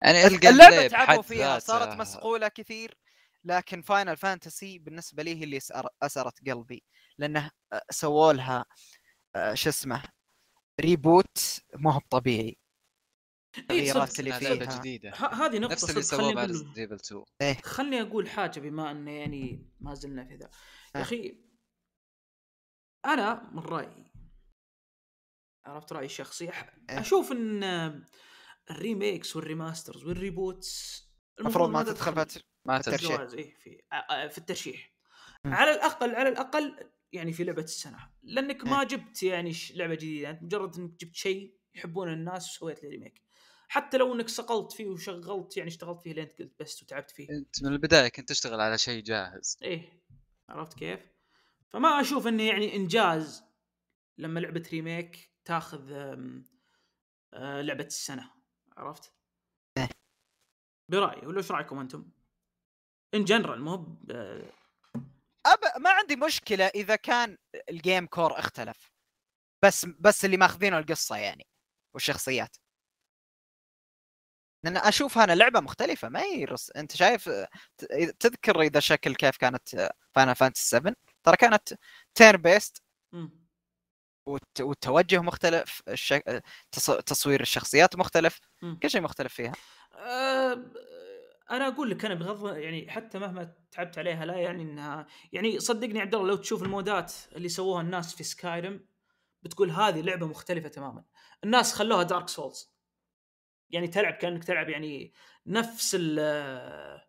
يعني 0.02 0.26
اللعبة 0.26 0.88
تعبوا 0.88 1.22
فيها 1.22 1.58
صارت 1.58 1.88
مصقولة 1.88 2.48
كثير 2.48 2.98
لكن 3.44 3.82
Final 3.82 4.16
Fantasy 4.16 4.78
بالنسبة 4.78 5.22
لي 5.22 5.40
هي 5.40 5.44
اللي 5.44 5.58
أسرت 6.02 6.48
قلبي 6.48 6.84
لأنه 7.18 7.50
آه، 7.72 7.82
سووا 7.90 8.32
لها 8.32 8.58
آه، 8.58 8.64
شو 9.54 9.68
اسمه 9.68 10.02
reboot 10.80 11.38
ما 11.74 11.92
هو 11.92 12.00
طبيعي 12.10 12.56
إيه 13.56 13.62
التغييرات. 13.62 14.20
اللي 14.20 14.32
فيها 14.32 14.78
جديدة 14.78 15.10
هذه 15.14 15.58
نقطة 15.58 15.72
نفس 15.72 15.90
اللي 15.90 16.02
سووه 16.02 16.42
Evil 16.78 16.94
2 16.94 17.54
خلني 17.54 18.02
أقول 18.02 18.28
حاجة 18.28 18.60
بما 18.60 18.90
أنه 18.90 19.10
يعني 19.10 19.70
ما 19.80 19.94
زلنا 19.94 20.24
في 20.24 20.34
ذا 20.36 20.46
آه. 20.46 20.98
يا 20.98 21.02
أخي 21.02 21.46
أنا 23.04 23.50
من 23.52 23.62
رأيي 23.62 24.12
عرفت 25.66 25.92
رأيي 25.92 26.06
الشخصي 26.06 26.44
إيه. 26.44 27.00
أشوف 27.00 27.32
إن 27.32 27.64
ال 28.70 28.79
remakes 28.79 29.36
وال 29.36 29.49
remasters 29.49 30.04
وال 30.04 30.27
reboots 30.27 31.06
المفروض 31.40 31.70
ما 31.70 31.82
تدخل 31.82 32.26
في 32.26 32.42
ما 32.64 32.80
إيه 33.34 33.54
في 33.54 33.82
آه، 33.92 34.28
في 34.28 34.38
الترشيح. 34.38 34.92
على 35.44 35.70
الأقل 35.70 36.14
على 36.14 36.28
الأقل 36.28 36.90
يعني 37.16 37.32
في 37.32 37.44
لعبة 37.44 37.62
السنة 37.62 37.98
لأنك 38.22 38.64
ما 38.64 38.80
إيه. 38.80 38.86
جبت 38.86 39.22
يعني 39.22 39.52
لعبة 39.74 39.94
جديدة 39.94 40.30
أنت 40.30 40.42
مجرد 40.42 40.78
إنك 40.78 41.00
جبت 41.00 41.14
شيء 41.14 41.56
يحبونه 41.74 42.12
الناس 42.12 42.50
وسويت 42.50 42.84
له 42.84 42.90
remake 42.90 43.22
حتى 43.68 43.96
لو 43.96 44.14
إنك 44.14 44.28
صقلت 44.28 44.72
فيه 44.72 44.86
وشغلت 44.86 45.56
يعني 45.56 45.68
اشتغلت 45.68 46.00
فيه 46.00 46.12
لين 46.12 46.26
قلت 46.26 46.60
بس 46.60 46.82
وتعبت 46.82 47.10
فيه 47.10 47.30
أنت 47.30 47.62
من 47.62 47.72
البداية 47.72 48.08
كنت 48.08 48.28
تشتغل 48.28 48.60
على 48.60 48.78
شيء 48.78 49.02
جاهز 49.02 49.58
إيه 49.62 50.02
عرفت 50.48 50.78
كيف؟ 50.78 51.00
فما 51.68 52.00
أشوف 52.00 52.26
إنه 52.26 52.42
يعني 52.42 52.76
إنجاز 52.76 53.44
لما 54.18 54.40
لعبة 54.40 54.68
remake 54.72 55.30
تاخذ 55.44 55.92
آه، 57.34 57.62
لعبة 57.62 57.84
السنة 57.84 58.30
عرفت؟ 58.76 59.12
إيه. 59.78 59.88
برأيي 60.88 61.26
ولا 61.26 61.38
إيش 61.38 61.52
رأيكم 61.52 61.78
أنتم؟ 61.78 62.10
in 63.14 63.24
general 63.24 63.60
مو. 63.62 63.96
ما 65.78 65.90
عندي 65.90 66.16
مشكلة 66.16 66.66
إذا 66.66 66.96
كان 66.96 67.38
ال 67.70 67.78
game 67.78 68.06
core 68.06 68.38
اختلف. 68.38 68.90
بس 69.64 69.84
بس 69.84 70.24
اللي 70.24 70.36
ماخذينه 70.36 70.78
القصة 70.78 71.16
يعني 71.16 71.46
والشخصيات. 71.94 72.56
لأن 74.64 74.76
اشوفها 74.76 75.24
أنا 75.24 75.32
لعبة 75.32 75.60
مختلفة 75.60 76.08
ما 76.08 76.20
هي 76.22 76.44
رس... 76.44 76.70
أنت 76.76 76.96
شايف 76.96 77.30
تذكر 78.20 78.60
إذا 78.60 78.80
شكل 78.80 79.14
كيف 79.14 79.36
كانت 79.36 79.90
Final 80.14 80.34
Fantasy 80.36 80.68
7 80.68 80.94
ترى 81.24 81.36
كانت 81.36 81.74
turn-based. 82.14 82.82
والت... 84.26 84.60
والتوجه 84.60 85.20
مختلف 85.22 85.82
الشك... 85.88 86.42
تص... 86.72 86.90
تصوير 86.90 87.40
الشخصيات 87.40 87.96
مختلف. 87.96 88.40
كل 88.82 88.90
شيء 88.90 89.00
مختلف 89.00 89.34
فيها. 89.34 89.52
آه، 89.94 90.64
أنا 91.50 91.68
أقول 91.68 91.90
لك 91.90 92.04
أنا 92.04 92.14
بغض 92.14 92.56
يعني 92.56 92.90
حتى 92.90 93.18
مهما 93.18 93.54
تعبت 93.70 93.98
عليها 93.98 94.24
لا 94.24 94.36
يعني 94.36 94.62
انها 94.62 95.06
يعني 95.32 95.60
صدقني 95.60 96.00
عبد 96.00 96.14
الله 96.14 96.28
لو 96.28 96.36
تشوف 96.36 96.62
المودات 96.62 97.12
اللي 97.36 97.48
سووها 97.48 97.82
الناس 97.82 98.14
في 98.14 98.24
Skyrim 98.24 98.86
بتقول 99.42 99.70
هذه 99.70 100.00
لعبة 100.00 100.26
مختلفة 100.26 100.68
تماما. 100.68 101.04
الناس 101.44 101.74
خلوها 101.74 102.02
Dark 102.02 102.28
Souls 102.28 102.76
يعني 103.70 103.88
تلعب 103.88 104.14
كأنك 104.14 104.44
تلعب 104.44 104.68
يعني 104.68 105.12
نفس 105.46 105.96
ال 106.00 107.06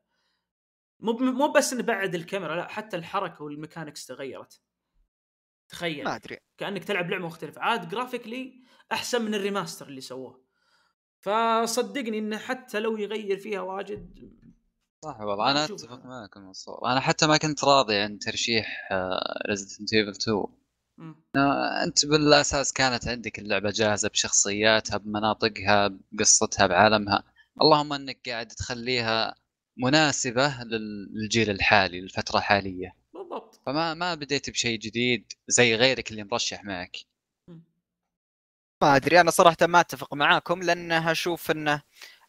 مو 0.99 1.13
مو 1.13 1.51
بس 1.51 1.73
بعد 1.73 2.15
الكاميرا 2.15 2.55
لا 2.55 2.67
حتى 2.67 2.97
الحركة 2.97 3.43
وال 3.43 3.55
mechanics 3.55 4.05
تغيرت. 4.05 4.61
تخيل. 5.69 6.03
ما 6.03 6.15
أدري. 6.15 6.37
كأنك 6.57 6.83
تلعب 6.83 7.09
لعبة 7.09 7.25
مختلفة. 7.25 7.61
عاد 7.61 7.89
graphically 7.89 8.63
أحسن 8.91 9.21
من 9.21 9.35
ال 9.35 9.41
remaster 9.41 9.87
اللي 9.87 10.01
سووه. 10.01 10.46
فصدقني 11.21 12.17
انه 12.19 12.37
حتى 12.37 12.79
لو 12.79 12.97
يغير 12.97 13.37
فيها 13.39 13.61
واجد 13.61 14.29
صح 15.05 15.19
والله 15.21 15.51
أنا. 15.51 15.65
أتفق 15.65 16.05
معك 16.05 16.37
المنصور 16.37 16.85
أنا 16.91 16.99
حتى 16.99 17.27
ما 17.27 17.37
كنت 17.37 17.63
راضي 17.63 17.95
عن 17.95 18.19
ترشيح 18.19 18.89
Resident 19.49 19.93
Evil 19.93 20.09
2 20.11 20.45
مم. 20.97 21.15
آه، 21.35 21.83
أنت 21.83 22.05
بالأساس 22.05 22.73
كانت 22.73 23.07
عندك 23.07 23.39
اللعبة 23.39 23.69
جاهزة 23.69 24.09
بشخصياتها 24.09 24.97
بمناطقها 24.97 25.97
بقصتها 26.11 26.67
بعالمها 26.67 27.23
اللهم 27.61 27.93
إنك 27.93 28.29
قاعد 28.29 28.47
تخليها 28.47 29.35
مناسبة 29.77 30.63
لل- 30.63 31.09
للجيل 31.13 31.49
الحالي 31.49 32.01
للفترة 32.01 32.37
الحالية 32.37 32.95
بالضبط 33.13 33.61
فما 33.65 33.93
ما 33.93 34.15
بديت 34.15 34.49
بشيء 34.49 34.79
جديد 34.79 35.33
زي 35.47 35.75
غيرك 35.75 36.11
اللي 36.11 36.23
مرشح 36.23 36.63
معك. 36.63 36.97
ما 38.81 38.95
ادري 38.95 39.21
أنا 39.21 39.31
صراحة 39.31 39.57
ما 39.61 39.79
أتفق 39.79 40.13
معاكم 40.13 40.63
لأنها 40.63 41.11
أشوف 41.11 41.51
انه 41.51 41.81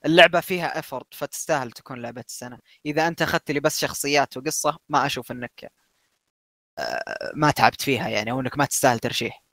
اللعبة 0.06 0.40
فيها 0.40 0.78
effort 0.78 1.14
فتستاهل 1.14 1.72
تكون 1.72 2.02
لعبة 2.02 2.24
السنة. 2.28 2.58
إذا 2.86 3.08
أنت 3.08 3.22
أخذت 3.22 3.50
لي 3.50 3.60
بس 3.60 3.80
شخصيات 3.80 4.36
وقصة 4.36 4.78
ما 4.88 5.06
أشوف 5.06 5.32
إنك 5.32 5.72
آه، 6.78 7.32
ما 7.34 7.50
تعبت 7.50 7.82
فيها 7.82 8.08
يعني 8.08 8.30
أو 8.30 8.40
إنك 8.40 8.58
ما 8.58 8.64
تستاهل 8.64 8.98
ترشيح. 8.98 9.44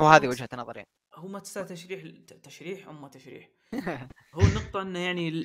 وهذه 0.00 0.28
وجهة 0.28 0.48
نظري. 0.54 0.84
هو 1.14 1.28
ما 1.28 1.38
تستاهل 1.38 1.66
ترشيح 1.66 2.04
ترشيح 2.42 2.86
أو 2.86 2.92
ما 2.92 3.08
ترشيح. 3.08 3.50
هو 4.34 4.40
النقطة 4.40 4.82
إنه 4.82 4.98
يعني 4.98 5.44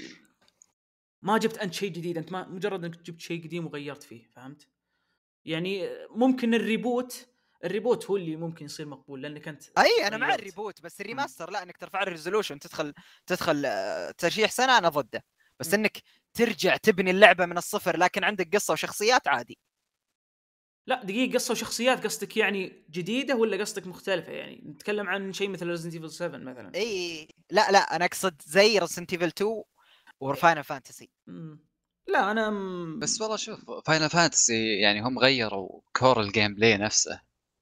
ما 1.22 1.38
جبت 1.38 1.58
أنت 1.58 1.74
شيء 1.74 1.92
جديد 1.92 2.18
أنت 2.18 2.32
ما 2.32 2.48
مجرد 2.48 2.86
إنك 2.86 3.02
جبت 3.02 3.20
شيء 3.20 3.44
قديم 3.44 3.66
وغيرت 3.66 4.04
فيه 4.04 4.28
فهمت؟ 4.28 4.68
يعني 5.46 5.90
ممكن 6.10 6.54
ال 6.54 6.64
reboot 6.64 7.28
ال 7.66 7.71
reboot 7.71 8.06
هو 8.06 8.18
اللي 8.18 8.36
ممكن 8.36 8.66
يصير 8.66 8.86
مقبول 8.86 9.22
لانك 9.22 9.48
انت 9.48 9.64
أي 9.78 10.08
أنا 10.08 10.18
مع 10.18 10.28
غيرت. 10.28 10.40
ال 10.40 10.46
reboot 10.46 10.82
بس 10.82 11.02
ال 11.02 11.07
remaster 11.07 11.50
لا 11.52 11.64
إنك 11.64 11.78
ترفع 11.78 12.04
ال 12.04 12.09
resolution 12.09 12.60
تدخل 12.60 12.94
تدخل 13.28 13.64
آه، 13.66 14.12
ترشيح 14.12 14.52
سنة 14.52 14.78
أنا 14.78 14.90
ضده. 14.90 15.24
بس 15.60 15.68
مم. 15.68 15.74
إنك 15.80 15.98
ترجع 16.34 16.78
تبني 16.78 17.12
اللعبة 17.12 17.46
من 17.46 17.58
الصفر 17.58 17.98
لكن 17.98 18.24
عندك 18.24 18.56
قصة 18.56 18.72
وشخصيات 18.72 19.28
عادي. 19.28 19.58
لا 20.88 21.04
دقيقة 21.04 21.34
قصة 21.34 21.52
وشخصيات 21.52 22.04
قصدك 22.04 22.38
يعني 22.38 22.86
جديدة 22.90 23.36
ولا 23.36 23.58
قصدك 23.58 23.88
مختلفة؟ 23.88 24.32
يعني 24.32 24.64
نتكلم 24.66 25.10
عن 25.10 25.34
شيء 25.34 25.50
مثل 25.50 25.68
Resident 25.68 25.94
Evil 25.94 26.12
7 26.12 26.38
مثلا. 26.38 26.72
إي 26.76 27.28
لا 27.50 27.72
لا 27.72 27.96
أنا 27.96 28.06
أقصد 28.06 28.42
زي 28.46 28.80
Resident 28.80 29.14
Evil 29.14 29.26
2 29.28 29.64
و 30.20 30.27
Final 30.27 30.64
Fantasy. 30.64 31.10
لا 32.08 32.32
أنا 32.32 32.50
م... 32.50 33.00
بس 33.00 33.22
والله 33.22 33.36
شوف 33.38 33.60
Final 33.86 34.10
Fantasy 34.10 34.80
يعني 34.80 35.02
هم 35.02 35.20
غيروا 35.20 35.82
core 35.96 36.22
ال 36.22 36.54
gameplay 36.56 36.78
نفسه. 36.78 37.22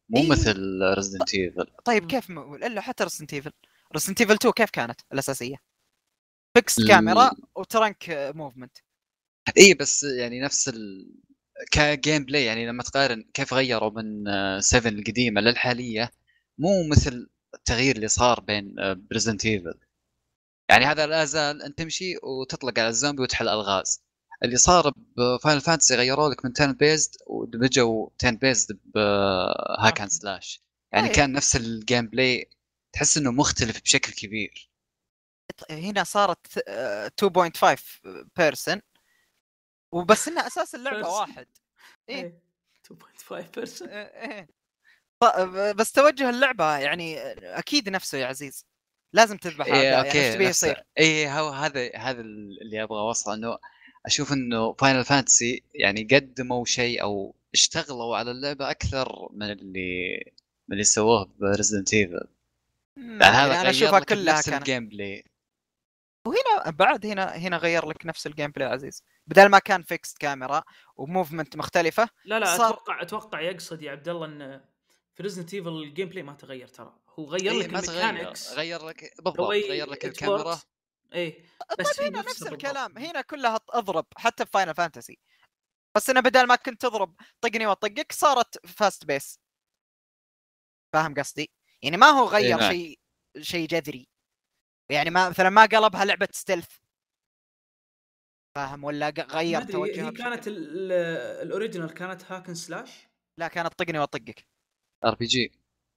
مو 0.10 0.22
إيه. 0.22 0.30
مثل 0.30 0.80
Resident 0.96 1.34
Evil 1.34 1.66
طيب. 1.86 2.08
كيف 2.08 2.30
م... 2.30 2.54
إلا 2.56 2.82
حتى 2.82 3.04
Resident 3.04 3.34
Evil 3.34 3.52
Resident 3.94 4.22
Evil 4.22 4.34
2 4.34 4.54
كيف 4.54 4.70
كانت 4.70 5.01
الأساسية؟ 5.14 5.56
فيكس 6.58 6.80
ال- 6.80 6.88
كاميرا 6.88 7.32
و 7.56 7.71
tank 7.71 8.32
movement 8.36 8.78
اي 9.58 9.74
بس 9.74 10.04
يعني 10.04 10.41
نفس 10.41 10.70
ال 10.70 11.12
ك 11.72 12.26
gameplay 12.26 12.46
يعني 12.45 12.68
لما 12.68 12.84
تقارن 12.84 13.24
كيف 13.34 13.54
غيروا 13.54 13.91
من 13.91 14.24
7 14.62 14.91
القديمة 14.91 15.41
للحالية 15.41 16.12
مو 16.58 16.88
مثل 16.91 17.30
التغيير 17.54 17.95
اللي 17.95 18.08
صار 18.08 18.39
بين 18.39 18.76
ب 19.10 19.14
Resident 19.14 19.46
Evil 19.46 19.80
يعني 20.70 20.86
هذا 20.86 21.08
لا 21.08 21.26
زال 21.26 21.62
انت 21.62 21.78
تمشي 21.78 22.16
وتطلق 22.24 22.80
على 22.80 22.88
الزومبي 22.89 23.22
وتحل 23.22 23.49
ألغاز 23.49 24.04
اللي 24.44 24.58
صار 24.58 24.91
ب 25.18 25.25
Final 25.25 25.62
Fantasy 25.62 25.96
غيروا 25.96 26.30
لك 26.30 26.46
من 26.46 26.52
turn 26.56 26.72
based 26.72 27.12
ودمجوا 27.28 28.10
turn 28.24 28.32
based 28.32 28.80
ب 28.86 29.09
hack 29.09 30.02
and 30.02 30.10
slash 30.10 30.62
يعني 30.91 31.08
أي. 31.08 31.14
كان 31.14 31.32
نفس 31.32 31.56
ال 31.56 32.08
gameplay 32.08 32.50
تحس 32.94 33.18
إنه 33.18 33.32
مختلف 33.32 33.82
بشكل 33.82 34.14
كبير 34.14 34.70
هنا 35.72 36.04
صارت 36.04 36.64
آه، 36.68 37.08
2.5 37.08 37.82
person 38.38 38.82
وبس 39.91 40.28
إنها 40.28 40.48
أساس 40.48 40.76
اللعبة 40.76 41.04
Person. 41.04 41.06
واحد 41.08 41.48
إيه. 42.10 42.16
إيه. 42.16 42.44
2.5% 42.94 43.82
إيه، 43.82 44.32
إيه. 44.32 44.48
ط- 45.20 45.39
بس 45.76 45.91
توجه 45.91 46.30
اللعبة 46.30 46.78
يعني 46.78 47.18
أكيد 47.60 47.89
نفسه 47.89 48.18
يا 48.18 48.26
عزيز 48.28 48.66
لازم 49.14 49.38
تذبح 49.38 49.66
إيه 49.66 49.74
اعداء 49.74 49.84
يعني 49.94 50.08
أوكي 50.08 50.26
إيش 50.28 50.36
تبي 50.36 50.48
نفسه. 50.48 50.68
يصير 50.68 50.84
إيه 50.98 51.39
هو 51.39 51.50
هذا 51.50 51.89
هذا 51.96 52.22
اللي 52.22 52.84
أبغى 52.84 53.00
اوصله 53.00 53.34
إنه 53.34 53.58
أشوف 54.06 54.34
إنه 54.34 54.74
Final 54.74 55.06
Fantasy 55.06 55.64
يعني 55.76 56.04
قدموا 56.12 56.66
شيء 56.66 57.01
أو 57.01 57.36
اشتغلوا 57.54 58.18
على 58.18 58.32
اللعبة 58.32 58.72
أكثر 58.72 59.30
من 59.32 59.51
اللي 59.51 60.16
من 60.68 60.74
اللي 60.74 60.84
سووه 60.84 61.30
ب 61.39 61.46
Resident 61.46 61.94
Evil 61.94 62.28
يعني 62.97 63.24
هذا 63.24 63.47
يعني 63.47 63.62
أنا 63.62 63.70
أشوفها 63.70 63.99
كلها 63.99 64.38
نفس 64.38 64.49
كانت. 64.49 64.62
ال 64.62 64.88
gameplay 64.89 65.24
وهنا 66.28 66.72
بعد 66.72 67.06
هنا 67.06 67.36
هنا 67.36 67.58
غير 67.58 67.88
لك 67.89 68.06
نفس 68.06 68.28
ال 68.28 68.52
gameplay 68.52 68.68
عزيز. 68.70 69.04
بدل 69.28 69.45
ما 69.49 69.60
كان 69.60 69.84
fixed 69.84 70.14
كاميرا 70.14 70.64
و 70.98 71.04
movement 71.04 71.56
مختلفة 71.58 72.10
لا 72.26 72.39
لا 72.39 72.58
صار- 72.58 72.74
أتوقع 72.74 73.01
أتوقع 73.01 73.41
يقصد 73.41 73.82
يا 73.82 73.91
عبد 73.91 74.10
الله 74.10 74.26
إن 74.26 74.62
في 75.16 75.24
Resident 75.24 75.54
Evil 75.54 75.70
ال 75.70 76.10
gameplay 76.10 76.24
ما 76.24 76.34
تغير 76.34 76.68
ترى. 76.68 76.93
هو 77.20 77.26
غير 77.26 77.51
إيه 77.51 77.60
لك 77.60 77.70
ما 77.74 77.82
تغير 77.82 78.10
ال 78.10 78.14
mechanics. 78.14 78.54
غير 78.54 78.86
لك 78.88 79.14
بالضبط 79.18 79.39
غير 79.49 79.89
لك 79.89 80.06
الكاميرا. 80.06 80.60
إيه 81.14 81.45
بس 81.80 81.97
طيب 81.97 82.07
هنا 82.07 82.20
نفس 82.20 82.39
بالضبط. 82.43 82.51
الكلام 82.53 82.97
هنا 82.97 83.22
كلها 83.22 83.59
اضرب 83.70 84.05
حتى 84.18 84.45
في 84.45 84.51
Final 84.52 84.76
Fantasy 84.76 85.20
بس 85.97 86.09
انه 86.09 86.20
بدل 86.20 86.47
ما 86.47 86.55
كنت 86.55 86.82
تضرب 86.82 87.16
طقني 87.41 87.68
واطقك 87.68 88.11
صارت 88.11 88.68
fast 88.68 89.06
paced 89.06 89.39
فاهم 90.93 91.14
قصدي؟ 91.14 91.51
يعني 91.84 91.97
ما 91.97 92.07
هو 92.07 92.28
غير 92.28 92.57
نعم. 92.57 92.72
شيء 92.72 92.99
شيء 93.41 93.68
جذري. 93.68 94.07
يعني 94.91 95.09
ما 95.09 95.30
مثلا 95.30 95.49
ما 95.49 95.66
قلبها 95.66 96.05
لعبة 96.05 96.28
stealth 96.32 96.78
فاهم؟ 98.55 98.84
ولا 98.84 99.09
غير 99.09 99.64
توجهها 99.64 100.09
هي 100.09 100.11
كانت 100.11 100.47
ال- 100.47 100.91
ال 101.48 101.53
original 101.53 101.94
كانت 101.93 102.32
hack 102.32 102.45
and 102.45 102.56
slash 102.56 103.08
لا 103.39 103.47
كانت 103.47 103.74
طقني 103.74 103.99
واطقك. 103.99 104.47
ار 105.05 105.16
بي 105.16 105.26
جي 105.26 105.51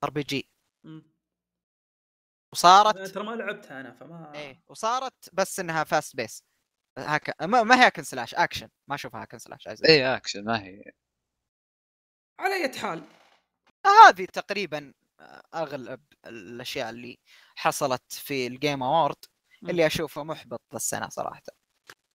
ار 0.05 0.11
بي 0.11 0.23
جي. 0.23 0.49
وصارت 2.57 2.99
ترى 2.99 3.25
ما 3.25 3.31
لعبتها 3.31 3.81
أنا 3.81 3.93
فما 3.93 4.33
إيه 4.35 4.63
وصارت 4.69 5.31
بس 5.33 5.61
إنها 5.61 5.85
fast 5.85 6.17
paced 6.17 6.43
hack 6.99 7.43
ما, 7.43 7.63
ما 7.63 7.81
هي 7.81 7.87
hack 7.87 7.96
and 7.96 8.03
slash 8.03 8.35
action 8.35 8.69
ما 8.89 8.95
أشوفها 8.95 9.23
hack 9.23 9.32
and 9.32 9.39
slash 9.39 9.69
اي 9.69 10.17
اكشن 10.17 10.45
ما 10.45 10.63
هي. 10.63 10.83
على 12.41 12.55
أي 12.55 12.79
حال. 12.79 13.03
هذه 13.87 14.25
تقريبا 14.25 14.95
أغلب 15.55 16.01
الأشياء 16.27 16.91
اللي 16.91 17.19
حصلت 17.57 18.13
في 18.13 18.47
ال 18.47 18.54
Game 18.54 18.83
Awards. 18.83 19.17
اللي 19.63 19.87
أشوفه 19.87 20.25
محبط 20.25 20.63
السنة 20.75 21.09
صراحة. 21.09 21.43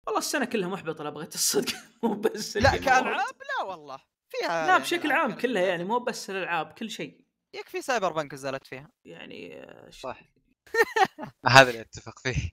والله 0.08 0.20
السنة 0.20 0.46
كلها 0.46 0.70
محبطة 0.70 1.04
لو 1.04 1.12
بغيت 1.12 1.36
الصدق 1.36 1.74
مو 2.04 2.14
بس 2.14 2.58
لا 2.58 2.78
كألعاب 2.78 3.36
لا 3.58 3.64
والله. 3.66 4.00
فيها 4.30 4.48
لا 4.66 4.68
يعني 4.68 4.84
بشكل 4.84 5.06
ألعاب 5.08 5.30
عام 5.32 5.40
كلها 5.40 5.62
يعني. 5.64 5.84
مو 5.84 6.00
بس 6.00 6.30
الألعاب 6.30 6.72
كل 6.74 6.90
شيء. 6.90 7.29
يكفي 7.54 7.82
Cyberpunk 7.82 8.34
نزلت 8.34 8.68
فيها. 8.68 8.92
يعني 9.06 9.64
آه، 9.64 9.90
صح. 9.90 10.22
هذا 11.46 11.70
اللي 11.70 11.82
أتفق 11.82 12.20
فيه. 12.20 12.50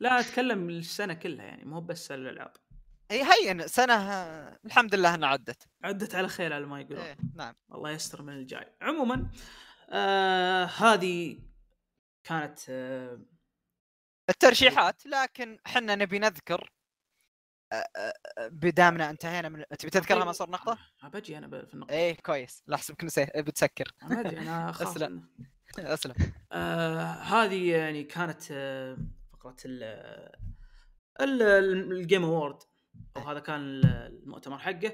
لا 0.00 0.20
أتكلم 0.20 0.70
السنة 0.70 1.14
كلها 1.14 1.44
يعني 1.44 1.64
مو 1.64 1.80
بس 1.80 2.12
الألعاب. 2.12 2.52
هي 3.10 3.22
هي 3.22 3.68
سنة 3.68 3.94
الحمد 4.64 4.94
لله 4.94 5.14
إنها 5.14 5.28
عدت. 5.28 5.68
عدت 5.84 6.14
على 6.14 6.28
خير 6.28 6.52
على 6.52 6.66
ما 6.66 6.80
يقولون. 6.80 7.04
إيه 7.04 7.16
نعم. 7.34 7.54
الله 7.74 7.90
يستر 7.90 8.22
من 8.22 8.32
الجاي. 8.32 8.76
عموما 8.82 9.30
آه 9.90 10.64
هذه 10.64 11.38
كانت 12.24 12.58
آه 12.68 13.20
الترشيحات 14.30 15.06
لكن 15.06 15.58
حنا 15.66 15.94
نبي 15.94 16.18
نذكر 16.18 16.54
آه، 16.54 16.64
آه، 16.64 16.66
آه، 16.66 16.77
بدامنا 18.38 19.10
انتهينا 19.10 19.48
من 19.48 19.64
تبي 19.78 19.90
تذكرها 19.90 20.24
ما 20.24 20.32
صار 20.32 20.50
نقطة؟ 20.50 20.78
بجي 21.02 21.38
أنا 21.38 21.48
في 21.66 21.74
النقطة. 21.74 21.92
إيه 21.92 22.16
كويس. 22.16 22.62
لا 22.66 22.74
احسبك 22.74 23.04
نسيت 23.04 23.36
بتسكر. 23.38 23.94
ما 24.02 24.20
أدري 24.20 24.38
أنا 24.38 24.70
اخاف 24.70 24.88
أسلم. 24.96 25.28
إنه- 25.76 25.80
أسلم. 25.80 26.14
آه 26.52 27.02
هذه 27.12 27.70
يعني 27.70 28.04
كانت 28.04 28.42
آه 28.50 28.98
فقرة 29.32 29.56
ال 29.64 29.82
ال- 31.20 31.42
ال- 31.42 31.92
ال 31.92 31.98
Game 31.98 32.24
Awards 32.24 32.58
أو 33.16 33.22
هذا 33.22 33.38
كان 33.40 33.60
ال- 33.60 33.86
المؤتمر 34.22 34.58
حقه. 34.58 34.92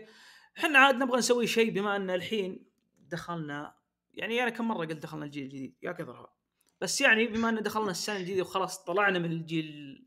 إحنا 0.59 0.79
عاد 0.79 0.95
نبغى 0.95 1.19
نسوي 1.19 1.47
شيء 1.47 1.71
بما 1.71 1.97
أن 1.97 2.11
الحين 2.11 2.67
دخلنا 2.99 3.75
يعني 4.15 4.43
أنا 4.43 4.51
كم 4.51 4.69
مرة 4.69 4.77
قلت 4.87 4.93
دخلنا 5.03 5.25
الجيل 5.25 5.43
الجديد؟ 5.45 5.77
يا 5.83 5.93
كثرها 5.93 6.35
بس 6.81 7.01
يعني 7.01 7.27
بما 7.27 7.49
أن 7.49 7.63
دخلنا 7.63 7.91
السنة 7.91 8.17
الجديدة 8.17 8.43
وخلاص 8.43 8.85
طلعنا 8.85 9.19
من 9.19 9.33
الجيل 9.33 9.65
ال- 9.69 10.07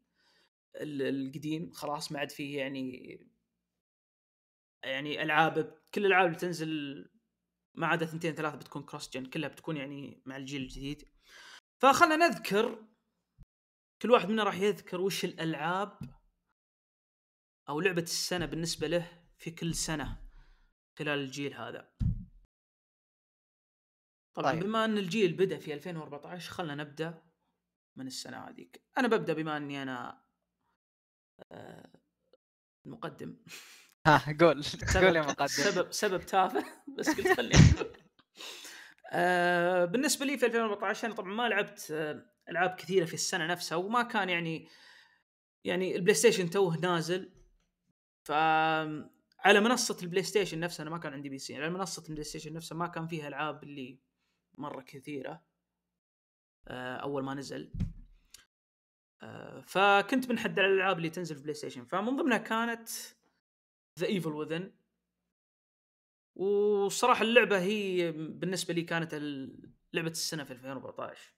القديم 0.82 1.72
خلاص 1.72 2.12
ما 2.12 2.20
عاد 2.20 2.32
فيه 2.32 2.58
يعني 2.58 3.20
يعني 4.84 5.24
ألعاب 5.24 5.82
كل 5.94 6.02
الألعاب 6.02 6.26
اللي 6.26 6.38
تنزل 6.38 7.06
ما 7.76 7.88
عدا 7.88 8.06
ثنتين 8.06 8.36
ثلاثة 8.36 8.58
بتكون 8.58 8.84
كروس 8.84 9.10
جن 9.10 9.26
كلها 9.26 9.50
بتكون 9.50 9.78
يعني 9.78 10.22
مع 10.26 10.38
الجيل 10.38 10.62
الجديد. 10.62 11.08
فخلنا 11.82 12.16
نذكر 12.16 12.88
كل 14.02 14.12
واحد 14.12 14.30
منا 14.30 14.44
راح 14.44 14.56
يذكر 14.56 15.02
وش 15.02 15.26
الألعاب 15.26 16.00
أو 17.70 17.82
لعبة 17.82 18.02
السنة 18.02 18.46
بالنسبة 18.46 18.88
له 18.88 19.24
في 19.38 19.52
كل 19.52 19.76
سنة 19.76 20.30
خلال 21.00 21.20
الجيل 21.20 21.54
هذا. 21.54 21.94
طبعا 24.34 24.52
طيب. 24.52 24.64
بما 24.64 24.86
أن 24.86 24.98
الجيل 24.98 25.34
بدأ 25.34 25.60
في 25.60 25.74
2014 25.74 26.52
خلنا 26.52 26.76
نبدأ 26.76 27.24
من 27.96 28.08
السنة 28.08 28.38
هذيك. 28.38 28.82
أنا 28.98 29.08
ببدأ 29.08 29.34
بما 29.34 29.58
أني 29.58 29.82
أنا 29.84 30.27
المقدم 32.86 33.38
ها 34.08 34.36
قول 34.40 34.64
قول 34.96 35.16
يا 35.16 35.22
مقدم. 35.22 35.48
سبب 35.48 35.92
سبب 35.92 36.22
تافه 36.26 36.66
بس 36.98 37.10
قلت 37.10 37.28
خليني 37.38 37.56
أقول. 37.76 37.98
آه 39.12 39.86
بالنسبة 39.86 40.26
لي 40.26 40.38
في 40.38 40.46
2014 40.46 41.08
أنا 41.08 41.16
طبعا 41.16 41.34
ما 41.34 41.50
لعبت 41.50 41.88
آه 41.92 42.26
ألعاب 42.50 42.76
كثيرة 42.76 43.06
في 43.06 43.14
السنة 43.14 43.46
نفسها 43.48 43.76
وما 43.76 44.04
كان 44.04 44.30
يعني 44.30 44.68
يعني 45.64 45.96
ال 45.96 46.14
PlayStation 46.16 46.50
توه 46.50 46.78
نازل. 46.78 47.34
ف 48.24 48.32
على 49.40 49.60
منصة 49.60 49.98
ال 50.04 50.24
PlayStation 50.24 50.60
نفسها 50.60 50.84
أنا 50.84 50.90
ما 50.92 50.98
كان 50.98 51.14
عندي 51.14 51.30
PC 51.30 51.56
على 51.56 51.70
منصة 51.70 52.04
ال 52.08 52.24
PlayStation 52.24 52.54
نفسها 52.54 52.76
ما 52.78 52.88
كان 52.88 53.08
فيها 53.08 53.28
ألعاب 53.28 53.64
اللي 53.64 54.00
مرة 54.58 54.82
كثيرة 54.82 55.46
آه 56.68 56.96
أول 56.96 57.24
ما 57.24 57.34
نزل. 57.34 57.72
آه 57.82 57.97
فكنت 59.64 60.28
بنحدد 60.28 60.60
على 60.60 60.68
الألعاب 60.68 60.98
اللي 60.98 61.10
تنزل 61.10 61.36
في 61.36 61.42
PlayStation. 61.42 61.86
فمن 61.86 62.16
ضمنها 62.16 62.38
كانت 62.38 62.90
The 64.00 64.08
Evil 64.08 64.30
Within 64.34 64.74
وصراحة 66.36 67.22
اللعبة 67.22 67.60
هي 67.60 68.12
بالنسبة 68.12 68.74
لي 68.74 68.82
كانت 68.82 69.14
لعبة 69.94 70.10
السنة 70.12 70.44
في 70.44 70.54
2014 70.54 71.34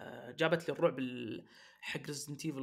آه، 0.00 0.30
جابت 0.30 0.68
لي 0.68 0.74
الرعب 0.74 0.98
ال- 0.98 1.48
حق 1.80 2.00
Resident 2.06 2.44
Evil 2.46 2.58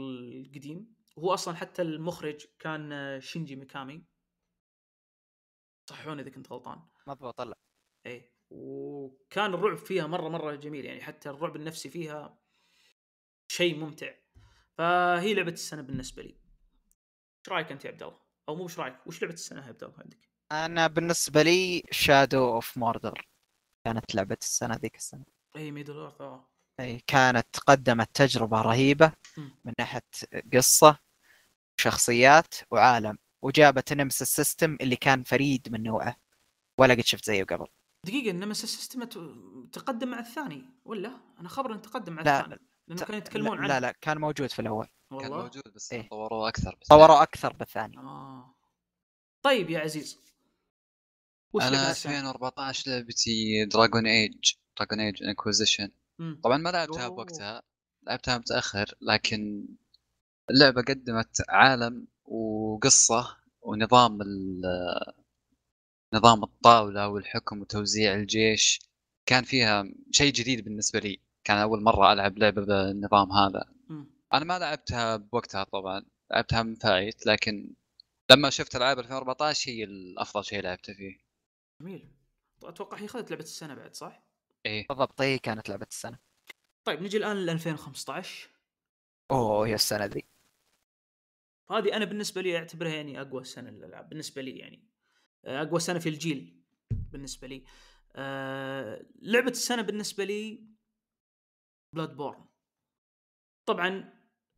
القديم. 0.45 0.95
وهو 1.15 1.33
أصلا 1.33 1.55
حتى 1.55 1.81
المخرج 1.81 2.45
كان 2.59 2.91
آه، 2.91 3.19
شينجي 3.19 3.55
ميكامي 3.55 4.05
صحوني 5.89 6.21
إذا 6.21 6.29
كنت 6.29 6.51
غلطان. 6.51 6.81
مضبوط 7.07 7.41
لا 7.41 7.57
إيه. 8.05 8.33
وكان 8.49 9.53
الرعب 9.53 9.77
فيها 9.77 10.07
مرة 10.07 10.29
مرة 10.29 10.55
جميل. 10.55 10.85
يعني 10.85 11.01
حتى 11.01 11.29
الرعب 11.29 11.55
النفسي 11.55 11.89
فيها 11.89 12.39
شيء 13.47 13.77
ممتع 13.79 14.11
فهي 14.77 15.33
لعبة 15.33 15.51
السنة 15.51 15.81
بالنسبة 15.81 16.23
لي 16.23 16.29
إيش 16.29 17.49
رأيك 17.49 17.71
أنت 17.71 17.85
يا 17.85 17.91
عبد 17.91 18.03
الله؟ 18.03 18.19
أو 18.49 18.55
مو 18.55 18.63
إيش 18.63 18.79
رأيك؟ 18.79 19.07
وش 19.07 19.21
لعبة 19.21 19.33
السنة 19.33 19.61
يا 19.61 19.67
عبد 19.67 19.83
الله 19.83 19.95
عندك؟ 19.99 20.29
أنا 20.51 20.87
بالنسبة 20.87 21.41
لي 21.41 21.83
Shadow 21.91 22.53
of 22.55 22.77
Mordor 22.77 23.27
كانت 23.85 24.15
لعبة 24.15 24.37
السنة 24.41 24.75
ذيك 24.75 24.95
السنة 24.95 25.25
أي 25.55 25.71
Middle-earth 25.71 26.21
آه 26.21 26.49
أي 26.79 26.99
كانت 27.07 27.59
قدمت 27.67 28.15
تجربة 28.15 28.61
رهيبة 28.61 29.11
مم. 29.37 29.55
من 29.65 29.73
ناحية 29.79 30.03
قصة 30.53 30.99
شخصيات 31.81 32.53
وعالم 32.71 33.17
وجابت 33.41 33.93
Nemesis 33.93 34.21
system 34.21 34.77
اللي 34.81 34.95
كان 34.95 35.23
فريد 35.23 35.67
من 35.71 35.83
نوعه 35.83 36.15
ولا 36.79 36.93
قد 36.93 37.01
شفت 37.01 37.25
زيه 37.25 37.43
قبل 37.43 37.67
دقيقة 38.05 38.31
Nemesis 38.31 38.53
system 38.53 39.03
تقدم 39.71 40.07
مع 40.07 40.19
الثاني 40.19 40.65
ولا؟ 40.85 41.19
أنا 41.39 41.49
خبر 41.49 41.71
إنه 41.71 41.79
تقدم 41.81 42.13
مع 42.13 42.21
لا، 42.21 42.39
الثاني 42.39 42.59
لأنه 42.87 43.01
كانوا 43.05 43.15
يتكلمون 43.17 43.57
لا, 43.57 43.63
عنه. 43.63 43.73
لا 43.73 43.79
لا 43.79 43.91
كان 44.01 44.17
موجود 44.17 44.49
في 44.51 44.59
الأول. 44.59 44.87
كان 45.09 45.19
والله 45.31 45.41
موجود 45.43 45.63
بس 45.75 45.93
إيه. 45.93 46.09
طوروه 46.09 46.47
أكثر 46.49 46.77
بس 46.81 46.87
طوروا 46.87 47.23
أكثر 47.23 47.53
بالثاني 47.53 47.97
آه. 47.97 48.55
طيب 49.45 49.69
يا 49.69 49.79
عزيز 49.79 50.19
وش 51.53 51.63
أنا 51.63 51.91
السنة؟ 51.91 52.11
2014 52.19 52.91
لعبتي 52.91 53.65
Dragon 53.65 54.07
Age 54.07 54.53
Dragon 54.79 54.99
Age 54.99 55.23
Inquisition. 55.23 55.91
طبعا 56.43 56.57
ما 56.57 56.69
لعبتها 56.69 57.05
أوه. 57.05 57.15
بوقتها 57.15 57.63
لعبتها 58.03 58.37
متأخر 58.37 58.95
لكن 59.01 59.67
اللعبة 60.49 60.81
قدمت 60.81 61.41
عالم 61.49 62.07
وقصة 62.25 63.37
ونظام 63.61 64.21
ال- 64.21 65.13
نظام 66.13 66.43
الطاولة 66.43 67.07
والحكم 67.07 67.61
وتوزيع 67.61 68.13
الجيش. 68.15 68.79
كان 69.25 69.43
فيها 69.43 69.83
شيء 70.11 70.33
جديد 70.33 70.63
بالنسبة 70.63 70.99
لي. 70.99 71.19
كان 71.45 71.57
أول 71.57 71.83
مرة 71.83 72.13
ألعب 72.13 72.37
لعبة 72.37 72.61
بالنظام 72.65 73.31
هذا. 73.31 73.65
أنا 74.33 74.45
ما 74.45 74.59
لعبتها 74.59 75.17
بوقتها 75.17 75.63
طبعا 75.63 76.05
لعبتها 76.31 76.63
من 76.63 76.75
فايت 76.75 77.25
لكن 77.25 77.73
لما 78.31 78.49
شفت 78.49 78.75
ألعاب 78.75 78.99
2014 78.99 79.71
هي 79.71 79.83
الأفضل 79.83 80.45
شيء 80.45 80.61
لعبته 80.61 80.93
فيه. 80.93 81.17
جميل. 81.81 82.09
أتوقع 82.63 82.97
هي 82.97 83.05
اخذت 83.05 83.31
لعبة 83.31 83.43
السنة 83.43 83.73
بعد 83.73 83.95
صح؟ 83.95 84.23
إيه. 84.65 84.87
بالضبط 84.87 85.21
هي 85.21 85.37
كانت 85.37 85.69
لعبة 85.69 85.87
السنة. 85.91 86.19
طيب 86.83 87.01
نجي 87.01 87.17
الآن 87.17 87.45
ل 87.45 87.49
2015 87.49 88.49
أوه 89.31 89.67
يا 89.67 89.75
السنة 89.75 90.05
ذي. 90.05 90.23
هذه 91.71 91.95
أنا 91.97 92.05
بالنسبة 92.05 92.41
لي 92.41 92.57
أعتبرها 92.57 92.91
يعني 92.93 93.21
أقوى 93.21 93.43
سنة 93.43 93.69
للألعاب 93.69 94.09
بالنسبة 94.09 94.41
لي 94.41 94.57
يعني. 94.57 94.83
آه، 95.45 95.61
أقوى 95.61 95.79
سنة 95.79 95.99
في 95.99 96.09
الجيل 96.09 96.61
بالنسبة 97.11 97.47
لي. 97.47 97.63
أه 98.15 99.05
لعبة 99.21 99.51
السنة 99.51 99.81
بالنسبة 99.81 100.23
لي 100.23 100.74
Bloodborne 101.95 102.45
طبعا 103.65 104.13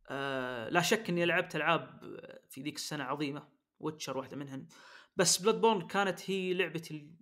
أه 0.08 0.68
لا 0.68 0.82
شك 0.82 1.08
إني 1.08 1.24
لعبت 1.24 1.56
ألعاب 1.56 2.00
في 2.50 2.62
ذيك 2.62 2.76
السنة 2.76 3.04
عظيمة 3.04 3.48
Witcher 3.80 4.18
واحدة 4.18 4.36
منهن 4.36 4.66
بس 5.16 5.38
Bloodborne 5.38 5.86
كانت 5.86 6.30
هي 6.30 6.54
لعبتي 6.54 7.14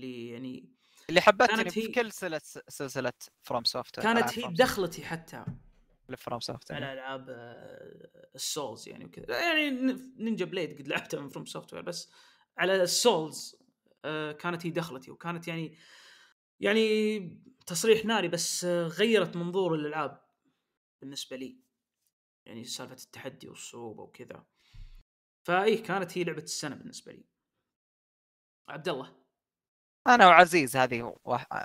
اللي 0.00 0.28
يعني 0.30 0.74
اللي 1.08 1.20
حبتني 1.20 1.70
في 1.70 1.88
كل 1.88 2.12
سلسله 2.12 2.62
سلسلة 2.68 3.12
FromSoft 3.42 4.00
كانت 4.00 4.38
هي 4.38 4.52
دخلتي 4.52 5.04
حتى 5.04 5.44
FromSoft 6.16 6.72
على 6.72 6.92
ألعاب 6.92 7.26
آه، 7.30 8.28
ال 8.34 8.43
Souls 8.43 8.88
يعني 8.88 9.04
وكذا. 9.04 9.38
يعني 9.38 9.70
Ninja 10.16 10.44
Blade 10.44 10.78
قد 10.78 10.88
لعبتها 10.88 11.20
من 11.20 11.28
FromSoft 11.28 11.74
بس 11.74 12.10
على 12.58 12.82
ال 12.82 12.94
Souls 12.94 13.56
آه، 14.04 14.32
كانت 14.32 14.66
هي 14.66 14.70
دخلتي. 14.70 15.10
وكانت 15.10 15.48
يعني 15.48 15.78
يعني 16.60 17.18
تصريح 17.66 18.04
ناري 18.04 18.28
بس 18.28 18.64
غيرت 18.64 19.36
منظور 19.36 19.74
الألعاب 19.74 20.22
بالنسبة 21.02 21.36
لي. 21.36 21.60
يعني 22.46 22.64
سالفة 22.64 22.94
التحدي 22.94 23.48
والصعوبة 23.48 24.02
وكذا. 24.02 24.44
فإيه 25.46 25.82
كانت 25.82 26.18
هي 26.18 26.24
لعبة 26.24 26.42
السنة 26.42 26.76
بالنسبة 26.76 27.12
لي. 27.12 27.24
عبد 28.68 28.88
الله. 28.88 29.16
أنا 30.06 30.26
وعزيز 30.26 30.76
هذه 30.76 31.16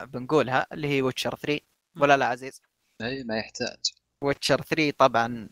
بنقولها 0.01 0.67
اللي 0.73 0.87
هي 0.87 1.01
Witcher 1.01 1.35
3 1.35 1.65
ولا 1.97 2.17
لا 2.17 2.25
عزيز؟ 2.25 2.61
اي 3.01 3.23
ما 3.23 3.37
يحتاج. 3.37 3.79
Witcher 4.23 4.61
3 4.61 4.91
طبعا 4.97 5.49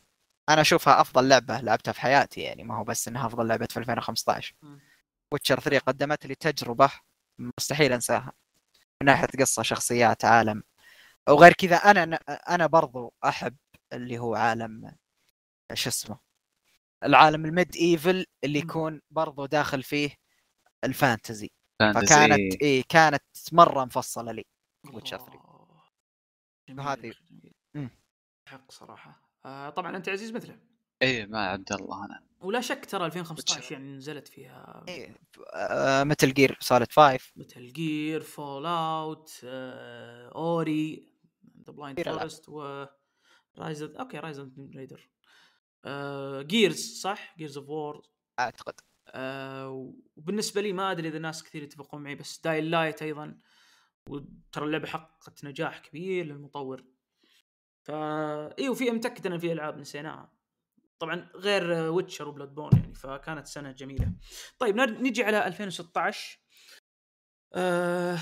أنا 0.50 0.62
أشوفها 0.62 1.02
أفضل 1.02 1.30
لعبة 1.30 1.60
لعبتها 1.62 1.92
في 1.92 2.02
حياتي 2.02 2.42
يعني 2.42 2.64
ما 2.64 2.78
هو 2.78 2.84
بس 2.84 3.08
إنها 3.08 3.28
أفضل 3.28 3.48
لعبة 3.48 3.66
في 3.66 3.78
2015 3.78 4.56
مم. 4.62 4.80
Witcher 5.34 5.60
3 5.60 5.80
قدمت 5.80 6.26
لي 6.26 6.36
تجربة 6.36 6.92
مستحيل 7.40 7.94
أنساها. 7.94 8.34
من 9.02 9.06
ناحية 9.08 9.28
قصة 9.40 9.64
شخصيات 9.64 10.26
عالم 10.26 10.64
وغير 11.30 11.54
كذا 11.54 11.76
أنا 11.76 12.04
أنا 12.50 12.68
برضو 12.68 13.14
أحب 13.26 13.58
اللي 13.94 14.20
هو 14.20 14.36
عالم 14.36 14.96
شو 15.74 15.90
اسمه 15.90 16.20
العالم 17.04 17.46
ال 17.46 17.76
medieval 17.76 18.26
اللي. 18.44 18.60
يكون 18.60 19.02
برضو 19.12 19.46
داخل 19.46 19.84
فيه 19.84 20.16
ال 20.84 20.92
fantasy 20.92 21.52
fantasy 21.80 22.06
فكانت 22.08 22.62
إيه 22.62 22.84
كانت 22.90 23.24
مرة 23.52 23.86
مفصلة 23.86 24.32
لي 24.32 24.46
Witcher 24.94 25.18
3. 25.18 25.34
الله. 25.34 25.84
جميل 26.70 26.82
هذه-. 26.82 27.14
حق 28.50 28.72
صراحة 28.72 29.22
آه 29.46 29.70
طبعا 29.70 29.98
أنت 29.98 30.10
عزيز 30.10 30.32
مثله 30.32 30.60
اي 31.04 31.26
مع 31.26 31.40
عبد 31.40 31.74
الله 31.74 32.06
أنا. 32.06 32.24
ولا 32.42 32.62
شك 32.62 32.86
ترى 32.86 33.06
2015 33.06 33.56
Witcher. 33.56 33.74
يعني 33.74 33.96
نزلت 33.98 34.28
فيها. 34.28 34.84
إيه 34.88 35.16
آه 35.54 36.04
Metal 36.04 36.34
Gear 36.34 36.58
Solid 36.60 36.92
5 36.92 37.32
Metal 37.36 37.74
Gear 37.74 38.22
Fallout 38.22 39.40
Ori 39.44 41.14
the 41.68 41.74
Blind. 41.74 42.02
Forest 42.02 42.50
و 42.50 42.86
Rise 43.58 43.84
okay 43.84 44.20
Rise 44.20 44.40
Raider 44.76 45.10
Gears 46.48 47.02
صح؟ 47.02 47.38
Gears 47.38 47.58
of 47.58 47.70
War 47.70 48.02
أعتقد. 48.40 48.74
وبالنسبة 50.18 50.62
لي 50.62 50.74
ما 50.74 50.92
أدري 50.92 51.08
إذا 51.08 51.20
ناس 51.20 51.44
كثير 51.44 51.64
يتفقون 51.64 52.04
معي 52.04 52.16
بس 52.16 52.42
Dying 52.42 52.72
Light 52.72 53.02
أيضا. 53.02 53.38
وترى 54.10 54.66
اللعبة 54.66 54.88
حققت 54.88 55.46
نجاح 55.46 55.80
كبير 55.80 56.26
للمطور. 56.26 56.84
فا 57.84 58.60
اي 58.60 58.70
وفي 58.70 58.92
متاكد 58.92 59.28
ان 59.28 59.38
في 59.38 59.52
ألعاب 59.52 59.78
نسيناها. 59.78 60.43
طبعا 61.00 61.30
غير 61.36 61.72
Witcher 61.92 62.28
و 62.28 62.56
Bloodborne 62.56 62.70
يعني 62.74 62.96
فكانت 62.96 63.48
سنة 63.48 63.72
جميلة. 63.72 64.14
طيب 64.60 64.76
نجي 64.78 65.24
على 65.24 65.48
2016 65.48 66.40
آه 67.54 68.18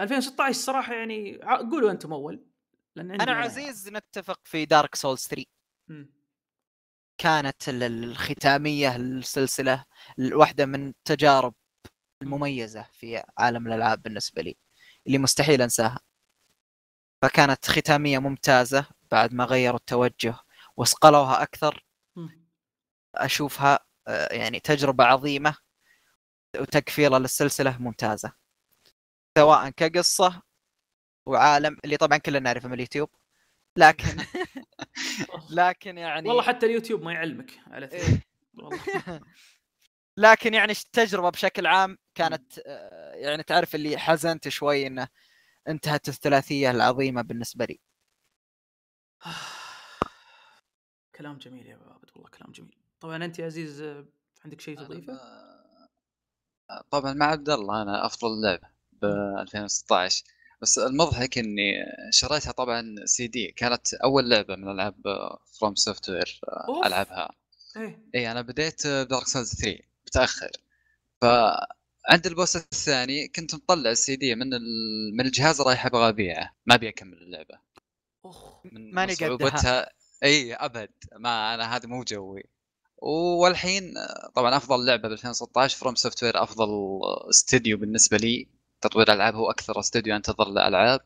2016 0.00 0.52
صراحة 0.58 0.94
يعني 0.94 1.36
قولوا 1.72 1.90
أنتم 1.90 2.12
أول 2.12 2.46
لأن 2.96 3.10
عندي 3.10 3.22
أنا 3.24 3.32
وعزيز 3.32 3.88
نتفق 3.88 4.40
في 4.44 4.64
دارك 4.64 4.94
سولز 4.94 5.26
3 5.26 5.44
مم. 5.88 6.12
كانت 7.18 7.68
ال- 7.68 7.82
ال- 7.82 8.04
الختامية 8.04 8.98
للسلسله 8.98 9.84
واحدة 10.32 10.66
من 10.66 10.88
التجارب 10.88 11.54
المميزة 12.22 12.82
في 12.92 13.22
عالم 13.38 13.66
الألعاب 13.66 14.02
بالنسبة 14.02 14.42
لي 14.42 14.56
اللي 15.06 15.18
مستحيل 15.18 15.62
أنساها. 15.62 16.00
فكانت 17.22 17.66
ختامية 17.66 18.18
ممتازة 18.18 18.86
بعد 19.10 19.34
ما 19.34 19.44
غيروا 19.44 19.78
التوجه. 19.78 20.34
وصقلوها 20.76 21.42
أكثر. 21.42 21.84
أشوفها 23.14 23.78
آه، 24.08 24.34
يعني 24.34 24.60
تجربة 24.60 25.04
عظيمة 25.04 25.56
وتكفيرة 26.60 27.18
للسلسلة 27.18 27.78
ممتازة. 27.78 28.32
سواء 29.38 29.70
كقصة 29.70 30.42
وعالم 31.26 31.76
اللي 31.84 31.96
طبعا 31.96 32.18
كلنا 32.18 32.38
نعرفه 32.38 32.68
من 32.68 32.74
اليوتيوب. 32.74 33.10
لكن 33.76 34.16
لكن 35.50 35.98
يعني 35.98 36.28
والله 36.28 36.42
حتى 36.42 36.66
اليوتيوب 36.66 37.02
ما 37.02 37.12
يعلمك 37.12 37.50
على 37.66 37.86
إيه. 37.92 38.22
والله. 38.58 38.80
لكن 40.16 40.54
يعني 40.54 40.72
التجربه 40.72 41.30
بشكل 41.30 41.66
عام 41.66 41.98
كانت 42.14 42.58
آه، 42.66 43.14
يعني 43.14 43.42
تعرف 43.42 43.74
اللي 43.74 43.98
حزنت 43.98 44.48
شوي 44.48 44.86
إنه 44.86 45.08
انتهت 45.68 46.08
الثلاثية 46.08 46.70
العظيمة 46.70 47.22
بالنسبة 47.22 47.64
لي. 47.64 47.80
كلام 51.16 51.38
جميل 51.38 51.66
يا 51.66 51.76
عابد 51.90 52.10
والله 52.14 52.28
كلام 52.30 52.52
جميل. 52.52 52.76
طبعا 53.00 53.24
انت 53.24 53.38
يا 53.38 53.44
عزيز 53.46 53.82
عندك 54.44 54.60
شيء 54.60 54.78
تضيفه؟ 54.78 55.20
طبعا 56.90 57.12
مع 57.12 57.26
عبد 57.26 57.50
الله 57.50 57.82
أنا 57.82 58.06
أفضل 58.06 58.42
لعبه 58.42 58.68
ب 58.92 59.04
2016 59.38 60.24
بس 60.62 60.78
المضحك 60.78 61.38
إني 61.38 61.72
شريتها 62.10 62.52
طبعا 62.52 62.94
سي 63.04 63.26
دي 63.26 63.52
كانت 63.52 63.94
أول 63.94 64.30
لعبة 64.30 64.56
من 64.56 64.68
ألعاب 64.70 64.94
FromSoftware. 65.60 66.40
ألعبها. 66.86 67.30
اي 68.14 68.30
أنا 68.32 68.42
بديت 68.42 68.86
ب 68.86 68.94
Dark 68.94 69.26
Souls 69.26 69.54
3 69.54 69.78
متأخر. 70.06 70.50
فعند 71.20 72.26
ال 72.26 72.32
boss 72.32 72.56
الثاني 72.56 73.28
كنت 73.28 73.54
مطلع 73.54 73.90
السي 73.90 74.16
دي 74.16 74.34
من 74.34 74.54
ال- 74.54 75.16
من 75.16 75.26
الجهاز 75.26 75.60
رايح 75.60 75.86
أبغى 75.86 76.08
أبيعه. 76.08 76.54
ما 76.66 76.74
أبي 76.74 76.88
أكمل 76.88 77.18
اللعبة. 77.22 77.58
من 78.64 78.94
ماني 78.94 79.14
قدها. 79.14 79.88
إي 80.22 80.54
أبد. 80.54 80.90
ما 81.16 81.54
أنا 81.54 81.76
هذا 81.76 81.86
مو 81.86 82.04
جوي. 82.04 82.44
والحين 83.02 83.94
طبعا 84.34 84.56
أفضل 84.56 84.86
لعبة 84.86 85.08
ب 85.08 85.12
2016 85.12 85.78
FromSoftware 85.78 86.42
أفضل 86.42 86.68
استديو 87.30 87.78
بالنسبة 87.78 88.16
لي. 88.16 88.48
تطوير 88.80 89.12
ألعاب 89.12 89.34
هو 89.34 89.50
أكثر 89.50 89.80
استوديو 89.80 90.16
انتظر 90.16 90.46
الألعاب. 90.46 91.00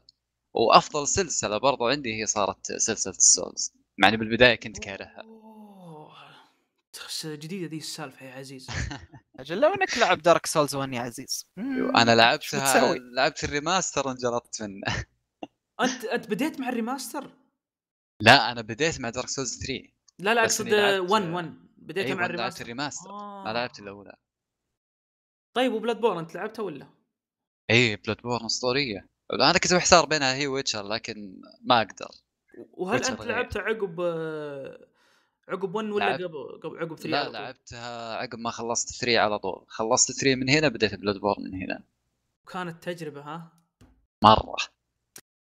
وأفضل 0.54 1.08
سلسلة 1.08 1.58
برضو 1.58 1.88
عندي 1.88 2.20
هي 2.20 2.26
صارت 2.26 2.72
سلسلة 2.72 3.14
ال 3.14 3.24
Souls 3.24 3.72
مع 3.98 4.08
إني 4.08 4.16
بالبداية 4.16 4.54
كنت 4.54 4.78
كارهها. 4.78 5.22
جديدة 7.24 7.66
ذي 7.66 7.76
السالفة 7.76 8.26
يا 8.26 8.32
عزيز. 8.32 8.66
أجل 9.40 9.60
لو 9.60 9.74
إنك 9.74 9.98
لعب 9.98 10.22
Dark 10.22 10.46
Souls 10.46 10.74
1 10.74 10.92
يا 10.92 11.00
عزيز. 11.00 11.46
أنا 11.96 12.14
لعبتها 12.14 12.94
لعبت 12.94 13.44
ال 13.44 13.52
remaster 13.52 14.10
انجلطت 14.10 14.62
منه. 14.62 14.86
أنت 15.80 16.04
أنت 16.04 16.30
بديت 16.30 16.60
مع 16.60 16.68
ال 16.68 16.74
remaster؟ 16.74 17.30
لا 18.20 18.52
أنا 18.52 18.62
بديت 18.62 19.00
مع 19.00 19.10
Dark 19.10 19.28
Souls 19.28 19.58
3 19.58 19.88
لا 20.18 20.34
لا 20.34 20.42
أقصد 20.42 20.72
1 20.72 21.22
1 21.30 21.54
بديت 21.76 22.10
مع 22.10 22.26
ال 22.26 22.30
remaster. 22.30 22.62
ال 22.62 22.67
remaster. 22.67 23.10
آه. 23.10 23.44
ما 23.44 23.52
لعبت 23.52 23.78
الأولى. 23.78 24.16
طيب 25.56 25.72
و 25.72 26.00
Bloodborne 26.00 26.18
أنت 26.18 26.34
لعبتها 26.34 26.62
ولا؟ 26.62 26.90
إي 27.70 27.96
Bloodborne 27.96 28.44
أسطورية. 28.44 29.08
أنا 29.32 29.58
كنت 29.58 29.74
محتار 29.74 30.06
بينها 30.06 30.34
هي 30.34 30.46
Witcher 30.46 30.82
لكن 30.82 31.40
ما 31.60 31.78
أقدر. 31.82 32.10
وهل 32.72 33.04
أنت 33.04 33.22
لعبتها 33.22 33.62
عقب 33.62 34.00
عقب 35.48 35.74
1 35.74 35.88
ولا 35.88 36.16
لعب... 36.16 36.34
قبل 36.62 36.78
عقب 36.78 36.98
3 36.98 37.08
لا 37.08 37.28
لعبتها 37.28 38.16
عقب 38.16 38.38
ما 38.38 38.50
خلصت 38.50 38.90
3 38.90 39.18
على 39.18 39.38
طول. 39.38 39.64
خلصت 39.68 40.12
3 40.12 40.34
من 40.34 40.48
هنا 40.48 40.68
بديت 40.68 40.94
Bloodborne 40.94 41.42
من 41.42 41.62
هنا. 41.62 41.82
وكانت 42.44 42.82
تجربة 42.82 43.20
ها؟ 43.20 43.52
مرة. 44.24 44.56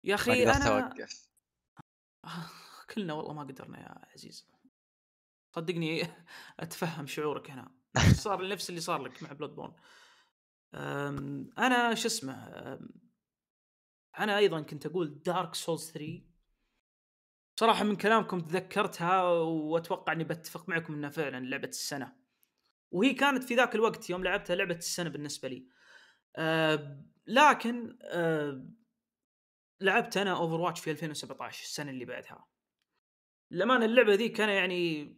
يا 0.04 0.14
أخي 0.14 0.42
أنا 0.42 0.68
أوقف. 0.68 1.25
كلنا 2.94 3.12
والله 3.12 3.32
ما 3.32 3.42
قدرنا 3.42 3.80
يا 3.80 4.08
عزيز. 4.14 4.46
صدقني 5.56 6.02
أتفهم 6.60 7.06
شعورك 7.06 7.50
هنا. 7.50 7.72
صار 8.24 8.48
نفس 8.48 8.70
اللي 8.70 8.80
صار 8.80 9.02
لك 9.02 9.22
مع 9.22 9.32
Bloodborne 9.32 9.74
أنا 11.58 11.94
شو 11.94 12.06
اسمه 12.08 12.78
أنا 14.18 14.38
أيضا 14.38 14.60
كنت 14.60 14.86
أقول 14.86 15.22
Dark 15.22 15.54
Souls 15.54 15.90
3 15.90 16.22
صراحة 17.60 17.84
من 17.84 17.96
كلامكم 17.96 18.40
تذكرتها 18.40 19.22
وأتوقع 19.22 20.12
إني 20.12 20.24
بتفق 20.24 20.68
معكم 20.68 20.94
إنها 20.94 21.10
فعلا 21.10 21.46
لعبة 21.46 21.68
السنة. 21.68 22.16
وهي 22.90 23.14
كانت 23.14 23.44
في 23.44 23.54
ذاك 23.54 23.74
الوقت 23.74 24.10
يوم 24.10 24.24
لعبتها 24.24 24.56
لعبة 24.56 24.74
السنة 24.74 25.10
بالنسبة 25.10 25.48
لي. 25.48 25.66
أه 26.36 27.02
لكن 27.26 27.98
أه 28.02 28.66
لعبت 29.80 30.16
أنا 30.16 30.36
Overwatch 30.36 30.80
في 30.80 30.90
2017 30.90 31.62
السنة 31.62 31.90
اللي 31.90 32.04
بعدها. 32.04 32.46
للأمانة 33.50 33.84
اللعبة 33.84 34.14
ذي 34.14 34.28
كان 34.28 34.48
يعني 34.48 35.16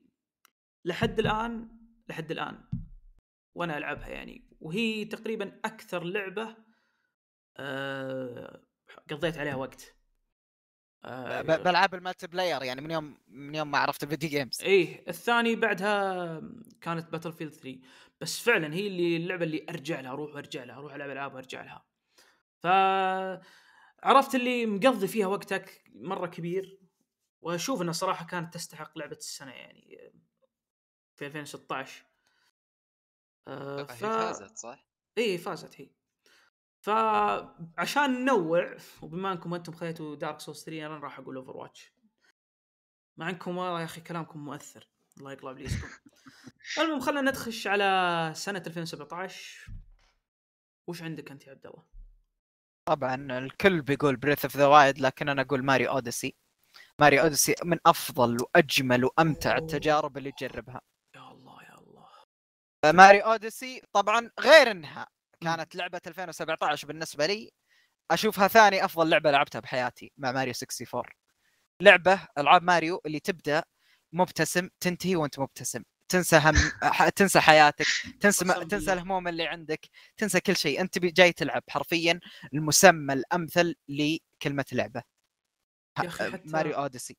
لحد 0.84 1.18
الآن 1.18 1.68
لحد 2.08 2.30
الآن 2.30 2.64
وأنا 3.54 3.78
ألعبها 3.78 4.08
يعني. 4.08 4.48
وهي 4.60 5.04
تقريبا 5.04 5.60
أكثر 5.64 6.04
لعبة 6.04 6.56
أه 7.56 8.62
قضيت 9.10 9.38
عليها 9.38 9.54
وقت. 9.54 9.94
آه 11.04 11.42
بالعاب 11.42 11.94
ال 11.94 12.26
multiplayer 12.26 12.62
يعني 12.62 12.80
من 12.80 12.90
يوم 12.90 13.18
من 13.28 13.54
يوم 13.54 13.70
ما 13.70 13.78
عرفت 13.78 14.02
ال 14.02 14.07
video 14.07 14.30
games 14.30 14.62
إيه 14.62 15.08
الثاني 15.08 15.56
بعدها 15.56 16.40
كانت 16.80 17.12
Battlefield 17.12 17.52
3 17.52 17.78
بس 18.20 18.40
فعلا 18.40 18.74
هي 18.74 18.86
اللي 18.86 19.16
اللعبة 19.16 19.44
اللي 19.44 19.66
أرجع 19.70 20.00
لها 20.00 20.10
أروح 20.10 20.34
وأرجع 20.34 20.64
لها 20.64 20.76
أروح 20.76 20.94
ألعب 20.94 21.10
ألعاب 21.10 21.34
وأرجع 21.34 21.62
لها. 21.62 21.84
ف 22.58 22.66
عرفت 24.02 24.34
اللي 24.34 24.66
مقضي 24.66 25.08
فيها 25.08 25.26
وقتك 25.26 25.84
مرة 25.94 26.26
كبير 26.26 26.80
وأشوف 27.40 27.82
انها 27.82 27.92
صراحة 27.92 28.26
كانت 28.26 28.54
تستحق 28.54 28.98
لعبة 28.98 29.16
السنة 29.16 29.52
يعني 29.52 30.12
في 31.14 31.26
2016 31.26 32.04
آه 33.48 33.82
ف... 33.82 33.90
هي 33.90 33.98
فازت 33.98 34.56
صح؟ 34.56 34.86
إيه 35.18 35.36
فازت 35.36 35.80
هي. 35.80 35.90
فعشان 36.80 38.10
ننوع 38.10 38.76
وبما 39.02 39.32
إنكم 39.32 39.54
أنتم 39.54 39.72
خذيتوا 39.72 40.16
Dark 40.16 40.40
Souls 40.40 40.64
3 40.64 40.86
أنا 40.86 40.98
راح 40.98 41.18
أقول 41.18 41.36
Overwatch 41.36 41.92
مع 43.16 43.30
إنكم 43.30 43.56
والله 43.56 43.80
يا 43.80 43.84
أخي 43.84 44.00
كلامكم 44.00 44.44
مؤثر. 44.44 44.88
الله 45.18 45.32
يقلع 45.32 45.50
ابليسكم 45.50 45.88
المهم 46.78 47.00
خلينا 47.00 47.30
ندخش 47.30 47.66
على 47.66 48.32
سنة 48.36 48.62
2017 48.66 49.70
وش 50.86 51.02
عندك 51.02 51.30
أنت 51.30 51.46
يا 51.46 51.50
عبد 51.50 51.66
الله؟ 51.66 51.97
طبعا 52.88 53.38
الكل 53.38 53.82
بيقول 53.82 54.16
Breath 54.16 54.44
of 54.44 54.56
the 54.56 54.66
Wild 54.66 54.98
لكن 54.98 55.28
أنا 55.28 55.42
أقول 55.42 55.64
Mario 55.64 55.88
Odyssey 55.88 56.34
Mario 57.00 57.20
Odyssey 57.20 57.54
من 57.64 57.78
أفضل 57.86 58.36
وأجمل 58.42 59.04
وأمتع 59.04 59.56
التجارب 59.56 60.18
اللي 60.18 60.32
تجربها. 60.32 60.80
يا 61.16 61.30
الله 61.30 61.62
يا 61.62 61.74
الله. 61.78 62.08
Mario 62.92 63.20
Odyssey 63.20 63.82
طبعا 63.92 64.30
غير 64.40 64.70
إنها 64.70 65.06
كانت 65.40 65.74
لعبة 65.74 66.00
2017 66.06 66.86
بالنسبة 66.86 67.26
لي. 67.26 67.50
أشوفها 68.10 68.48
ثاني 68.48 68.84
أفضل 68.84 69.10
لعبة 69.10 69.30
لعبتها 69.30 69.60
بحياتي 69.60 70.12
مع 70.16 70.32
ماريو 70.32 70.54
64 70.62 71.02
لعبة 71.80 72.20
ألعاب 72.38 72.62
ماريو 72.62 73.00
اللي 73.06 73.20
تبدأ 73.20 73.62
مبتسم 74.12 74.68
تنتهي 74.80 75.16
وأنت 75.16 75.38
مبتسم. 75.38 75.82
تنسى 76.08 76.36
هم 76.36 76.54
تنسى 77.16 77.40
حياتك 77.40 77.86
تنسى 78.20 78.44
م... 78.44 78.62
تنسى 78.62 78.92
الهموم 78.92 79.28
اللي 79.28 79.46
عندك 79.46 79.88
تنسى 80.16 80.40
كل 80.40 80.56
شيء. 80.56 80.80
أنت 80.80 80.98
جاي 80.98 81.32
تلعب 81.32 81.62
حرفيا 81.68 82.20
المسمى 82.54 83.14
الأمثل 83.14 83.74
لكلمة 83.88 84.64
لعبة. 84.72 85.02
يا 85.98 86.08
أخي 86.08 86.32
حتى 86.32 86.48
Mario 86.48 86.74
Odyssey. 86.74 87.16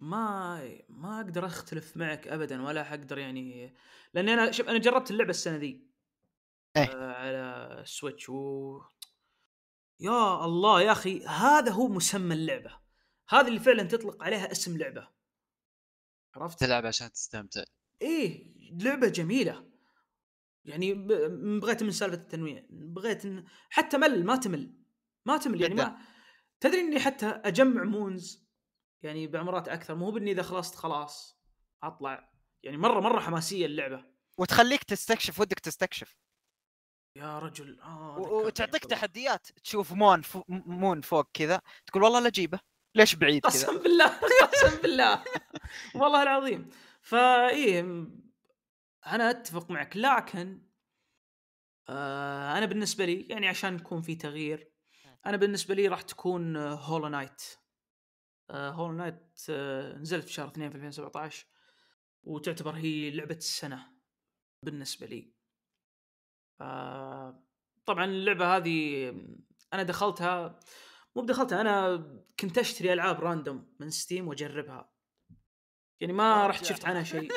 ما 0.00 0.62
ما 0.88 1.20
أقدر 1.20 1.46
أختلف 1.46 1.96
معك 1.96 2.28
ابدا 2.28 2.62
ولا 2.62 2.84
حقدر 2.84 3.18
يعني 3.18 3.74
لأني 4.14 4.34
أنا 4.34 4.50
شوف 4.50 4.68
أنا 4.68 4.78
جربت 4.78 5.10
اللعبة 5.10 5.30
السنة 5.30 5.56
ذي. 5.56 5.86
إيه؟ 6.76 6.84
آه 6.84 7.12
على 7.12 7.82
Switch 7.86 8.28
و 8.28 8.82
يا 10.00 10.44
الله 10.44 10.82
يا 10.82 10.92
أخي 10.92 11.26
هذا 11.26 11.72
هو 11.72 11.88
مسمى 11.88 12.34
اللعبة. 12.34 12.80
هذه 13.28 13.48
اللي 13.48 13.60
فعلا 13.60 13.82
تطلق 13.82 14.22
عليها 14.22 14.52
اسم 14.52 14.78
لعبة. 14.78 15.08
عرفت؟ 16.34 16.60
تلعب 16.60 16.86
عشان 16.86 17.12
تستمتع. 17.12 17.64
إيه 18.02 18.50
لعبة 18.72 19.08
جميلة. 19.08 19.70
يعني 20.64 20.94
بغيت 21.60 21.82
من 21.82 21.90
سالفة 21.90 22.16
التنويع 22.16 22.66
بغيت 22.70 23.24
إن 23.24 23.44
حتى 23.70 23.98
مل 23.98 24.24
ما 24.24 24.36
تمل 24.36 24.74
ما 25.26 25.36
تمل. 25.36 25.60
يعني 25.60 25.74
ما 25.74 25.98
تدري 26.60 26.80
إني 26.80 27.00
حتى 27.00 27.26
أجمع 27.26 27.84
مونز 27.84 28.50
يعني 29.02 29.26
بعمرات 29.26 29.68
أكثر 29.68 29.94
مو 29.94 30.10
بإني 30.10 30.30
إذا 30.32 30.42
خلصت 30.42 30.74
خلاص 30.74 31.40
أطلع. 31.82 32.30
يعني 32.62 32.76
مرة 32.76 33.00
مرة 33.00 33.20
حماسية 33.20 33.66
اللعبة. 33.66 34.04
وتخليك 34.38 34.82
تستكشف 34.84 35.40
ودك 35.40 35.58
تستكشف. 35.60 36.16
يا 37.16 37.38
رجل 37.38 37.80
آه 37.80 38.18
وتعطيك 38.18 38.84
تحديات 38.84 39.46
تشوف 39.64 39.92
moon 39.92 40.22
فو 40.22 40.42
moon 40.48 41.00
فوق 41.00 41.28
كذا 41.34 41.60
تقول 41.86 42.02
والله 42.02 42.20
لا 42.20 42.26
أجيبه. 42.26 42.60
ليش 42.94 43.14
بعيد 43.14 43.42
كذا؟ 43.42 43.50
قسم 43.52 43.78
بالله 43.78 44.06
قسم 44.52 44.82
بالله. 44.82 45.24
والله 45.94 46.22
العظيم. 46.22 46.70
فإيه 47.10 47.80
أنا 49.06 49.30
أتفق 49.30 49.70
معك 49.70 49.96
لكن 49.96 50.62
آه 51.88 52.58
أنا 52.58 52.66
بالنسبة 52.66 53.04
لي 53.04 53.20
يعني 53.22 53.48
عشان 53.48 53.76
يكون 53.76 54.02
في 54.02 54.14
تغيير 54.14 54.72
أنا 55.26 55.36
بالنسبة 55.36 55.74
لي 55.74 55.88
راح 55.88 56.02
تكون 56.02 56.56
Hollow 56.56 57.08
Knight 57.08 57.42
Hollow 58.50 58.92
Knight 58.92 59.50
نزلت 60.00 60.24
في 60.24 60.32
شهر 60.32 60.48
2 60.48 60.70
في 60.70 60.76
2017 60.76 61.46
وتعتبر 62.22 62.70
هي 62.70 63.10
لعبة 63.10 63.34
السنة 63.34 63.92
بالنسبة 64.64 65.06
لي. 65.06 65.34
آه 66.60 67.44
طبعا 67.86 68.04
اللعبة 68.04 68.56
هذه 68.56 69.08
أنا 69.72 69.82
دخلتها 69.82 70.60
مو 71.16 71.22
بدخلتها 71.22 71.60
أنا 71.60 71.96
كنت 72.40 72.58
أشتري 72.58 72.92
ألعاب 72.92 73.20
random 73.20 73.76
من 73.80 73.90
Steam 73.90 74.28
وأجربها. 74.28 74.99
يعني 76.00 76.12
ما 76.12 76.46
رحت 76.46 76.64
شفت 76.64 76.84
عنها 76.84 77.02
شيء. 77.02 77.32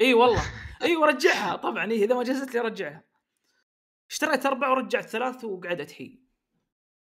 إي 0.00 0.14
والله. 0.14 0.42
إي 0.82 0.96
ورجعها. 0.96 1.56
طبعا 1.56 1.92
إي 1.92 2.04
إذا 2.04 2.14
ما 2.14 2.22
جازت 2.22 2.54
لي 2.54 2.60
ارجعها 2.60 3.04
اشتريت 4.10 4.46
أربع 4.46 4.68
ورجعت 4.68 5.08
ثلاث 5.08 5.44
وقعدت 5.44 6.02
هي. 6.02 6.18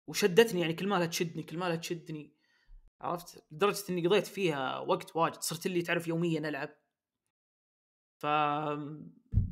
وشدتني 0.07 0.61
يعني 0.61 0.75
كل 0.75 0.89
ما 0.89 0.97
لها 0.97 1.07
تشدني 1.07 1.43
كل 1.43 1.59
ما 1.59 1.65
لها 1.65 1.77
تشدني. 1.77 2.35
عرفت؟ 3.01 3.45
لدرجة 3.51 3.85
إني 3.91 4.07
قضيت 4.07 4.27
فيها 4.27 4.79
وقت 4.79 5.17
واجد. 5.17 5.41
صرت 5.43 5.67
اللي 5.67 5.83
تعرف 5.83 6.09
يوميا 6.09 6.49
ألعب. 6.49 6.77
ف 8.19 8.27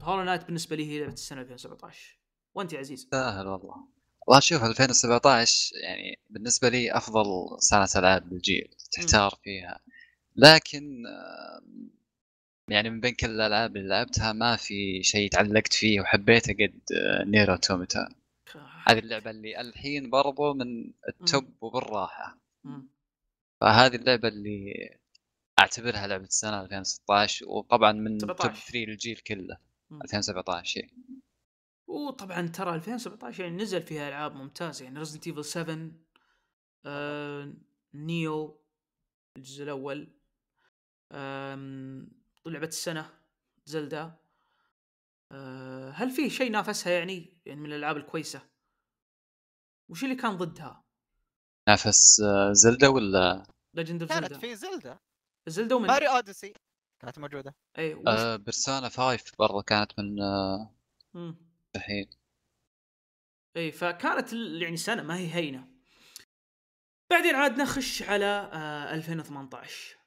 Hollow 0.03 0.23
Knight 0.23 0.45
بالنسبة 0.45 0.77
لي 0.77 0.87
هي 0.87 1.01
لعبة 1.01 1.13
السنة 1.13 1.41
2017 1.41 2.19
وانت 2.55 2.73
يا 2.73 2.79
عزيز؟ 2.79 3.09
سهل 3.13 3.47
والله. 3.47 3.89
والله 4.27 4.41
شوف 4.41 4.65
2017 4.65 5.77
يعني 5.83 6.21
بالنسبة 6.31 6.69
لي 6.69 6.97
أفضل 6.97 7.25
سنة 7.59 7.89
ألعاب 7.97 8.29
بالجيل. 8.29 8.75
تحتار 8.93 9.39
فيها. 9.45 9.81
لكن 10.39 11.05
يعني 12.71 12.91
من 12.91 13.01
بين 13.01 13.15
كل 13.15 13.31
الألعاب 13.31 13.77
اللي 13.77 13.89
لعبتها 13.89 14.33
ما 14.33 14.57
في 14.57 15.03
شيء 15.03 15.31
تعلقت 15.31 15.73
فيه 15.73 16.01
وحبيته 16.01 16.53
قد 16.53 16.81
Nier 17.27 17.57
Automata 17.57 18.09
هذه 18.87 18.99
اللعبة 18.99 19.31
اللي 19.31 19.61
الحين 19.61 20.11
برضو 20.11 20.55
من 20.55 20.93
ال 21.09 21.22
top 21.22 21.63
وبالراحة. 21.63 22.39
فهذه 23.61 23.97
اللعبة 23.97 24.29
اللي 24.29 24.89
أعتبرها 25.59 26.07
لعبة 26.07 26.25
السنة 26.25 26.61
2016 26.61 27.49
وطبعا 27.49 27.93
من 27.93 28.19
top 28.19 28.33
3 28.33 28.79
للجيل 28.79 29.17
كله. 29.17 29.59
2017 29.93 30.89
وطبعا 31.87 32.47
ترى 32.47 32.75
2017 32.75 33.45
يعني 33.45 33.57
نزل 33.57 33.83
فيها 33.83 34.09
ألعاب 34.09 34.35
ممتازة. 34.35 34.85
يعني 34.85 34.99
Resident 34.99 35.27
Evil 35.27 35.45
7 35.45 35.91
آه، 36.87 37.53
Nioh 37.95 38.61
الجزء 39.37 39.65
الأول. 39.65 40.18
لعبة 42.47 42.67
السنة 42.67 43.11
Zelda 43.65 44.17
آه، 45.33 45.91
هل 45.91 46.11
في 46.11 46.31
شيء 46.31 46.51
نافسها 46.51 46.93
يعني؟ 46.93 47.41
يعني 47.47 47.61
من 47.61 47.67
الألعاب 47.67 47.97
الكويسة. 47.97 48.49
وش 49.89 50.05
اللي 50.05 50.15
كان 50.15 50.37
ضدها؟ 50.37 50.85
نافس 51.69 52.21
آه، 52.21 52.53
Zelda 52.53 52.89
ولا؟ 52.89 53.47
Legend 53.75 54.03
of 54.03 54.11
كانت 54.13 54.25
Zelda 54.27 54.39
في 54.39 54.57
Zelda 54.57 54.99
Zelda 55.47 55.75
ومن 55.75 55.87
Mario 55.87 56.09
Odyssey 56.09 56.53
كانت 57.01 57.19
موجودة. 57.19 57.55
اي 57.79 57.95
وش... 57.95 58.03
آه 58.09 58.37
Persona 58.37 58.89
5 58.89 59.33
برضه 59.39 59.63
كانت 59.63 59.99
من 59.99 60.21
آه. 60.23 60.75
الحين. 61.77 62.11
اي 63.57 63.73
فكانت 63.73 64.33
ال- 64.33 64.63
يعني 64.63 64.77
سنة 64.77 65.03
ما 65.03 65.17
هي 65.17 65.35
هينة. 65.35 65.69
بعدين 67.11 67.35
عاد 67.35 67.61
نخش 67.61 68.03
على 68.03 68.25
آه 68.53 68.95
2018 68.95 69.95
آه 69.95 69.98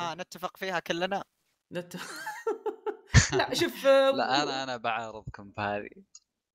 ها 0.00 0.14
نتفق 0.14 0.56
فيها 0.56 0.80
كلنا؟ 0.80 1.24
نت... 1.72 1.96
لا 3.32 3.54
شوف 3.54 3.84
لا 4.18 4.42
أنا 4.42 4.62
أنا 4.62 4.76
بعارضكم 4.76 5.50
بهذه 5.50 5.90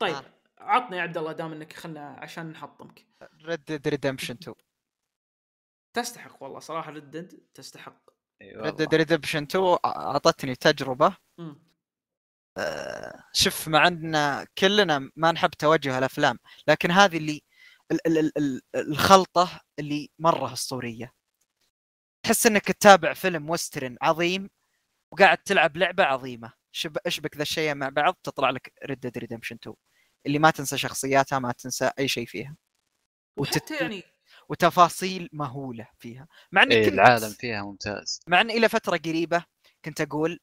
طيب 0.01 0.15
آه. 0.15 0.23
عطنا 0.59 0.97
يا 0.97 1.01
عبد 1.01 1.17
الله 1.17 1.31
دام 1.31 1.51
إنك 1.53 1.73
خلنا 1.73 2.07
عشان 2.19 2.51
نحطمك. 2.51 3.07
Red 3.45 3.65
Dead 3.65 3.87
Redemption 3.87 4.33
2 4.33 4.55
تستحق 5.95 6.43
والله 6.43 6.59
صراحة 6.59 6.91
Red 6.91 7.13
Dead 7.13 7.41
تستحق. 7.53 8.01
إي 8.41 8.51
Red 8.55 8.75
Dead 8.75 8.95
Redemption 8.95 9.43
2 9.43 9.77
أعطتني 9.85 10.55
تجربة. 10.55 11.17
مم. 11.37 11.65
آه، 12.57 13.23
شوف 13.33 13.67
مع 13.67 13.87
إن 13.87 14.45
كلنا 14.57 15.11
ما 15.15 15.31
نحب 15.31 15.49
توجه 15.49 15.97
الأفلام 15.97 16.39
لكن 16.67 16.91
هذه 16.91 17.17
اللي 17.17 17.41
ال- 17.91 18.07
ال- 18.07 18.17
ال- 18.17 18.37
ال- 18.37 18.61
الخلطة 18.75 19.61
اللي 19.79 20.09
مرة 20.19 20.53
أسطورية. 20.53 21.13
تحس 22.25 22.47
إنك 22.47 22.65
تتابع 22.65 23.13
فيلم 23.13 23.49
western 23.49 23.97
عظيم 24.01 24.49
وقاعد 25.11 25.37
تلعب 25.37 25.77
لعبة 25.77 26.03
عظيمة. 26.03 26.53
شب 26.71 26.97
أشبك 27.05 27.35
ذا 27.35 27.41
الشيء 27.41 27.75
مع 27.75 27.89
بعض 27.89 28.13
تطلع 28.23 28.49
لك 28.49 28.73
Red 28.85 28.99
Dead 28.99 29.17
Redemption 29.17 29.55
2 29.55 29.75
اللي 30.25 30.39
ما 30.39 30.51
تنسى 30.51 30.77
شخصياتها 30.77 31.39
ما 31.39 31.51
تنسى 31.51 31.91
أي 31.99 32.07
شيء 32.07 32.25
فيها. 32.25 32.55
وتت... 33.37 33.71
يعني 33.71 34.03
وتفاصيل 34.49 35.29
مهولة 35.33 35.87
فيها. 35.99 36.27
مع 36.51 36.63
اي 36.63 36.85
كنت 36.85 36.93
العالم 36.93 37.29
فيها 37.29 37.63
ممتاز. 37.63 38.19
مع 38.27 38.41
ان 38.41 38.49
إلى 38.51 38.69
فترة 38.69 38.97
قريبة 38.97 39.45
كنت 39.85 40.01
أقول 40.01 40.39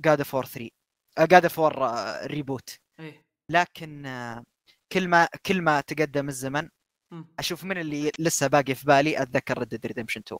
God 0.00 0.22
of 0.22 0.32
War 0.32 0.46
3 0.46 0.70
God 1.18 1.46
of 1.46 1.57
War 1.57 1.74
reboot 2.26 2.78
لكن 3.50 4.06
آه، 4.06 4.44
كل 4.92 5.08
ما 5.08 5.28
كل 5.46 5.62
ما 5.62 5.80
تقدم 5.80 6.28
الزمن. 6.28 6.68
أشوف 7.38 7.64
من 7.64 7.78
اللي 7.78 8.12
لسه 8.18 8.46
باقي 8.46 8.74
في 8.74 8.86
بالي 8.86 9.22
أتذكر 9.22 9.58
Red 9.58 9.68
Dead 9.68 9.86
Redemption 9.86 10.20
2 10.20 10.38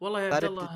والله 0.00 0.20
يا 0.20 0.34
عبد 0.34 0.34
فردد. 0.34 0.50
الله 0.50 0.68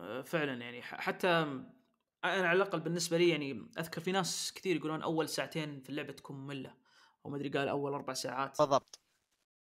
آه، 0.00 0.22
فعلا 0.22 0.54
يعني 0.54 0.82
حتى 0.82 1.28
أنا 1.28 2.48
على 2.48 2.52
الأقل 2.52 2.80
بالنسبة 2.80 3.18
لي 3.18 3.28
يعني 3.28 3.70
أذكر 3.78 4.00
في 4.00 4.12
ناس 4.12 4.52
كثير 4.52 4.76
يقولون 4.76 5.02
أول 5.02 5.28
ساعتين 5.28 5.80
في 5.80 5.90
اللعبة 5.90 6.12
تكون 6.12 6.36
مملة 6.36 6.74
أو 7.26 7.30
ما 7.30 7.36
أدري 7.36 7.48
قال 7.48 7.68
أول 7.68 7.92
أربع 7.92 8.12
ساعات. 8.12 8.58
بالضبط. 8.58 9.00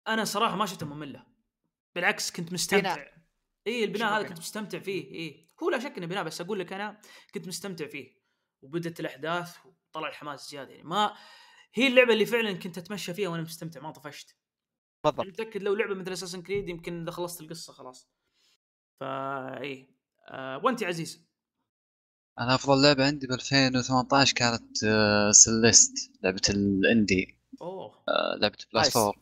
أنا 0.08 0.24
صراحة 0.24 0.56
ما 0.56 0.66
شفتها 0.66 0.86
مملة. 0.86 1.26
بالعكس 1.94 2.30
كنت 2.30 2.52
مستمتع. 2.52 3.06
إي 3.66 3.84
البناء 3.84 4.08
هذا 4.08 4.18
بناء؟ 4.18 4.28
كنت 4.28 4.38
مستمتع 4.38 4.78
فيه 4.78 5.14
إي. 5.14 5.46
هو 5.62 5.70
لا 5.70 5.78
شك 5.78 5.98
إنه 5.98 6.06
بناء 6.06 6.24
بس 6.24 6.40
أقول 6.40 6.58
لك 6.58 6.72
أنا 6.72 7.00
كنت 7.34 7.48
مستمتع 7.48 7.86
فيه. 7.86 8.18
وبدت 8.62 9.00
الأحداث 9.00 9.56
وطلع 9.66 10.08
الحماس 10.08 10.50
زيادة 10.50 10.70
يعني. 10.70 10.88
ما 10.88 11.14
هي 11.74 11.86
اللعبة 11.86 12.12
اللي 12.12 12.26
فعلا 12.26 12.52
كنت 12.52 12.78
أتمشى 12.78 13.14
فيها 13.14 13.28
وأنا 13.28 13.42
مستمتع 13.42 13.80
ما 13.80 13.90
طفشت. 13.90 14.36
بالضبط. 15.04 15.26
متأكد 15.26 15.62
لو 15.62 15.74
لعبة 15.74 15.94
مثل 15.94 16.12
Assassin's 16.12 16.42
Creed 16.42 16.68
يمكن 16.68 17.02
إذا 17.02 17.10
خلصت 17.10 17.40
القصة 17.40 17.72
خلاص. 17.72 18.10
فا 19.00 19.60
اي 19.60 19.86
آه 20.28 20.60
وانت 20.64 20.82
يا 20.82 20.86
عزيز؟ 20.86 21.28
أنا 22.38 22.54
أفضل 22.54 22.82
لعبة 22.82 23.06
عندي 23.06 23.26
ب 23.26 23.32
2018 23.32 24.34
كانت 24.36 24.84
آه 24.84 25.30
Celeste 25.30 26.10
لعبة 26.22 26.40
ال 26.50 26.63
indie. 26.63 27.38
أوه. 27.62 28.04
آه 28.08 28.36
لعبة 28.40 28.56
بلاس 28.72 28.96
نايس. 28.96 28.96
4 28.96 29.14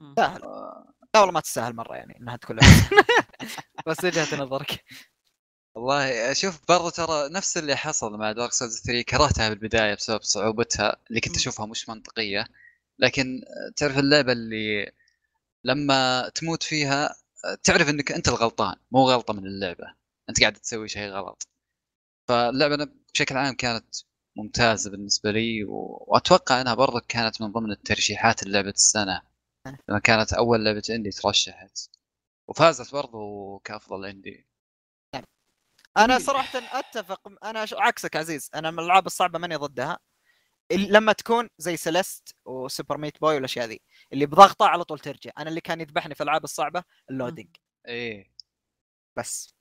مم. 0.00 0.14
سهل. 0.18 0.42
آه. 0.42 0.94
لا 1.14 1.20
والله 1.20 1.32
ما 1.34 1.40
تستاهل 1.40 1.76
مرة 1.76 1.94
يعني 1.96 2.18
إنها 2.20 2.36
تكون 2.36 2.56
بس 3.86 4.04
وجهه 4.04 4.36
نظرك 4.42 4.84
والله 5.74 6.30
أشوف 6.32 6.60
برضو 6.68 6.88
ترى 6.90 7.28
نفس 7.28 7.58
اللي 7.58 7.76
حصل 7.76 8.18
مع 8.18 8.32
دارك 8.32 8.52
سولز 8.52 8.80
3 8.82 9.02
كرهتها 9.02 9.48
بالبداية 9.48 9.94
بسبب 9.94 10.22
صعوبتها 10.22 10.96
اللي 11.10 11.20
كنت. 11.20 11.36
أشوفها 11.36 11.66
مش 11.66 11.88
منطقية. 11.88 12.46
لكن 12.98 13.40
تعرف 13.76 13.98
اللعبة 13.98 14.32
اللي 14.32 14.92
لما 15.64 16.28
تموت 16.34 16.62
فيها 16.62 17.16
تعرف 17.62 17.88
إنك 17.88 18.12
أنت 18.12 18.28
الغلطان 18.28 18.76
مو 18.90 19.10
غلطة 19.10 19.34
من 19.34 19.46
اللعبة 19.46 19.94
أنت 20.28 20.40
قاعد 20.40 20.52
تسوي 20.52 20.88
شيء 20.88 21.10
غلط. 21.10 21.48
فاللعبة 22.28 22.74
أنا 22.74 22.94
بشكل 23.14 23.36
عام 23.36 23.54
كانت 23.54 23.96
ممتازة 24.36 24.90
بالنسبة 24.90 25.30
لي 25.30 25.64
و... 25.64 26.04
وأتوقع 26.08 26.60
إنها 26.60 26.74
برضه 26.74 27.00
كانت 27.08 27.42
من 27.42 27.52
ضمن 27.52 27.70
الترشيحات 27.70 28.44
لعبه 28.44 28.70
السنة. 28.70 29.22
لما 29.88 29.98
كانت 29.98 30.32
أول 30.32 30.64
لعبة 30.64 30.82
اندي 30.90 31.10
ترشحت 31.10 31.78
وفازت 32.48 32.92
برضه 32.92 33.18
كأفضل 33.64 34.06
indie 34.06 34.46
أنا. 35.96 36.18
صراحة 36.18 36.58
أتفق 36.78 37.44
أنا 37.44 37.66
عكسك 37.72 38.16
عزيز 38.16 38.50
أنا 38.54 38.70
من 38.70 38.78
الألعاب 38.78 39.06
الصعبة 39.06 39.38
ماني 39.38 39.56
ضدها 39.56 39.98
لما 40.72 41.12
تكون 41.12 41.48
زي 41.58 41.76
Celeste 41.76 42.36
و 42.44 42.53
Super 42.53 42.98
Meat 42.98 43.20
Boy 43.20 43.34
والأشياء 43.34 43.66
ذي 43.66 43.80
اللي 44.12 44.26
بضغطه 44.26 44.66
على 44.66 44.84
طول 44.84 44.98
ترجع. 44.98 45.30
أنا 45.38 45.50
اللي 45.50 45.60
كان 45.60 45.80
يذبحني 45.80 46.14
في 46.14 46.22
الألعاب 46.22 46.44
الصعبة 46.44 46.84
ال 47.10 47.16
loading 47.16 47.56
إيه. 47.88 48.30
بس. 49.16 49.54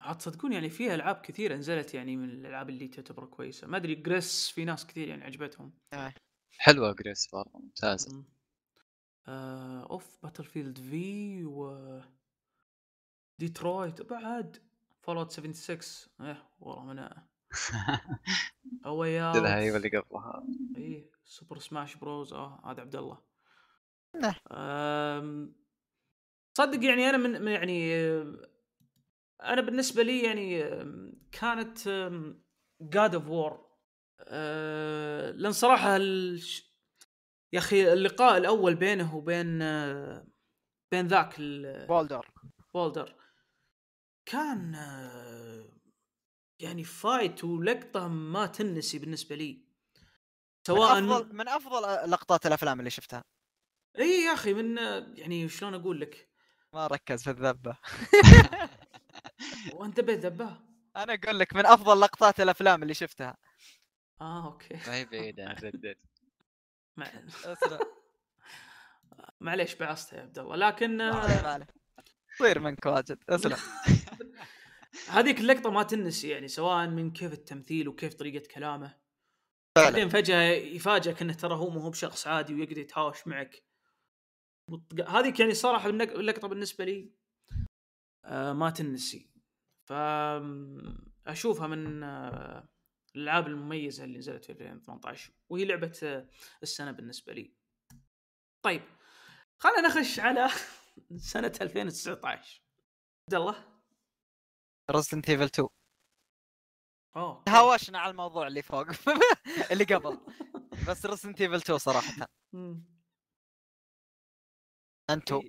عاد 0.00 0.18
تصدقون 0.18 0.52
يعني 0.52 0.70
فيها 0.70 0.94
ألعاب 0.94 1.16
كثيرة 1.16 1.54
نزلت 1.56 1.94
يعني 1.94 2.16
من 2.16 2.30
الألعاب 2.30 2.70
اللي 2.70 2.88
تعتبر 2.88 3.24
كويسة. 3.26 3.66
ما 3.66 3.76
أدري 3.76 3.94
Gris 3.94 4.48
في 4.48 4.64
ناس 4.64 4.86
كثير 4.86 5.08
يعني 5.08 5.24
عجبتهم. 5.24 5.78
حلوة 6.58 6.92
Gris 6.92 7.28
برضه 7.32 7.50
ممتازة. 7.58 8.16
مم. 8.16 8.24
آه 9.28 9.86
أوف 9.90 10.18
Battlefield 10.22 10.78
V 10.78 11.44
و 11.44 12.00
ديترويت 13.38 14.02
بعد 14.02 14.56
Fallout 15.00 15.30
76 15.32 16.28
إيه 16.28 16.50
والله 16.60 16.84
من 16.84 17.08
اوي 18.86 19.18
لها 19.18 19.58
هي 19.58 19.76
اللي 19.76 19.88
قبلها. 19.98 20.44
إيه 20.76 21.10
Super 21.24 21.58
Smash 21.58 21.94
Bros 21.96 22.32
آه 22.32 22.60
هذا 22.64 22.80
عبد 22.80 22.96
الله. 22.96 23.18
نه. 24.14 24.34
أم، 24.52 25.54
صدق 26.58 26.84
يعني 26.84 27.10
أنا 27.10 27.16
من 27.16 27.48
يعني 27.48 27.92
أنا 29.42 29.60
بالنسبة 29.60 30.02
لي 30.02 30.22
يعني 30.22 30.62
كانت 31.32 31.78
God 32.80 33.14
of 33.14 33.28
War 33.28 33.68
لأن 35.32 35.52
صراحة 35.52 35.96
الش- 35.96 36.68
يا 37.52 37.58
أخي 37.58 37.92
اللقاء 37.92 38.36
الأول 38.36 38.74
بينه 38.74 39.16
وبين 39.16 39.62
آه، 39.62 40.26
بين 40.92 41.06
ذاك 41.06 41.34
ال- 41.38 41.86
بولدر 41.86 42.30
بولدر 42.74 43.14
كان 44.26 44.74
آه، 44.74 45.47
يعني 46.60 46.84
فايت 46.84 47.44
ولقطة 47.44 48.08
ما 48.08 48.46
تنسي 48.46 48.98
بالنسبة 48.98 49.36
لي. 49.36 49.68
سواء 50.66 51.00
من 51.00 51.10
افضل 51.10 51.34
من 51.36 51.48
أفضل 51.48 52.10
لقطات 52.10 52.46
الأفلام 52.46 52.78
اللي 52.78 52.90
شفتها. 52.90 53.24
إي 53.98 54.24
يا 54.24 54.32
أخي 54.32 54.54
من 54.54 54.78
آه، 54.78 55.06
يعني 55.14 55.48
شلون 55.48 55.74
أقول 55.74 56.00
لك؟ 56.00 56.28
ما 56.72 56.86
ركز 56.86 57.22
في 57.22 57.30
الذبة. 57.30 57.76
وانت 59.72 60.00
بيت 60.00 60.18
ذباه 60.18 60.60
أنا 60.96 61.14
أقول 61.14 61.38
لك 61.38 61.54
من 61.54 61.66
أفضل 61.66 62.00
لقطات 62.00 62.40
الأفلام 62.40 62.82
اللي 62.82 62.94
شفتها. 62.94 63.36
آه 64.20 64.46
أوكي. 64.46 64.74
ما 64.74 64.94
هي 64.94 65.04
بعيدة 65.04 65.44
عن 65.44 65.54
ردد 65.54 65.96
مع... 66.96 67.06
اسلم 67.44 67.78
معليش 69.40 69.74
بعصتها 69.74 70.16
يا 70.16 70.22
عبد 70.22 70.38
الله. 70.38 70.56
لكن 70.56 71.00
آه، 71.00 71.48
عليه. 71.48 71.66
يصير 72.34 72.58
منك 72.58 72.86
واجد. 72.86 73.18
اسلم 73.28 73.56
هذيك 75.08 75.40
اللقطة 75.40 75.70
ما 75.70 75.82
تنسي 75.82 76.28
يعني 76.28 76.48
سواء 76.48 76.86
من 76.86 77.12
كيف 77.12 77.32
التمثيل 77.32 77.88
وكيف 77.88 78.14
طريقة 78.14 78.48
كلامه. 78.54 78.98
بعدين 79.76 80.08
فجأة 80.08 80.42
يفاجئك 80.50 81.22
إنه 81.22 81.32
ترى 81.32 81.54
هو 81.54 81.70
مو 81.70 81.80
هو 81.80 81.90
بشخص 81.90 82.26
عادي 82.26 82.54
ويقدر 82.54 82.78
يتهاوش 82.78 83.26
معك. 83.26 83.62
هذيك 85.08 85.40
يعني 85.40 85.54
صراحة 85.54 85.88
اللقطة 85.88 86.48
بالنسبة 86.48 86.84
لي 86.84 87.12
آه 88.24 88.52
ما 88.52 88.70
تنسي 88.70 89.30
ف 89.86 89.92
أشوفها 91.26 91.66
من 91.66 92.02
آه 92.02 92.68
الألعاب 93.16 93.46
المميزة 93.46 94.04
اللي 94.04 94.18
نزلت 94.18 94.44
في 94.44 94.52
2018 94.52 95.32
وهي 95.48 95.64
لعبة 95.64 95.98
آه 96.02 96.28
السنة 96.62 96.90
بالنسبة 96.90 97.32
لي. 97.32 97.52
طيب 98.62 98.82
خلينا 99.58 99.88
نخش 99.88 100.20
على 100.20 100.48
سنة 101.32 101.52
2019 101.60 102.62
عبد 103.28 103.34
الله؟ 103.34 103.77
Resident 104.90 105.30
Evil 105.30 105.42
2 105.44 105.68
أوه 107.16 107.44
هاوشنا 107.48 107.98
على 107.98 108.10
الموضوع 108.10 108.46
اللي 108.46 108.62
فوق. 108.62 108.86
اللي 109.72 109.84
قبل. 109.84 110.20
بس 110.88 111.06
Resident 111.06 111.40
Evil 111.40 111.54
2 111.54 111.78
صراحة. 111.78 112.26
أنتو. 115.10 115.42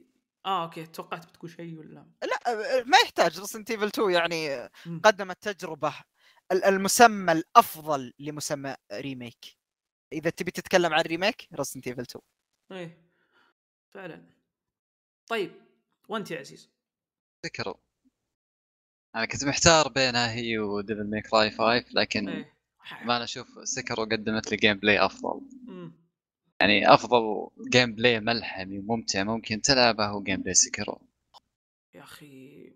آه 0.46 0.64
أوكي. 0.64 0.86
توقعت 0.86 1.26
بتقول 1.26 1.52
شيء 1.52 1.76
ولا؟ 1.80 2.12
لا 2.24 2.84
ما 2.84 2.98
يحتاج 3.04 3.40
Resident 3.40 3.72
Evil 3.72 3.88
2 3.88 4.12
يعني. 4.12 4.70
قدمت 5.04 5.48
تجربة. 5.48 5.94
ال- 6.52 6.64
المسمى 6.64 7.32
الأفضل 7.32 8.14
لمسمى 8.20 8.76
remake 8.94 9.58
إذا 10.14 10.30
تبي 10.30 10.52
تتكلم 10.52 10.94
عن 10.94 11.02
remake 11.02 11.48
Resident 11.54 11.88
Evil 11.88 12.02
2 12.02 12.22
إيه. 12.72 13.10
فعلا. 13.90 14.30
طيب 15.28 15.62
وأنت 16.10 16.32
يا 16.32 16.40
عزيز. 16.40 16.72
Sekiro 17.46 17.76
أنا 19.16 19.26
كنت 19.26 19.44
محتار 19.46 19.88
بينها 19.88 20.32
هي 20.32 20.58
و 20.58 20.66
Devil 20.66 21.10
May 21.10 21.34
Cry 21.34 21.52
5 21.52 21.86
لكن 21.94 22.30
إيه 22.30 22.60
ما 23.06 23.16
أنا 23.16 23.24
أشوف 23.24 23.48
Sekiro 23.64 24.06
قدمت 24.06 24.52
لي 24.52 24.58
gameplay 24.58 25.06
أفضل. 25.06 25.42
مم. 25.64 25.94
يعني 26.62 26.94
أفضل 26.94 27.50
gameplay 27.70 28.20
ملحمي 28.20 28.80
وممتع 28.80 29.24
ممكن 29.24 29.62
تلعبه 29.62 30.06
هو 30.06 30.24
gameplay 30.24 30.54
Sekiro 30.54 31.02
يا 31.94 32.04
أخي. 32.04 32.74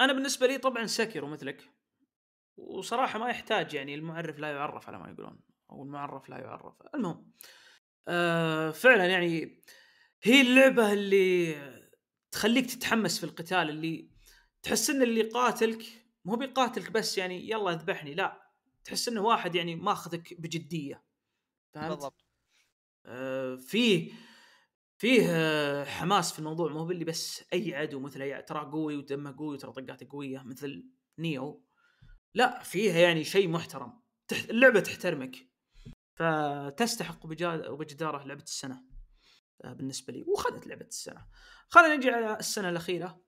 أنا 0.00 0.12
بالنسبة 0.12 0.46
لي 0.46 0.58
طبعا 0.58 0.86
Sekiro 0.86 1.26
مثلك. 1.26 1.70
وصراحة 2.56 3.18
ما 3.18 3.28
يحتاج 3.28 3.74
يعني 3.74 3.94
المعرف 3.94 4.38
لا 4.38 4.52
يعرف 4.52 4.88
على 4.88 4.98
ما 4.98 5.10
يقولون 5.10 5.40
أو 5.70 5.82
المعرف 5.82 6.28
لا 6.28 6.38
يعرف. 6.38 6.74
المهم 6.94 7.32
آه 8.08 8.70
فعلا 8.70 9.06
يعني 9.06 9.62
هي 10.22 10.40
اللعبة 10.40 10.92
اللي 10.92 11.56
تخليك 12.32 12.66
تتحمس 12.66 13.18
في 13.18 13.24
القتال 13.24 13.70
اللي 13.70 14.13
تحس 14.64 14.90
إن 14.90 15.02
اللي 15.02 15.22
قاتلك 15.22 16.04
مو 16.24 16.36
بيقاتلك 16.36 16.90
بس 16.90 17.18
يعني 17.18 17.50
يلا 17.50 17.72
اذبحني 17.72 18.14
لا 18.14 18.50
تحس 18.84 19.08
انه 19.08 19.20
واحد 19.20 19.54
يعني 19.54 19.76
ماخذك 19.76 20.40
بجدية 20.40 21.04
فهمت؟ 21.72 21.88
بالضبط. 21.88 22.24
آه، 23.06 23.56
فيه 23.56 24.12
فيه 24.98 25.26
آه، 25.28 25.84
حماس 25.84 26.32
في 26.32 26.38
الموضوع 26.38 26.72
مو 26.72 26.84
باللي 26.84 27.04
بس 27.04 27.44
أي 27.52 27.74
عدو 27.74 28.00
مثل 28.00 28.22
أي 28.22 28.42
ترى 28.42 28.60
قوي 28.60 28.96
ودمه 28.96 29.36
قوي 29.38 29.54
وترى 29.54 29.72
طقاته 29.72 30.06
قوية 30.10 30.42
مثل 30.42 30.90
نيو 31.18 31.64
لا 32.34 32.62
فيها 32.62 32.98
يعني 32.98 33.24
شيء 33.24 33.48
محترم 33.48 34.02
تح... 34.28 34.42
اللعبة 34.42 34.80
تحترمك 34.80 35.36
فتستحق 36.14 37.26
وبجداره 37.68 38.24
لعبة 38.24 38.42
السنة 38.42 38.84
آه، 39.64 39.72
بالنسبة 39.72 40.12
لي 40.12 40.22
وخذت 40.22 40.66
لعبة 40.66 40.86
السنة. 40.86 41.26
خلينا 41.68 41.96
نجي 41.96 42.10
على 42.10 42.38
السنة 42.38 42.68
الأخيرة. 42.68 43.20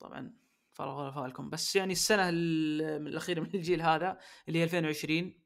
طبعا 0.00 0.36
فرغ 0.72 1.00
ولا 1.02 1.10
فالكم 1.10 1.50
بس 1.50 1.76
يعني 1.76 1.92
السنة 1.92 2.28
ال- 2.28 2.82
الاخيره 3.06 3.40
من 3.40 3.54
الجيل 3.54 3.82
هذا 3.82 4.18
اللي 4.48 4.58
هي 4.58 4.64
2020 4.64 5.40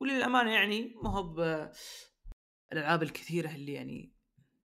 وللأمانة 0.00 0.52
يعني 0.54 0.94
ما 1.02 1.10
هو 1.10 1.72
الألعاب 2.72 3.02
الكثيرة 3.02 3.50
اللي 3.54 3.72
يعني 3.72 4.14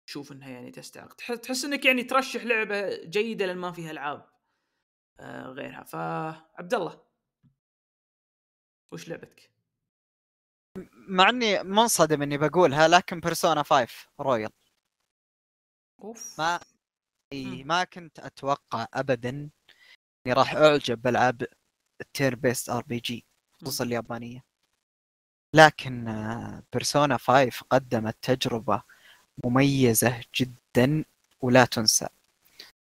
تشوف 0.06 0.32
إنها 0.32 0.50
يعني 0.50 0.72
تستحق. 0.72 1.14
تح- 1.14 1.34
تحس 1.36 1.66
إنك 1.66 1.86
يعني 1.86 2.04
ترشح 2.04 2.44
لعبة 2.44 3.06
جيدة 3.06 3.46
لأن 3.46 3.58
ما 3.58 3.72
فيها 3.72 3.92
ألعاب 3.92 4.30
آه، 5.20 5.48
غيرها. 5.48 5.84
فعبد 5.84 6.74
الله 6.74 7.04
وش 8.92 9.10
لعبتك؟ 9.10 9.52
مع 10.94 11.30
إني 11.30 11.64
منصدم 11.64 12.22
إني 12.22 12.38
بقولها 12.38 12.88
لكن 12.88 13.20
بيرسونا 13.20 13.64
5 13.64 14.08
رويال 14.20 14.52
أوف. 16.02 16.40
ما 16.40 16.60
إي. 17.34 17.64
ما 17.64 17.84
كنت 17.84 18.20
أتوقع 18.20 18.88
ابدا 18.94 19.30
إني 19.30 20.34
راح 20.34 20.56
أعجب 20.56 21.02
بألعاب 21.02 21.44
ال 22.02 22.09
turn 22.09 22.36
based 22.36 22.70
RPG 22.70 23.26
خصوصا. 23.62 23.84
اليابانية 23.84 24.44
لكن 25.54 26.06
Persona 26.74 27.18
5 27.18 27.66
قدمت 27.70 28.16
تجربة 28.22 28.84
مميزة 29.46 30.24
جدا 30.36 31.06
ولا 31.42 31.66
تنسى 31.66 32.08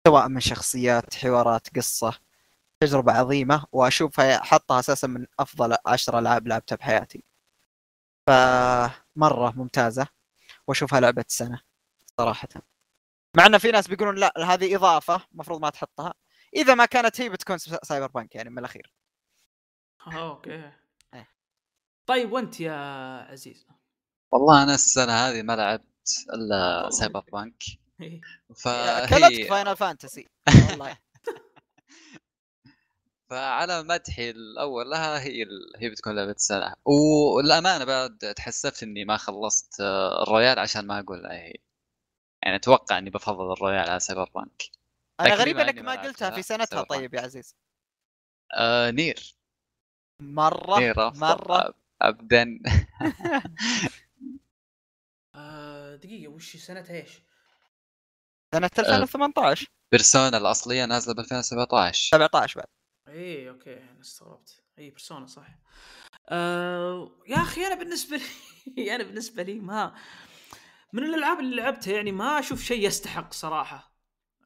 سواء 0.06 0.28
من 0.28 0.40
شخصيات 0.40 1.14
حوارات 1.14 1.76
قصة 1.76 2.18
تجربة 2.80 3.12
عظيمة 3.12 3.66
وأشوفها 3.72 4.42
حطها 4.42 4.78
أساسا 4.78 5.06
من 5.06 5.26
أفضل 5.38 5.76
عشر 5.86 6.18
ألعاب 6.18 6.48
لعبتها 6.48 6.76
بحياتي 6.76 7.24
فمرة 8.26 9.50
ممتازة 9.56 10.06
وأشوفها 10.66 11.00
لعبة 11.00 11.24
السنة 11.28 11.60
صراحة 12.18 12.48
مع 13.36 13.46
إن 13.46 13.58
في 13.58 13.70
ناس 13.70 13.88
بيقولون 13.88 14.14
لا 14.14 14.32
هذه 14.38 14.76
إضافة 14.76 15.22
المفروض 15.32 15.60
ما 15.60 15.70
تحطها. 15.70 16.14
إذا 16.56 16.74
ما 16.74 16.86
كانت 16.86 17.20
هي 17.20 17.28
بتكون 17.28 17.58
سايبر 17.58 18.06
بانك 18.06 18.34
يعني 18.34 18.50
من 18.50 18.58
الأخير. 18.58 18.92
أوكي. 20.06 20.72
إيه. 21.14 21.28
طيب 22.06 22.32
وأنت 22.32 22.60
يا 22.60 22.74
عزيز؟ 23.30 23.66
والله 24.32 24.62
أنا 24.62 24.74
السنة 24.74 25.12
هذه 25.12 25.42
ما 25.42 25.56
لعبت 25.56 26.26
إلا. 26.34 26.90
Cyberpunk 26.90 27.62
إيه. 28.00 28.20
فهي 28.56 29.48
فاينل 29.48 29.76
فانتسي 29.76 30.28
والله. 30.70 30.98
فعلى 33.30 33.82
مدحي 33.82 34.30
الأول 34.30 34.90
لها 34.90 35.22
هي 35.22 35.42
ال... 35.42 35.72
هي 35.78 35.90
بتكون 35.90 36.16
لعبة 36.16 36.30
السنة. 36.30 36.74
والأمانة 36.84 37.84
بعد 37.84 38.34
تحسفت 38.36 38.82
إني 38.82 39.04
ما 39.04 39.16
خلصت 39.16 39.80
آه، 39.80 40.22
ال 40.22 40.28
Royal 40.28 40.58
عشان 40.58 40.86
ما 40.86 41.00
أقول 41.00 41.26
هي 41.26 41.52
يعني 42.42 42.56
أتوقع 42.56 42.98
إني 42.98 43.10
بفضل 43.10 43.52
ال 43.52 43.59
Royal 43.59 43.90
على 43.90 44.00
Cyberpunk. 44.00 44.62
أنا 45.20 45.34
غريب 45.34 45.58
إنك 45.58 45.78
ما 45.78 46.02
قلتها 46.02 46.30
في 46.30 46.42
سنتها. 46.42 46.82
طيب 46.82 47.14
يا 47.14 47.20
عزيز. 47.20 47.56
آه 48.54 48.90
Nier. 48.90 49.36
مرة 50.22 50.78
Nier 50.78 51.08
أفضل. 51.08 51.20
مرة. 51.20 51.74
ابدا. 52.02 52.58
آه 55.34 55.96
دقيقة 55.96 56.32
وش 56.32 56.56
سنتها 56.56 56.96
إيش؟ 56.96 57.22
سنة 58.54 58.70
2018 58.78 59.66
Persona 59.92 60.36
الأصلية 60.36 60.84
نازلة 60.84 61.14
ب 61.14 61.18
2017 61.18 62.16
17 62.16 62.60
بعد. 62.60 62.68
إيه 63.08 63.50
أوكي 63.50 63.76
أنا 63.78 64.00
استغربت. 64.00 64.62
اي 64.78 64.90
Persona 64.90 65.26
صح. 65.26 65.46
آه 66.28 67.10
يا 67.26 67.36
أخي 67.36 67.66
أنا 67.66 67.74
بالنسبة 67.74 68.20
لي 68.66 68.94
أنا 68.94 69.04
بالنسبة 69.04 69.42
لي 69.42 69.60
ما 69.60 69.94
من 70.92 71.04
الألعاب 71.04 71.40
اللي 71.40 71.56
لعبتها 71.56 71.94
يعني 71.94 72.12
ما 72.12 72.38
أشوف 72.38 72.62
شيء 72.62 72.86
يستحق 72.86 73.32
صراحة. 73.32 73.96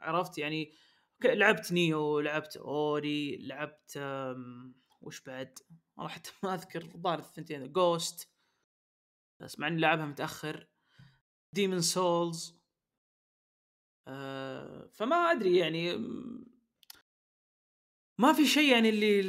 عرفت؟ 0.01 0.38
يعني 0.38 0.72
لعبت 1.24 1.72
Nioh 1.72 2.20
لعبت 2.20 2.57
Ori 2.57 3.36
لعبت 3.36 3.99
وش 5.01 5.20
بعد؟ 5.20 5.59
والله 5.97 6.12
حتى 6.12 6.30
ما 6.42 6.55
أذكر 6.55 6.82
الظاهر 6.82 7.18
الثنتين 7.18 7.72
Ghost 7.72 8.30
بس 9.40 9.59
مع 9.59 9.66
إني 9.68 9.80
لعبها 9.80 10.07
متأخر. 10.07 10.68
Demon's 11.53 11.80
Souls 11.80 12.61
آه 14.09 14.90
فما 14.92 15.16
أدري 15.16 15.57
يعني 15.57 15.97
ما 18.18 18.32
في 18.32 18.47
شيء 18.47 18.72
يعني 18.72 18.88
اللي 18.88 19.20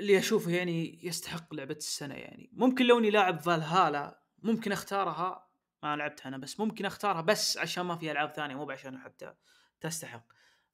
اللي 0.00 0.18
أشوفه 0.18 0.50
يعني 0.50 1.06
يستحق 1.06 1.54
لعبة 1.54 1.74
السنة 1.74 2.14
يعني. 2.14 2.50
ممكن 2.52 2.86
لو 2.86 2.98
إني 2.98 3.10
لاعب 3.10 3.40
فالهالا 3.40 4.24
ممكن 4.38 4.72
أختارها 4.72 5.49
ما 5.82 5.96
لعبتها 5.96 6.28
أنا 6.28 6.38
بس 6.38 6.60
ممكن 6.60 6.86
أختارها 6.86 7.20
بس 7.20 7.58
عشان 7.58 7.84
ما 7.84 7.96
فيها 7.96 8.12
ألعاب 8.12 8.32
ثانية 8.32 8.54
مو 8.54 8.70
عشان 8.70 8.98
حتى 8.98 9.34
تستحق. 9.80 10.24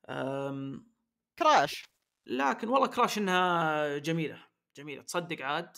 أم 0.08 0.86
Crash. 1.38 1.84
لكن 2.26 2.68
والله 2.68 2.86
Crash 2.86 3.18
إنها 3.18 3.98
جميلة 3.98 4.46
جميلة. 4.76 5.02
تصدق 5.02 5.42
عاد؟ 5.44 5.76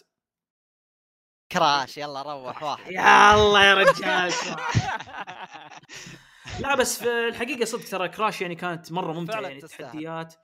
كراش 1.53 1.99
يلا 1.99 2.23
روح 2.23 2.63
واحد. 2.63 2.93
يا 2.93 3.35
الله 3.35 3.65
يا 3.65 3.75
رجال 3.75 4.33
لا 6.61 6.75
بس 6.75 6.99
في 7.03 7.29
الحقيقة 7.29 7.65
صدق 7.65 7.89
ترى 7.89 8.09
كراش 8.09 8.41
يعني 8.41 8.55
كانت 8.55 8.93
مرة 8.93 9.13
ممتعة 9.13 9.41
يعني 9.41 9.61
تستاهل. 9.61 9.91
تحديات. 9.91 10.35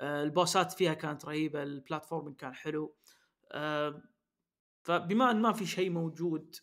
آه، 0.00 0.22
البوسات 0.22 0.72
فيها 0.72 0.94
كانت 0.94 1.24
رهيبة 1.24 1.62
البلاتفورم 1.62 2.34
كان 2.34 2.54
حلو. 2.54 2.96
آه، 3.52 4.02
فبما 4.84 5.30
إن 5.30 5.42
ما 5.42 5.52
في 5.52 5.66
شيء 5.66 5.90
موجود 5.90 6.56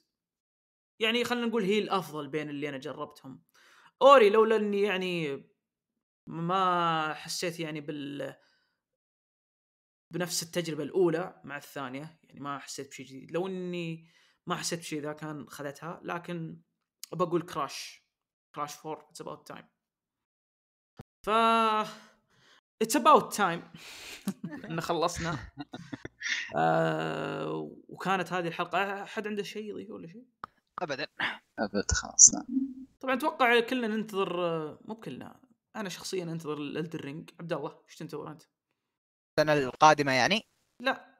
يعني 1.00 1.24
خلينا 1.24 1.46
نقول 1.46 1.64
هي 1.64 1.80
الأفضل 1.80 2.28
بين 2.28 2.50
اللي 2.50 2.70
أنا 2.70 2.78
جربتهم. 2.78 3.44
أوري 4.02 4.30
لولا 4.30 4.56
إني 4.56 4.82
يعني 4.82 5.46
ما 6.28 7.14
حسيت 7.14 7.60
يعني 7.60 7.82
بال 7.82 8.36
بنفس 10.12 10.44
التجربة 10.44 10.84
الأولى 10.84 11.42
مع 11.44 11.58
الثانية 11.58 12.20
يعني 12.24 12.40
ما 12.40 12.60
حسيت 12.60 12.88
بشيء 12.90 13.06
جديد. 13.06 13.32
لو 13.32 13.48
إني 13.48 14.10
ما 14.48 14.56
حسيت 14.56 14.80
بشيء 14.80 15.02
ذا 15.02 15.14
كان 15.14 15.50
خذتها 15.50 16.02
لكن 16.04 16.62
بقول 17.14 17.42
Crash 17.42 18.06
Crash 18.56 18.86
4 18.86 19.10
It's 19.10 19.22
About 19.22 19.48
Time 19.48 19.66
ف 21.24 21.30
It's 22.82 22.96
About 22.96 23.34
Time 23.34 23.72
إن 24.70 24.82
خلصنا. 24.82 25.38
آه 26.56 27.72
وكانت 27.88 28.34
هذه 28.34 28.48
الحلقة 28.48 29.04
أحد 29.04 29.28
عنده 29.28 29.44
شيء 29.44 29.70
يضيفه 29.70 29.94
ولا 29.94 30.08
شيء؟ 30.08 30.26
ابدا. 30.82 31.08
أبد 31.60 31.92
خلاص 31.92 32.34
نعم. 32.34 32.46
طبعا 33.00 33.16
أتوقع 33.16 33.60
كلنا 33.60 33.88
ننتظر 33.88 34.38
مو 34.86 34.94
بكلنا 34.94 35.40
أنا 35.76 35.90
شخصيا 35.90 36.24
أنتظر 36.24 36.58
ال 36.58 36.65
Elden 36.65 37.02
Ring 37.02 37.30
عبد 37.40 37.54
الله 37.54 37.82
إيش 37.90 37.96
تنتظر 37.96 38.32
أنت؟ 38.32 38.44
السنة 39.40 39.54
القادمة 39.54 40.12
يعني؟ 40.12 40.42
لا 40.82 41.16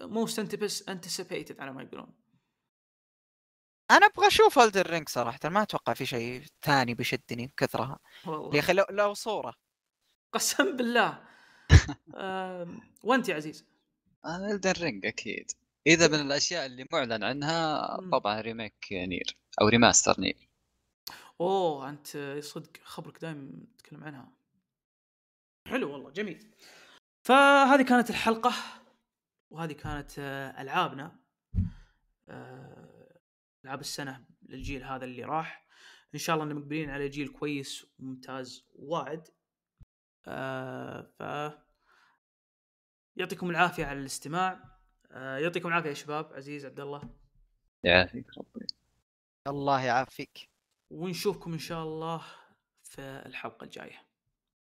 most 0.00 0.38
anticipated 0.88 1.60
على 1.60 1.72
ما 1.72 1.82
يقولون. 1.82 2.14
أنا 3.90 4.06
أبغى 4.06 4.26
أشوف 4.26 4.58
Elden 4.58 4.90
Ring 4.90 5.08
صراحة 5.08 5.38
ما 5.44 5.62
أتوقع 5.62 5.94
في 5.94 6.06
شيء 6.06 6.44
ثاني 6.62 6.94
بيشدني 6.94 7.52
كثرها 7.56 7.98
يا 8.26 8.60
أخي 8.60 8.72
لو, 8.72 8.84
لو 8.90 9.14
صورة. 9.14 9.54
قسم 10.34 10.76
بالله. 10.76 11.24
وأنت 13.04 13.28
يا 13.28 13.34
عزيز؟ 13.34 13.66
أنا 14.24 14.50
Elden 14.50 14.72
Ring 14.80 15.06
أكيد. 15.06 15.50
إذا 15.86 16.08
من 16.08 16.26
الأشياء 16.26 16.66
اللي 16.66 16.86
معلن 16.92 17.24
عنها 17.24 17.96
طبعا 18.12 18.40
remake 18.40 18.86
Nier 18.92 19.36
أو 19.60 19.68
ريماستر 19.68 20.20
نير 20.20 20.48
أوه 21.40 21.88
أنت 21.88 22.38
صدق 22.40 22.70
خبرك 22.82 23.20
دائما 23.20 23.50
تتكلم 23.78 24.04
عنها. 24.04 24.32
حلو 25.68 25.92
والله 25.92 26.10
جميل. 26.10 26.54
فهذه 27.22 27.82
كانت 27.82 28.10
الحلقة 28.10 28.52
وهذه 29.50 29.72
كانت 29.72 30.18
آه، 30.18 30.62
ألعابنا. 30.62 31.18
آه، 32.28 33.20
ألعاب 33.64 33.80
السنة 33.80 34.24
للجيل 34.42 34.84
هذا 34.84 35.04
اللي 35.04 35.24
راح. 35.24 35.66
إن 36.14 36.18
شاء 36.18 36.34
الله 36.34 36.46
إننا 36.46 36.60
مقبلين 36.60 36.90
على 36.90 37.08
جيل 37.08 37.28
كويس 37.28 37.86
وممتاز 37.98 38.66
وواعد 38.74 39.28
آه 40.26 41.02
ف 41.18 41.22
يعطيكم 43.16 43.50
العافية 43.50 43.86
على 43.86 44.00
الاستماع. 44.00 44.71
يعطيكم 45.12 45.68
العافية 45.68 45.88
يا 45.88 45.94
شباب 45.94 46.32
عزيز 46.32 46.66
عبد 46.66 46.80
الله. 46.80 47.02
يعافيك 47.84 48.26
ربي. 48.38 48.66
الله 49.46 49.84
يعافيك. 49.84 50.48
ونشوفكم 50.90 51.52
إن 51.52 51.58
شاء 51.58 51.82
الله 51.82 52.22
في 52.84 53.00
الحلقة 53.26 53.64
الجاية. 53.64 54.11